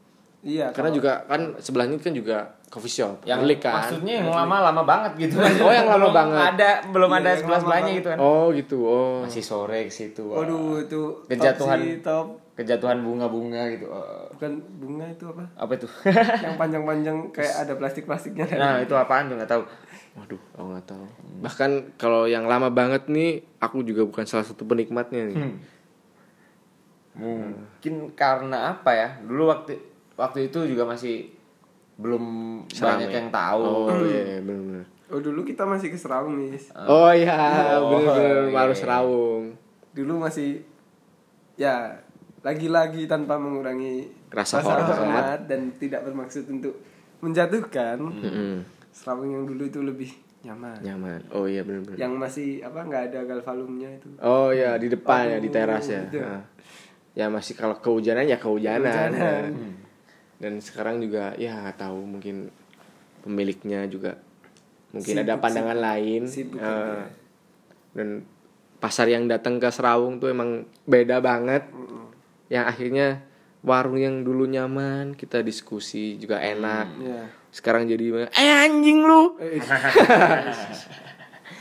Iya. 0.41 0.69
Karena 0.69 0.91
kalau- 0.91 0.97
juga 0.99 1.11
kan 1.25 1.41
sebelahnya 1.57 1.97
kan 1.97 2.13
juga 2.13 2.37
coffee 2.67 2.91
shop. 2.93 3.23
yang 3.23 3.41
Milik 3.41 3.63
kan. 3.63 3.81
maksudnya 3.81 4.19
yang 4.19 4.29
lama 4.29 4.61
lama 4.61 4.83
banget 4.83 5.11
gitu 5.17 5.39
Oh, 5.63 5.71
yang 5.71 5.87
lama 5.87 6.05
Belum 6.05 6.13
banget. 6.13 6.41
ada 6.53 6.69
belum 6.85 7.09
Iya, 7.09 7.17
ada 7.17 7.31
sebelah 7.33 7.59
sebelahnya 7.59 7.91
gitu 7.95 8.07
kan 8.07 8.19
Oh 8.19 8.45
gitu. 8.51 8.77
Oh. 8.83 9.23
masih 9.23 9.41
sore 9.41 9.79
ke 9.81 9.93
situ 9.93 10.21
wah. 10.21 10.43
Waduh 10.43 10.83
itu 10.83 11.01
Kejatuhan. 11.25 11.77
top 11.77 11.81
sih, 11.81 11.95
top. 11.99 12.27
kejatuhan 12.53 12.97
bunga-bunga 13.01 13.67
gitu 13.69 13.87
Oh, 13.87 14.27
Bukan 14.31 14.51
bunga 14.77 15.05
itu 15.07 15.25
apa? 15.25 15.43
apa 15.55 15.71
itu 15.73 15.87
yang 16.45 16.55
panjang-panjang 16.61 17.17
kayak 17.31 17.55
ada 17.57 17.73
plastik-plastiknya. 17.73 18.45
nah 18.51 18.77
itu 18.77 18.93
apaan 18.93 19.25
tuh 19.25 19.35
nggak 19.35 19.49
tahu 19.49 19.63
Waduh, 20.15 20.39
aku 20.53 20.67
nggak 20.69 20.87
tahu. 20.87 21.05
Bahkan 21.41 21.71
kalau 21.95 22.23
yang 22.23 22.45
lama 22.45 22.69
banget 22.69 23.09
nih, 23.09 23.43
aku 23.57 23.83
juga 23.83 23.99
bukan 24.01 24.23
salah 24.23 24.43
satu 24.43 24.63
penikmatnya 24.63 25.27
nih. 25.27 25.35
Hmm. 25.35 25.55
Mungkin 27.15 27.93
karena 28.11 28.73
apa 28.73 28.91
ya 28.91 29.09
dulu 29.23 29.47
waktu 29.47 29.79
waktu 30.13 30.47
itu 30.47 30.67
juga 30.67 30.83
masih 30.83 31.31
belum 31.95 32.23
banyak 32.67 33.07
Serame. 33.07 33.07
yang 33.09 33.29
tahu 33.29 33.63
Oh 33.63 34.03
iya, 34.03 34.21
iya 34.25 34.39
benar-benar. 34.39 34.85
Oh 35.05 35.19
dulu 35.19 35.41
kita 35.41 35.63
masih 35.63 35.87
ke 35.87 35.97
Serawung 35.97 36.35
mis. 36.35 36.67
Oh 36.75 37.07
iya, 37.09 37.77
Oh, 37.77 37.93
benar-benar 37.93 38.49
iya. 38.49 38.57
harus 38.57 38.79
rawung. 38.81 39.43
Dulu 39.91 40.13
masih 40.19 40.65
ya 41.55 41.95
lagi-lagi 42.41 43.07
tanpa 43.07 43.39
mengurangi 43.39 44.11
Rasa 44.27 44.59
hormat. 44.59 44.91
hormat 44.91 45.39
dan 45.47 45.71
tidak 45.77 46.03
bermaksud 46.03 46.43
untuk 46.47 46.75
menjatuhkan. 47.21 47.95
Mm-mm. 48.01 48.65
Serawung 48.91 49.31
yang 49.31 49.43
dulu 49.45 49.63
itu 49.63 49.79
lebih 49.79 50.11
nyaman. 50.41 50.77
Nyaman. 50.83 51.19
Oh 51.31 51.45
iya 51.45 51.63
benar-benar. 51.63 51.95
Yang 51.95 52.13
masih 52.17 52.49
apa 52.61 52.79
nggak 52.81 53.03
ada 53.09 53.19
galvalumnya 53.23 53.89
itu. 53.93 54.09
Oh 54.19 54.51
iya 54.51 54.75
di 54.75 54.89
depan 54.89 55.31
ya 55.31 55.37
di 55.39 55.47
teras 55.47 55.85
ya. 55.85 56.03
itu. 56.03 56.19
Nah. 56.19 56.43
Ya 57.15 57.31
masih 57.31 57.55
kalau 57.55 57.79
kehujanan 57.79 58.27
ya 58.27 58.37
kehujanan. 58.37 59.15
Kehujanan. 59.15 59.51
Ya. 59.55 59.71
Dan 60.35 60.53
sekarang 60.59 60.99
juga 60.99 61.31
ya 61.39 61.55
nggak 61.63 61.79
tahu 61.79 61.99
mungkin 62.03 62.51
pemiliknya 63.23 63.87
juga 63.87 64.19
mungkin 64.91 65.23
ada 65.23 65.35
Sibuk, 65.35 65.43
pandangan 65.43 65.77
lain. 65.79 66.21
Sibuk 66.27 66.59
Eh, 66.59 66.63
kan, 66.63 66.75
ya. 66.75 67.07
dan 67.95 68.07
pasar 68.83 69.07
yang 69.07 69.25
datang 69.25 69.57
ke 69.57 69.71
Serawung 69.71 70.19
tuh 70.19 70.29
emang 70.29 70.67
beda 70.83 71.23
banget. 71.23 71.63
Yang 72.51 72.65
akhirnya 72.67 73.07
warung 73.65 73.97
yang 73.97 74.21
dulu 74.21 74.45
nyaman 74.45 75.17
kita 75.17 75.41
diskusi 75.41 76.19
juga 76.21 76.37
enak. 76.43 76.87
Iya. 77.01 77.21
Sekarang 77.49 77.87
jadi 77.87 78.27
eh 78.29 78.51
anjing 78.67 78.99
lu. 79.07 79.39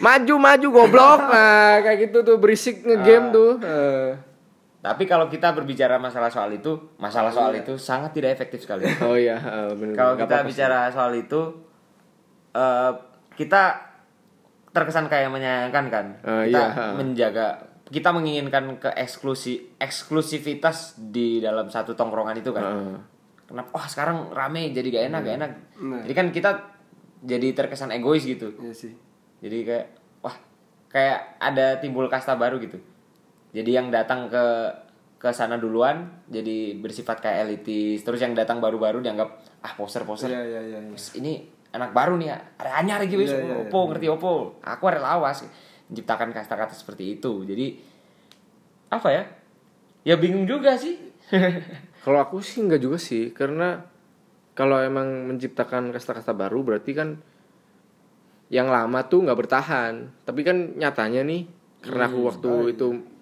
maju 0.05 0.35
maju 0.37 0.67
goblok. 0.69 1.21
Nah, 1.35 1.81
kayak 1.83 2.11
gitu 2.11 2.19
tuh 2.27 2.37
berisik 2.43 2.83
ngegame 2.83 3.31
tuh. 3.31 3.53
Eh. 3.63 4.11
Tapi 4.85 5.09
kalau 5.09 5.33
kita 5.33 5.57
berbicara 5.57 5.97
masalah 5.97 6.29
soal 6.29 6.53
itu 6.53 6.77
masalah 7.01 7.33
soal 7.33 7.57
itu 7.57 7.81
sangat 7.81 8.13
tidak 8.13 8.37
efektif 8.37 8.69
sekali. 8.69 8.85
Oh 9.09 9.17
iya, 9.17 9.41
eh, 9.41 9.73
bener 9.73 9.97
kalau 9.97 10.13
kita 10.21 10.45
bicara 10.45 10.93
soal 10.93 11.17
itu 11.17 11.41
eh 12.53 12.93
kita 13.33 13.81
terkesan 14.77 15.09
kayak 15.09 15.33
menyayangkan 15.33 15.85
kan? 15.89 16.07
Eh, 16.21 16.53
kita 16.53 16.65
iya, 16.69 16.93
menjaga 17.01 17.65
kita 17.89 18.13
menginginkan 18.13 18.77
ke 18.77 18.93
eksklusi 18.93 19.73
eksklusivitas 19.81 21.01
di 21.01 21.41
dalam 21.41 21.73
satu 21.73 21.97
tongkrongan 21.97 22.37
itu 22.45 22.53
kan? 22.53 22.65
Heeh. 22.69 22.99
kenapa 23.45 23.69
wah 23.77 23.89
sekarang 23.89 24.33
rame 24.37 24.73
jadi 24.73 24.89
gak 24.89 25.05
enak 25.09 25.21
gak 25.25 25.37
enak. 25.41 25.51
Nah. 25.81 26.01
jadi 26.05 26.15
kan 26.17 26.27
kita 26.29 26.51
jadi 27.25 27.57
terkesan 27.57 27.89
egois 27.97 28.29
gitu. 28.29 28.53
Iya 28.61 28.77
sih. 28.77 28.93
jadi 29.41 29.57
kayak 29.65 29.87
wah 30.21 30.37
kayak 30.93 31.41
ada 31.41 31.81
timbul 31.81 32.05
kasta 32.13 32.37
baru 32.37 32.61
gitu 32.61 32.77
jadi 33.55 33.71
yang 33.71 33.89
datang 33.95 34.27
ke 34.27 34.45
ke 35.25 35.31
sana 35.33 35.57
duluan 35.57 36.27
jadi 36.29 36.77
bersifat 36.77 37.23
kayak 37.23 37.49
elitis. 37.49 38.05
Terus 38.05 38.21
yang 38.21 38.35
datang 38.37 38.61
baru-baru 38.61 39.01
dianggap 39.01 39.41
ah 39.65 39.73
poser-poser. 39.79 40.29
Iya 40.29 40.43
iya 40.43 40.61
iya. 40.69 40.79
iya. 40.85 40.91
Wis, 40.93 41.17
ini 41.17 41.47
anak 41.73 41.95
baru 41.97 42.19
nih 42.21 42.29
ya 42.29 42.39
ada 42.61 42.71
anyar 42.83 42.99
lagi 43.03 43.17
wis 43.17 43.33
Iya, 43.33 43.41
iya, 43.41 43.55
opo 43.67 43.89
ngerti 43.89 44.07
opo 44.11 44.61
aku 44.61 44.85
ada 44.91 45.01
lawas. 45.01 45.47
Menciptakan 45.89 46.35
kata-kata 46.35 46.75
seperti 46.75 47.17
itu. 47.17 47.47
Jadi 47.47 47.67
apa 48.91 49.09
ya? 49.15 49.23
Ya 50.05 50.21
bingung 50.21 50.45
juga 50.45 50.77
sih. 50.77 50.99
Kalau 52.05 52.21
aku 52.21 52.45
sih 52.45 52.61
enggak 52.61 52.85
juga 52.85 53.01
sih, 53.01 53.33
karena 53.33 53.81
kalau 54.53 54.77
emang 54.77 55.25
menciptakan 55.25 55.89
kasta-kasta 55.89 56.37
baru 56.37 56.61
berarti 56.61 56.93
kan 56.93 57.17
yang 58.53 58.69
lama 58.69 59.09
tuh 59.09 59.25
nggak 59.25 59.41
bertahan. 59.41 60.13
Tapi 60.29 60.41
kan 60.45 60.77
nyatanya 60.77 61.25
nih, 61.25 61.49
karena 61.81 62.05
aku 62.13 62.29
waktu 62.29 62.77
itu 62.77 63.14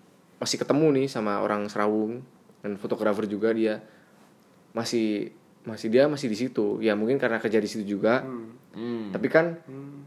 masih 0.43 0.59
ketemu 0.59 0.86
nih 0.99 1.07
sama 1.07 1.38
orang 1.38 1.70
Serawung 1.70 2.18
dan 2.61 2.74
fotografer 2.74 3.30
juga 3.30 3.55
dia 3.55 3.78
masih 4.74 5.30
masih 5.62 5.88
dia 5.88 6.11
masih 6.11 6.26
di 6.26 6.34
situ. 6.34 6.82
Ya 6.82 6.99
mungkin 6.99 7.16
karena 7.16 7.38
kerja 7.38 7.62
di 7.62 7.68
situ 7.70 7.86
juga. 7.86 8.26
hmm. 8.26 9.14
Tapi 9.14 9.28
kan 9.30 9.61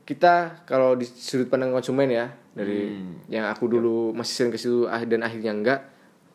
kita 0.03 0.65
kalau 0.67 0.93
di 0.93 1.05
sudut 1.05 1.47
pandang 1.47 1.71
konsumen 1.71 2.09
ya 2.09 2.27
dari 2.51 2.91
yang 3.29 3.45
aku 3.47 3.69
dulu 3.69 4.11
masih 4.11 4.33
sering 4.35 4.51
ke 4.51 4.59
situ 4.59 4.85
ah- 4.85 5.05
dan 5.05 5.21
akhirnya 5.21 5.53
enggak, 5.53 5.79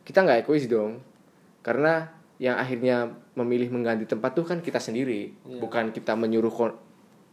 kita 0.06 0.24
nggak 0.24 0.46
egois 0.46 0.64
dong. 0.64 1.02
Karena 1.60 2.08
yang 2.40 2.56
akhirnya 2.56 3.12
memilih 3.36 3.68
mengganti 3.68 4.08
tempat 4.08 4.32
tuh 4.32 4.48
kan 4.48 4.64
kita 4.64 4.80
sendiri, 4.80 5.34
bukan 5.60 5.92
kita 5.92 6.16
menyuruh 6.16 6.72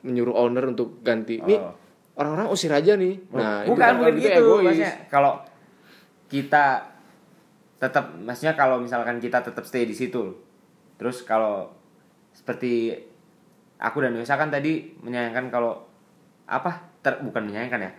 menyuruh 0.04 0.36
owner 0.36 0.68
untuk 0.68 1.00
ganti. 1.00 1.40
Nih 1.40 1.56
Oh. 1.58 1.72
orang-orang 2.18 2.50
usir 2.50 2.74
aja 2.74 2.98
nih. 2.98 3.22
Nah, 3.32 3.64
itu 3.64 3.72
bukan 3.72 3.80
kan 3.80 3.96
bukan 4.02 4.12
itu 4.12 4.22
gitu 4.26 4.46
maksudnya 4.60 4.94
kalau 5.08 5.32
kita 6.28 6.84
tetap 7.78 8.16
maksudnya 8.16 8.54
kalau 8.54 8.78
misalkan 8.78 9.18
kita 9.18 9.40
tetap 9.40 9.64
stay 9.64 9.84
di 9.84 9.94
situ 9.94 10.34
terus 10.96 11.22
kalau 11.22 11.70
seperti 12.32 12.98
aku 13.78 13.98
dan 14.00 14.14
Yosa 14.14 14.34
kan 14.34 14.50
tadi 14.50 14.98
menyayangkan 14.98 15.48
kalau 15.48 15.86
apa 16.46 16.72
ter, 17.00 17.22
bukan 17.22 17.46
menyayangkan 17.46 17.80
ya 17.80 17.92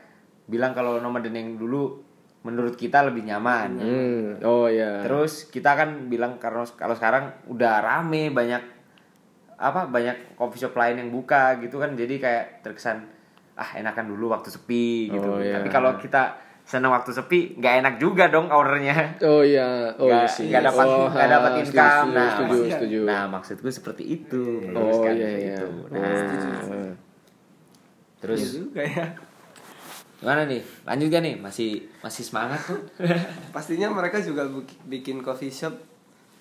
bilang 0.45 0.73
kalau 0.73 0.99
nomaden 0.99 1.31
yang 1.31 1.55
dulu 1.55 2.03
menurut 2.41 2.75
kita 2.75 3.03
lebih 3.03 3.23
nyaman 3.23 3.71
Hmm, 3.77 4.25
oh 4.41 4.67
ya. 4.67 5.03
terus 5.03 5.47
kita 5.47 5.75
kan 5.75 6.09
bilang 6.09 6.39
karena 6.39 6.65
kalau 6.71 6.95
sekarang 6.95 7.25
udah 7.47 7.79
rame 7.79 8.31
banyak 8.31 8.63
apa 9.55 9.87
banyak 9.87 10.35
coffee 10.35 10.59
shop 10.61 10.75
lain 10.75 10.99
yang 10.99 11.11
buka 11.11 11.59
gitu 11.59 11.77
kan 11.77 11.93
jadi 11.93 12.15
kayak 12.17 12.45
terkesan 12.63 13.11
ah 13.55 13.75
enakan 13.75 14.07
dulu 14.09 14.31
waktu 14.31 14.49
sepi 14.49 15.11
gitu 15.11 15.29
Oh, 15.29 15.39
iya. 15.39 15.59
tapi 15.59 15.69
kalau 15.69 15.99
kita 15.99 16.39
senang 16.69 16.93
waktu 16.93 17.11
sepi 17.11 17.57
nggak 17.57 17.75
enak 17.81 17.95
juga 17.97 18.29
dong 18.29 18.47
ownernya 18.47 19.17
Oh 19.25 19.41
iya, 19.41 19.89
oh 19.95 20.05
iya 20.05 20.29
sih. 20.29 20.47
nggak 20.47 20.69
dapat 20.69 20.85
Oh, 20.87 21.09
nggak 21.09 21.31
dapat 21.31 21.51
ha, 21.51 21.59
income 21.59 21.73
Setuju, 22.05 22.13
nah 22.15 22.29
setuju, 22.29 22.45
maksud- 22.53 22.71
setuju. 22.71 22.99
nah 23.03 23.23
maksudku 23.27 23.69
seperti 23.71 24.05
itu 24.07 24.43
Oh 24.71 24.85
iya 24.85 24.93
seperti 24.93 25.25
iya. 25.41 25.57
itu. 25.57 25.67
Oh, 25.67 25.97
nah 25.97 26.29
heeh. 26.61 26.91
terus 28.19 28.39
Iya 28.39 28.49
juga 28.55 28.83
ya. 28.83 29.07
gimana 30.19 30.43
nih 30.45 30.61
lanjut 30.83 31.07
gak 31.09 31.23
nih 31.23 31.35
masih 31.39 31.71
masih 31.99 32.23
semangat 32.23 32.61
tuh 32.61 32.81
Pastinya 33.55 33.89
mereka 33.89 34.19
juga 34.19 34.45
bikin 34.85 35.23
coffee 35.23 35.49
shop 35.49 35.73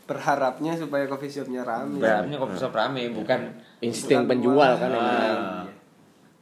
berharapnya 0.04 0.72
supaya 0.74 1.04
coffee 1.06 1.30
shopnya 1.30 1.62
rame. 1.62 2.00
berarti 2.00 2.32
coffee 2.34 2.58
shop 2.58 2.74
rame 2.74 3.12
bukan 3.12 3.40
insting 3.80 4.24
penjual 4.24 4.72
kan. 4.74 4.90
Ah. 4.90 5.64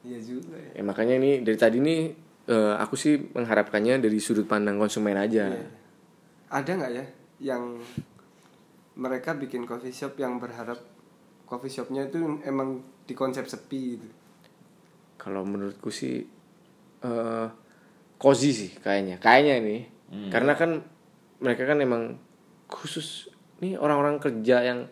Iya 0.01 0.17
juga 0.17 0.53
ya. 0.55 0.71
Ya, 0.71 0.83
makanya 0.83 1.17
ini 1.17 1.41
dari 1.41 1.53
tadi 1.55 1.77
nih 1.77 2.01
eh, 2.45 2.73
aku 2.77 2.95
sih 2.97 3.17
mengharapkannya 3.33 4.01
dari 4.01 4.17
sudut 4.21 4.45
pandang 4.45 4.77
konsumen 4.77 5.17
aja. 5.17 5.49
Iya. 5.49 5.67
Ada 6.49 6.71
nggak 6.77 6.91
ya 6.93 7.05
yang 7.41 7.63
mereka 8.95 9.35
bikin 9.35 9.67
coffee 9.67 9.91
shop 9.91 10.15
yang 10.15 10.39
berharap 10.39 10.79
coffee 11.43 11.73
shopnya 11.73 12.07
itu 12.07 12.41
emang 12.47 12.79
di 13.05 13.13
konsep 13.13 13.45
sepi 13.45 13.99
gitu 13.99 14.07
Kalau 15.19 15.45
menurutku 15.45 15.91
sih 15.91 16.23
eh 17.03 17.47
cozy 18.15 18.51
sih 18.55 18.71
kayaknya. 18.79 19.19
Kayaknya 19.19 19.53
ini. 19.61 19.77
Karena 20.31 20.55
kan 20.55 20.79
mereka 21.43 21.67
kan 21.67 21.81
emang 21.83 22.15
khusus 22.71 23.29
nih 23.59 23.75
orang-orang 23.75 24.17
kerja 24.17 24.63
yang 24.63 24.87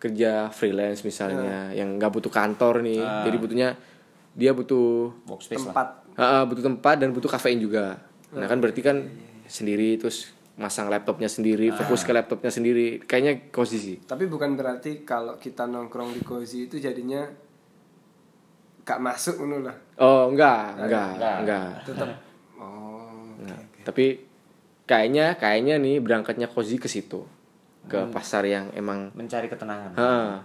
kerja 0.00 0.48
freelance 0.48 1.04
misalnya 1.04 1.72
yang 1.76 1.96
nggak 1.96 2.12
butuh 2.12 2.32
kantor 2.32 2.84
nih. 2.84 3.00
Jadi 3.00 3.36
butuhnya 3.40 3.68
dia 4.30 4.54
butuh 4.54 5.10
Workspace 5.26 5.58
lah. 5.66 5.74
tempat 5.74 5.88
ah, 6.20 6.44
butuh 6.44 6.60
tempat 6.62 7.00
dan 7.00 7.10
butuh 7.10 7.26
kafein 7.26 7.56
juga. 7.56 7.96
Nah 8.30 8.44
kan 8.44 8.60
berarti 8.60 8.78
kan 8.78 9.08
sendiri 9.46 9.96
terus 9.96 10.30
masang 10.54 10.86
laptopnya 10.86 11.24
sendiri, 11.24 11.72
fokus 11.72 12.04
ke 12.04 12.12
laptopnya 12.12 12.52
sendiri. 12.52 13.00
Kayaknya 13.00 13.48
cozy 13.48 13.78
sih. 13.80 13.96
tapi 14.04 14.28
bukan 14.28 14.52
berarti 14.52 15.02
kalau 15.02 15.34
kita 15.34 15.64
nongkrong 15.64 16.12
di 16.12 16.20
cozy 16.20 16.68
itu 16.68 16.76
jadinya 16.76 17.24
gak 18.82 18.98
masuk 18.98 19.38
ngono 19.38 19.62
lah 19.62 19.76
Oh 19.96 20.26
enggak, 20.26 20.76
enggak, 20.76 21.08
enggak. 21.14 21.36
enggak. 21.40 21.68
tetap 21.84 22.08
oh 22.56 23.08
Enggak. 23.38 23.60
Tapi 23.82 24.04
kayaknya 24.84 25.34
kayaknya 25.34 25.78
nih 25.78 25.96
berangkatnya 25.98 26.46
cozy 26.46 26.76
ke 26.76 26.86
situ. 26.86 27.24
Ke 27.86 28.04
pasar 28.08 28.44
yang 28.44 28.68
emang 28.72 29.08
Mencari 29.14 29.48
ketenangan. 29.48 29.96
ha, 29.96 30.44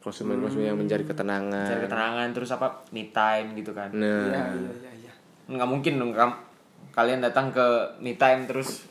konsumen-konsumen 0.00 0.64
yang 0.64 0.78
mencari 0.80 1.04
ketenangan. 1.04 1.68
Mencari 1.68 1.84
ketenangan 1.84 2.26
terus 2.32 2.50
apa 2.50 2.80
me 2.90 3.12
time 3.12 3.52
gitu 3.54 3.76
kan. 3.76 3.92
Nah, 3.92 4.24
iya 4.26 4.42
iya 4.48 4.70
iya 4.72 4.72
iya 4.72 4.89
nggak 5.50 5.68
mungkin 5.68 5.98
dong 5.98 6.14
kalian 6.94 7.18
datang 7.18 7.50
ke 7.50 7.66
me 7.98 8.14
time 8.14 8.46
terus 8.46 8.86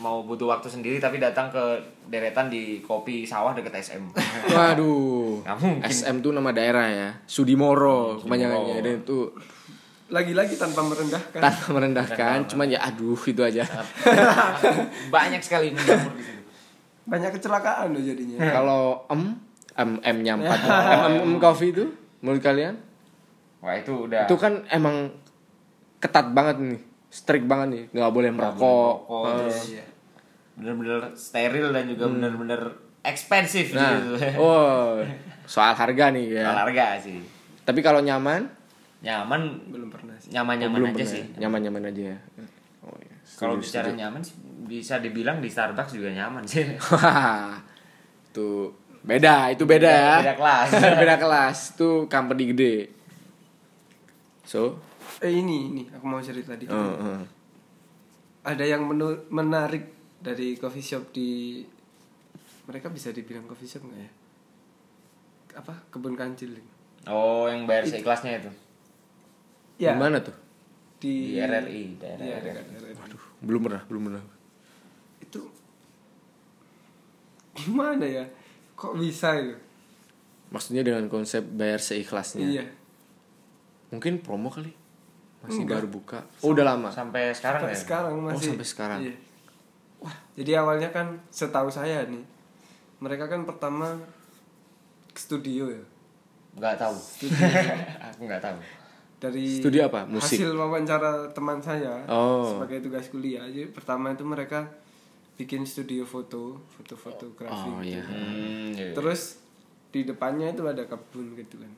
mau 0.00 0.24
butuh 0.24 0.48
waktu 0.48 0.72
sendiri 0.72 0.96
tapi 0.96 1.20
datang 1.20 1.52
ke 1.52 1.60
deretan 2.08 2.48
di 2.48 2.80
kopi 2.80 3.28
sawah 3.28 3.52
deket 3.52 3.76
SM 3.76 4.02
waduh. 4.56 5.44
nggak 5.44 5.58
mungkin. 5.60 5.84
SM 5.84 6.16
tuh 6.24 6.32
nama 6.32 6.50
daerah 6.50 6.86
ya. 6.88 7.10
Sudimoro 7.28 8.16
kepanjangannya 8.24 8.80
dan 8.80 8.94
itu 9.04 9.30
lagi-lagi 10.12 10.60
tanpa 10.60 10.84
merendahkan. 10.84 11.40
Tanpa 11.40 11.66
merendahkan, 11.72 12.36
cuman 12.44 12.68
ya 12.68 12.84
aduh 12.84 13.16
itu 13.16 13.40
aja. 13.40 13.64
banyak 15.14 15.40
sekali 15.40 15.72
menjamur 15.72 16.12
di 16.16 16.24
situ 16.24 16.42
banyak 17.02 17.30
kecelakaan 17.34 17.90
loh 17.92 18.02
jadinya. 18.02 18.38
Kalau 18.38 18.82
em 19.10 19.34
em 19.74 19.90
M 19.98 20.16
nya 20.22 20.34
4 20.38 20.46
em, 20.46 20.52
em, 20.52 21.14
em 21.26 21.34
coffee 21.40 21.72
itu 21.74 21.84
menurut 22.22 22.42
kalian? 22.42 22.76
wah 23.62 23.78
itu 23.78 23.94
udah 23.94 24.26
Itu 24.26 24.34
kan 24.34 24.66
emang 24.74 25.14
ketat 26.02 26.26
banget 26.28 26.56
nih, 26.58 26.80
strict 27.08 27.46
banget 27.46 27.68
nih, 27.70 27.84
nggak 27.94 28.10
boleh 28.10 28.30
merokok. 28.30 28.94
terus 29.06 29.58
Iya. 29.70 29.84
bener-bener 30.52 31.00
steril 31.14 31.70
dan 31.70 31.86
juga 31.86 32.04
bener-bener 32.06 32.60
ekspensif 33.00 33.72
Nah, 33.72 33.96
gitu 33.96 34.12
oh, 34.42 35.00
soal 35.42 35.72
harga 35.72 36.10
nih 36.10 36.36
ya. 36.36 36.44
Soal 36.44 36.60
harga 36.68 36.86
sih 37.00 37.18
Tapi 37.62 37.80
kalau 37.80 38.02
nyaman, 38.02 38.50
nyaman 39.00 39.40
belum 39.70 39.88
pernah 39.88 40.18
sih 40.18 40.28
nyaman-nyaman 40.30 40.76
belum 40.76 40.90
aja 40.90 40.96
pernah 40.98 41.12
sih 41.14 41.22
ya? 41.24 41.38
Nyaman-nyaman 41.46 41.82
aja 41.88 42.02
ya. 42.14 42.18
Oh, 42.82 42.94
iya. 42.98 43.14
kalau 43.38 43.54
bicara 43.56 43.86
setuju. 43.86 43.98
nyaman 43.98 44.20
sih 44.20 44.34
bisa 44.62 44.94
dibilang 44.98 45.38
di 45.38 45.48
Starbucks 45.48 45.94
juga 45.94 46.10
nyaman 46.10 46.42
sih 46.42 46.62
Wah, 46.90 47.58
tuh 48.30 48.70
beda, 49.00 49.50
itu 49.50 49.64
beda 49.64 49.90
ya. 49.90 50.14
beda 50.22 50.34
kelas 50.36 50.68
beda 51.02 51.16
kelas, 51.16 51.58
itu 51.74 51.88
company 52.06 52.44
gede. 52.50 52.74
So, 54.44 54.78
eh 55.20 55.32
ini 55.34 55.58
ini 55.68 55.82
aku 55.90 56.04
mau 56.04 56.18
cerita 56.18 56.54
dikit 56.54 56.72
eh, 56.72 56.94
eh. 56.96 57.24
ada 58.42 58.64
yang 58.64 58.82
menu- 58.82 59.28
menarik 59.28 59.92
dari 60.18 60.56
coffee 60.56 60.80
shop 60.82 61.10
di 61.10 61.60
mereka 62.64 62.88
bisa 62.88 63.10
dibilang 63.10 63.44
coffee 63.44 63.66
shop 63.66 63.84
nggak 63.84 64.00
ya 64.00 64.10
apa 65.52 65.74
kebun 65.90 66.16
kancil 66.16 66.56
oh 67.04 67.44
yang 67.44 67.66
bayar 67.66 67.84
seikhlasnya 67.84 68.40
itu 68.40 68.50
ya 69.76 69.92
Di 69.92 70.00
mana 70.00 70.22
tuh? 70.22 70.36
di, 70.96 71.34
di 71.34 71.42
RRI 71.42 71.98
daerah 71.98 72.22
RRI. 72.22 72.46
dekat 72.46 72.64
RRI. 72.78 72.94
Aduh, 73.02 73.22
belum 73.42 73.60
pernah, 73.66 73.82
belum 73.90 74.02
pernah. 74.06 74.22
itu 75.18 75.40
gimana 77.52 78.06
ya 78.06 78.24
kok 78.72 78.94
bisa 78.96 79.34
ya 79.34 79.56
Maksudnya 80.52 80.84
dengan 80.84 81.08
konsep 81.08 81.40
bayar 81.48 81.80
seikhlasnya. 81.80 82.44
iya 82.44 82.64
Mungkin 83.88 84.20
promo 84.20 84.52
kali. 84.52 84.68
Masih 85.42 85.62
Enggak. 85.62 85.82
baru 85.82 85.88
buka. 85.90 86.18
Oh, 86.38 86.50
udah 86.50 86.64
lama. 86.64 86.86
sampai 86.88 87.30
sekarang 87.30 87.60
sampai 87.60 87.74
ya 87.74 87.78
sekarang 87.78 88.14
masih 88.20 88.48
sampai 88.50 88.66
sekarang. 88.66 88.98
iya. 89.00 89.14
wah 89.98 90.16
jadi 90.32 90.50
awalnya 90.58 90.88
kan 90.88 91.06
setahu 91.28 91.66
saya 91.66 92.02
nih 92.04 92.22
mereka 92.98 93.26
kan 93.26 93.42
pertama 93.42 93.98
ke 95.08 95.20
studio 95.20 95.66
ya 95.66 95.82
nggak 96.52 96.74
tahu 96.76 96.94
aku 98.06 98.20
nggak 98.22 98.38
tahu 98.40 98.58
dari 99.18 99.46
Studi 99.56 99.78
apa? 99.78 100.02
Musik? 100.04 100.34
hasil 100.36 100.50
wawancara 100.52 101.30
teman 101.30 101.58
saya 101.58 102.02
Oh. 102.06 102.42
sebagai 102.48 102.82
tugas 102.82 103.06
kuliah 103.08 103.42
jadi 103.44 103.66
pertama 103.68 104.10
itu 104.10 104.22
mereka 104.22 104.66
bikin 105.32 105.62
studio 105.62 106.02
foto 106.02 106.58
foto 106.68 106.94
fotografi 106.94 107.66
Oh 107.68 107.78
iya. 107.80 107.98
hmm, 108.00 108.74
iya. 108.74 108.90
terus 108.92 109.38
di 109.88 110.02
depannya 110.02 110.50
itu 110.50 110.62
ada 110.62 110.82
kebun 110.82 111.34
gitu 111.34 111.56
kan 111.56 111.72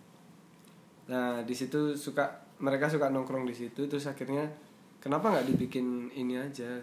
nah 1.06 1.28
di 1.40 1.52
situ 1.52 1.92
suka 1.92 2.43
mereka 2.64 2.88
suka 2.88 3.12
nongkrong 3.12 3.44
di 3.44 3.52
situ 3.52 3.84
terus 3.84 4.08
akhirnya 4.08 4.48
kenapa 4.98 5.28
nggak 5.28 5.46
dibikin 5.46 6.08
ini 6.10 6.34
aja 6.34 6.80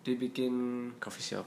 dibikin 0.00 0.54
Coffee 0.96 1.26
shop. 1.26 1.46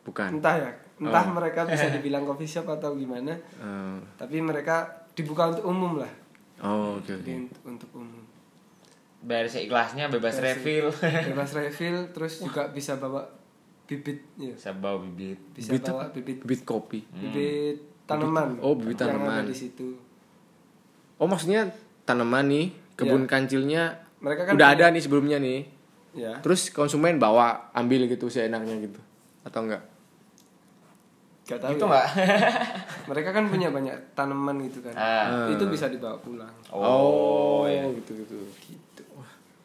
Bukan. 0.00 0.40
entah 0.40 0.56
ya 0.56 0.70
entah 0.96 1.22
Oh. 1.22 1.32
mereka 1.32 1.64
bisa 1.64 1.86
dibilang 1.94 2.24
coffee 2.24 2.48
shop 2.48 2.66
atau 2.70 2.96
gimana 2.96 3.36
Eh, 3.36 3.98
tapi 4.16 4.40
mereka 4.40 4.88
dibuka 5.12 5.48
untuk 5.48 5.64
umum 5.66 6.00
lah 6.00 6.12
oh, 6.60 6.96
oke 6.96 7.08
oke. 7.10 7.20
Jadi 7.20 7.46
untuk 7.62 7.90
umum 7.94 8.24
bayar 9.20 9.44
seikhlasnya 9.46 10.08
bebas 10.08 10.40
refill 10.40 10.88
bebas 11.28 11.52
refill 11.52 12.08
terus 12.10 12.40
juga 12.40 12.72
bisa 12.72 12.96
bawa 12.96 13.20
bibit 13.84 14.24
ya 14.34 14.56
bisa 14.56 14.72
bawa 14.72 15.04
bibit 15.04 15.36
bisa 15.52 15.68
Bibit 15.70 15.84
bawa 15.84 16.04
bibit 16.08 16.38
Bibit 16.40 16.62
kopi. 16.64 17.00
bibit 17.12 17.76
tanaman 18.08 18.56
oh, 18.58 18.72
bibit 18.74 18.96
yang 18.98 19.20
tanaman. 19.20 19.44
ada 19.44 19.52
di 19.52 19.54
situ 19.54 19.92
Oh, 21.20 21.28
maksudnya 21.28 21.68
tanaman 22.02 22.48
nih, 22.48 22.66
kebun 22.96 23.22
Iya. 23.22 23.30
kancilnya 23.30 23.82
Mereka 24.18 24.42
kan 24.42 24.52
udah 24.52 24.68
punya- 24.68 24.80
ada 24.80 24.86
nih 24.90 25.02
sebelumnya 25.02 25.38
nih. 25.38 25.60
ya 26.10 26.34
Terus 26.40 26.68
konsumen 26.70 27.16
bawa, 27.16 27.70
ambil 27.70 28.04
gitu 28.06 28.26
seenaknya 28.26 28.74
gitu. 28.80 28.98
Atau 29.42 29.62
enggak? 29.62 29.84
gak 31.42 31.58
tahu 31.58 31.72
itu 31.72 31.82
ya. 31.82 31.90
nggak 31.90 32.06
mereka 33.10 33.30
kan 33.32 33.44
punya 33.44 33.68
banyak 33.68 33.90
tanaman 34.12 34.54
gitu 34.62 34.78
kan 34.80 34.94
Ah. 34.94 35.50
itu 35.50 35.66
bisa 35.66 35.90
dibawa 35.90 36.14
pulang 36.16 36.46
oh, 36.70 37.66
iya. 37.66 37.90
gitu-gitu. 37.90 38.38
gitu 38.62 39.02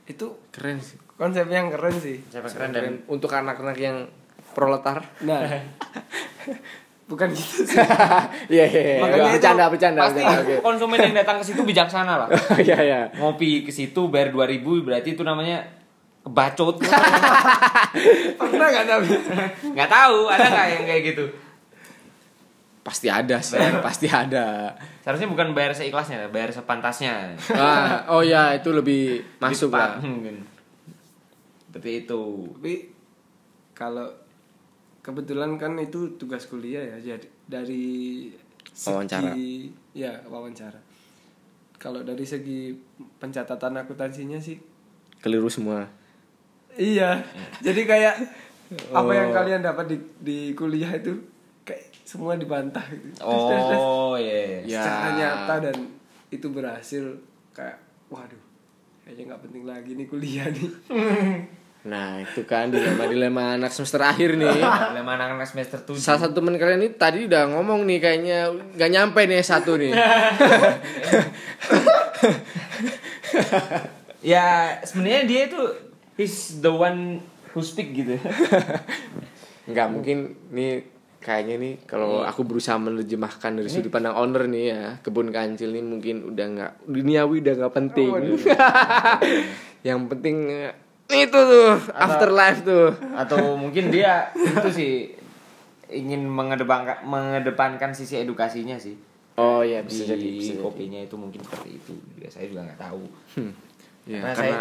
itu 0.03 0.25
Keren 0.49 0.81
sih. 0.81 0.97
konsep 1.13 1.45
yang 1.45 1.69
keren 1.69 1.93
sih 1.93 2.25
siapa 2.25 2.49
keren 2.49 2.73
dan 2.73 2.81
Keren 2.81 2.95
untuk 3.05 3.29
anak-anak 3.29 3.77
yang 3.77 4.01
proletar. 4.51 5.05
nah 5.21 5.45
bukan 7.05 7.29
gitu 7.29 7.61
sih 7.69 7.77
Iya, 8.47 8.65
iya, 8.65 8.81
iya. 8.81 8.95
Makanya 8.97 9.23
itu 9.23 9.35
Bercanda, 9.37 9.65
bercanda, 9.67 10.01
pasti 10.03 10.19
bercanda. 10.19 10.41
Oke. 10.41 10.55
konsumen 10.59 10.97
yang 10.99 11.13
datang 11.15 11.37
ke 11.37 11.45
situ 11.45 11.61
bijaksana 11.61 12.13
lah 12.17 12.27
Iya, 12.65 12.77
iya. 12.79 12.99
ngopi 13.13 13.61
ke 13.61 13.69
situ 13.69 14.07
bayar 14.07 14.29
2000 14.29 14.61
berarti 14.81 15.09
itu 15.11 15.21
namanya 15.21 15.61
kebacot 16.21 16.81
pernah 18.39 18.67
nggak 18.67 18.85
tapi 18.87 19.07
nggak 19.71 19.85
tahu 19.87 20.17
ada 20.25 20.45
nggak 20.45 20.67
yang 20.71 20.85
kayak 20.85 21.03
gitu 21.07 21.25
Pasti 22.81 23.09
ada 23.09 23.37
sih, 23.39 23.57
pasti 23.81 24.05
ada. 24.05 24.69
seharusnya 25.01 25.25
bukan 25.25 25.53
bayar 25.53 25.73
seikhlasnya 25.73 26.29
bayar 26.29 26.49
sepantasnya 26.49 27.33
Ah, 27.49 28.05
oh 28.07 28.21
ya, 28.21 28.53
itu 28.53 28.69
lebih 28.69 29.25
masuk 29.39 29.73
lah. 29.73 29.97
seperti 31.65 32.05
itu 32.05 32.21
tapi 32.53 32.73
kalau 33.73 34.05
kebetulan 35.05 35.53
kan 35.55 35.77
itu 35.77 36.17
tugas 36.17 36.45
kuliah 36.45 36.81
ya 36.83 37.13
jadi 37.13 37.27
dari 37.45 37.85
Wawancara. 38.75 39.37
ya 39.93 40.11
wawancara 40.25 40.81
kalau 41.77 42.01
dari 42.01 42.25
segi 42.25 42.73
pencatatan 43.15 43.77
akuntansinya 43.77 44.35
sih 44.35 44.57
Keliru 45.15 45.45
semua. 45.47 45.85
iya 46.73 47.21
jadi 47.59 47.81
kayak 47.83 48.15
apa 48.91 49.11
yang 49.11 49.29
Oh. 49.29 49.35
kalian 49.35 49.61
dapat 49.61 49.85
di 49.87 49.97
di 50.19 50.37
kuliah 50.51 50.89
itu 50.91 51.13
kayak 51.61 51.93
semua 52.03 52.33
dibantah 52.33 52.83
gitu 52.89 53.13
Tes, 53.15 53.41
tes, 53.45 53.61
tes. 53.63 53.77
oh 53.77 54.17
iya 54.17 54.65
Ya. 54.65 54.81
secara 54.81 55.09
nyata 55.13 55.55
dan 55.61 55.77
itu 56.27 56.47
berhasil 56.49 57.05
kayak 57.53 57.77
waduh 58.07 58.41
kayaknya 59.01 59.31
nggak 59.31 59.41
penting 59.45 59.63
lagi 59.63 59.91
nih 59.93 60.07
kuliah 60.09 60.49
nih 60.49 60.69
Nah, 61.85 62.17
itu 62.17 62.41
kan 62.49 62.73
dilema-dilema 62.73 63.61
anak 63.61 63.69
semester 63.69 64.01
akhir 64.01 64.41
nih. 64.41 64.57
Lima 64.97 65.11
anak-anak 65.13 65.45
semester 65.45 65.77
7 65.85 66.01
Salah 66.01 66.19
satu 66.25 66.41
temen 66.41 66.57
kalian 66.57 66.81
ini 66.81 66.97
tadi 66.97 67.29
udah 67.29 67.45
ngomong 67.53 67.85
nih 67.85 68.01
kayaknya 68.01 68.49
nggak 68.73 68.89
nyampe 68.89 69.21
nih 69.29 69.45
satu 69.45 69.77
nih. 69.77 69.93
ya 74.33 74.81
sebenarnya 74.81 75.21
dia 75.29 75.41
itu 75.45 75.61
he's 76.17 76.57
the 76.65 76.73
one 76.73 77.21
who 77.53 77.61
speak 77.61 77.93
gitu. 77.93 78.17
Nggak 79.69 79.87
mungkin 79.93 80.33
nih 80.49 80.89
kayaknya 81.21 81.55
nih 81.61 81.73
kalau 81.85 82.25
aku 82.25 82.45
berusaha 82.45 82.81
menerjemahkan 82.81 83.61
dari 83.61 83.69
sudut 83.69 83.93
pandang 83.93 84.13
owner 84.13 84.45
nih 84.49 84.63
ya 84.73 84.97
kebun 85.05 85.29
kancil 85.29 85.69
nih 85.73 85.85
mungkin 85.85 86.33
udah 86.33 86.45
nggak 86.49 86.71
duniawi 86.89 87.45
udah 87.45 87.53
nggak 87.61 87.73
penting. 87.77 88.09
Yang 89.85 89.99
penting 90.09 90.37
eh, 90.49 90.73
itu 91.05 91.37
tuh 91.37 91.69
afterlife 91.93 92.65
tuh. 92.65 92.89
atau 93.13 93.53
mungkin 93.53 93.93
dia 93.93 94.33
itu 94.33 94.69
sih 94.73 94.93
ingin 95.93 96.25
mengedepankan 96.25 97.05
mengedepankan 97.05 97.93
sisi 97.93 98.17
edukasinya 98.25 98.75
sih. 98.81 98.97
Oh 99.37 99.61
ya 99.61 99.83
di 99.85 99.91
bisa 99.91 100.15
jadi 100.15 100.27
bisa 100.39 100.53
jadi. 100.57 100.63
kopinya 100.63 100.99
itu 101.03 101.15
mungkin 101.19 101.43
seperti 101.45 101.77
itu. 101.77 101.93
Ya 102.17 102.29
saya 102.31 102.49
juga 102.49 102.65
nggak 102.65 102.81
tahu. 102.81 103.03
Ya, 104.05 104.21
karena, 104.21 104.33
karena 104.33 104.33
saya 104.33 104.55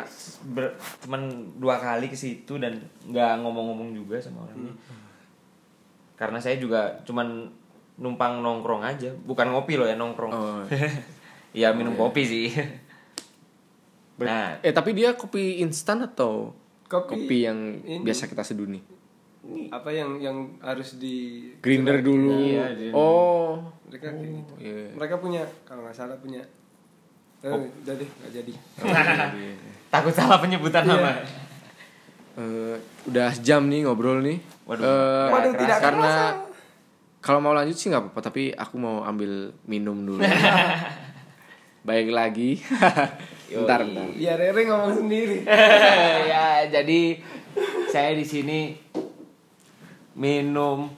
ber- 0.56 0.76
cuman 1.04 1.20
dua 1.60 1.76
kali 1.76 2.08
ke 2.08 2.16
situ 2.16 2.56
dan 2.60 2.80
nggak 3.08 3.44
ngomong-ngomong 3.44 3.92
juga 3.92 4.16
sama 4.20 4.48
orangnya 4.48 4.72
karena 6.14 6.38
saya 6.38 6.56
juga 6.56 7.02
cuman 7.04 7.50
numpang 7.98 8.40
nongkrong 8.40 8.82
aja. 8.82 9.10
Bukan 9.24 9.50
ngopi 9.52 9.76
loh 9.76 9.86
ya 9.88 9.96
nongkrong. 9.96 10.32
Oh. 10.32 10.62
ya 11.54 11.70
minum 11.70 11.94
kopi 11.94 12.26
sih 12.26 12.50
ber- 14.14 14.24
nah 14.24 14.46
eh 14.58 14.70
tapi 14.70 14.90
dia 14.92 15.12
kopi 15.12 15.58
instan 15.58 16.02
atau 16.02 16.54
Kopi 16.84 17.08
kopi 17.24 17.36
yang 17.42 17.58
ini. 17.78 18.00
biasa 18.00 18.26
kita 18.26 18.42
seduh 18.42 18.66
nih 18.66 18.82
apa 19.68 19.90
yang 19.90 20.16
yang 20.18 20.36
harus 20.58 20.96
di 20.96 21.48
grinder 21.58 22.00
dulu 22.00 22.32
Iya, 22.32 22.64
dia- 22.72 22.92
oh 22.92 23.60
mereka 23.84 24.08
kayak 24.10 24.32
gitu. 24.34 24.52
iya. 24.58 24.88
mereka 24.92 25.14
punya 25.18 25.42
kalau 25.62 25.84
nggak 25.84 25.92
salah 25.94 26.16
punya 26.16 26.40
eh, 27.40 27.52
udah 27.52 27.94
deh 27.94 28.08
nggak 28.08 28.32
jadi 28.32 28.52
takut 29.92 30.10
salah 30.10 30.38
penyebutan 30.38 30.84
nama 30.84 31.20
Eh, 32.34 32.74
udah 33.06 33.30
jam 33.38 33.62
nih 33.64 33.86
ngobrol 33.86 34.18
nih. 34.18 34.42
Waduh, 34.66 34.82
nggak 34.82 35.30
Waduh, 35.30 35.52
kerasa. 35.52 35.62
tidak 35.62 35.78
karena 35.78 36.12
kalau 37.20 37.38
mau 37.38 37.54
lanjut 37.54 37.78
sih 37.78 37.86
nggak 37.86 38.02
apa-apa, 38.02 38.20
tapi 38.24 38.50
aku 38.50 38.74
mau 38.74 39.06
ambil 39.06 39.54
minum 39.64 40.02
dulu. 40.02 40.18
Baik 41.86 42.10
lagi. 42.10 42.58
bentar, 43.54 43.80
bentar. 43.86 44.06
biar 44.10 44.36
Rere 44.36 44.60
ngomong 44.66 44.92
sendiri. 44.98 45.38
Ya 46.30 46.66
jadi 46.66 47.22
saya 47.86 48.10
di 48.12 48.26
sini 48.26 48.74
minum. 50.14 50.90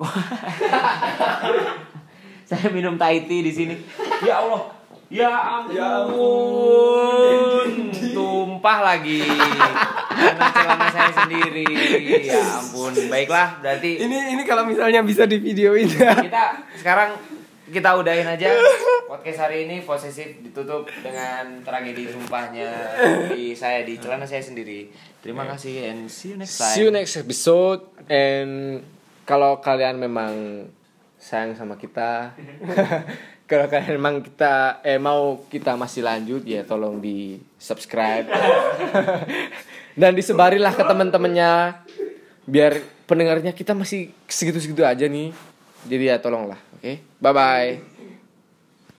Saya 2.50 2.66
minum 2.74 2.98
Thai 2.98 3.30
tea 3.30 3.46
di 3.46 3.52
sini. 3.54 3.78
Ya 4.26 4.42
Allah. 4.42 4.74
Ya 5.06 5.30
ampun, 5.30 5.74
Ya 5.74 6.06
ampun. 6.06 7.70
tumpah 8.14 8.78
lagi. 8.80 9.22
Karena 10.10 10.46
celana 10.54 10.86
saya 10.90 11.10
sendiri. 11.14 11.66
Ya 12.26 12.42
ampun. 12.58 12.90
Baiklah 13.06 13.58
berarti 13.58 14.02
ini 14.02 14.34
ini 14.34 14.42
kalau 14.42 14.66
misalnya 14.66 15.02
bisa 15.02 15.26
di 15.26 15.38
videoin 15.38 15.90
ya 15.90 16.14
kita 16.14 16.62
sekarang 16.78 17.14
kita 17.70 17.94
udahin 17.94 18.26
aja. 18.26 18.50
Podcast 19.10 19.46
hari 19.46 19.66
ini 19.66 19.82
posesif 19.82 20.38
ditutup 20.42 20.86
dengan 21.02 21.62
tragedi 21.66 22.10
tumpahnya 22.10 22.70
di 23.34 23.54
saya 23.54 23.82
di 23.86 23.98
celana 23.98 24.26
saya 24.26 24.42
sendiri. 24.42 24.90
Terima 25.22 25.46
kasih 25.46 25.90
and 25.90 26.10
see 26.10 26.34
you 26.34 26.38
next 26.38 26.58
time 26.58 26.74
See 26.74 26.82
you 26.86 26.90
next 26.94 27.14
episode. 27.18 27.86
And 28.10 28.82
kalau 29.26 29.58
kalian 29.62 29.98
memang 29.98 30.66
sayang 31.18 31.54
sama 31.58 31.76
kita 31.76 32.32
kalau 33.50 33.66
kalian 33.68 33.98
memang 34.00 34.24
kita 34.24 34.80
eh 34.80 34.96
mau 34.96 35.44
kita 35.52 35.76
masih 35.76 36.00
lanjut 36.00 36.40
ya 36.48 36.64
tolong 36.64 36.96
di 36.96 37.36
subscribe 37.60 38.24
dan 40.00 40.16
disebarilah 40.16 40.72
ke 40.72 40.80
teman-temannya 40.80 41.76
biar 42.48 42.80
pendengarnya 43.04 43.52
kita 43.52 43.76
masih 43.76 44.14
segitu-segitu 44.30 44.86
aja 44.86 45.10
nih. 45.10 45.34
Jadi 45.80 46.04
ya 46.08 46.16
tolonglah 46.20 46.69
oke 46.80 46.92
bye 47.20 47.32
bye 47.32 47.80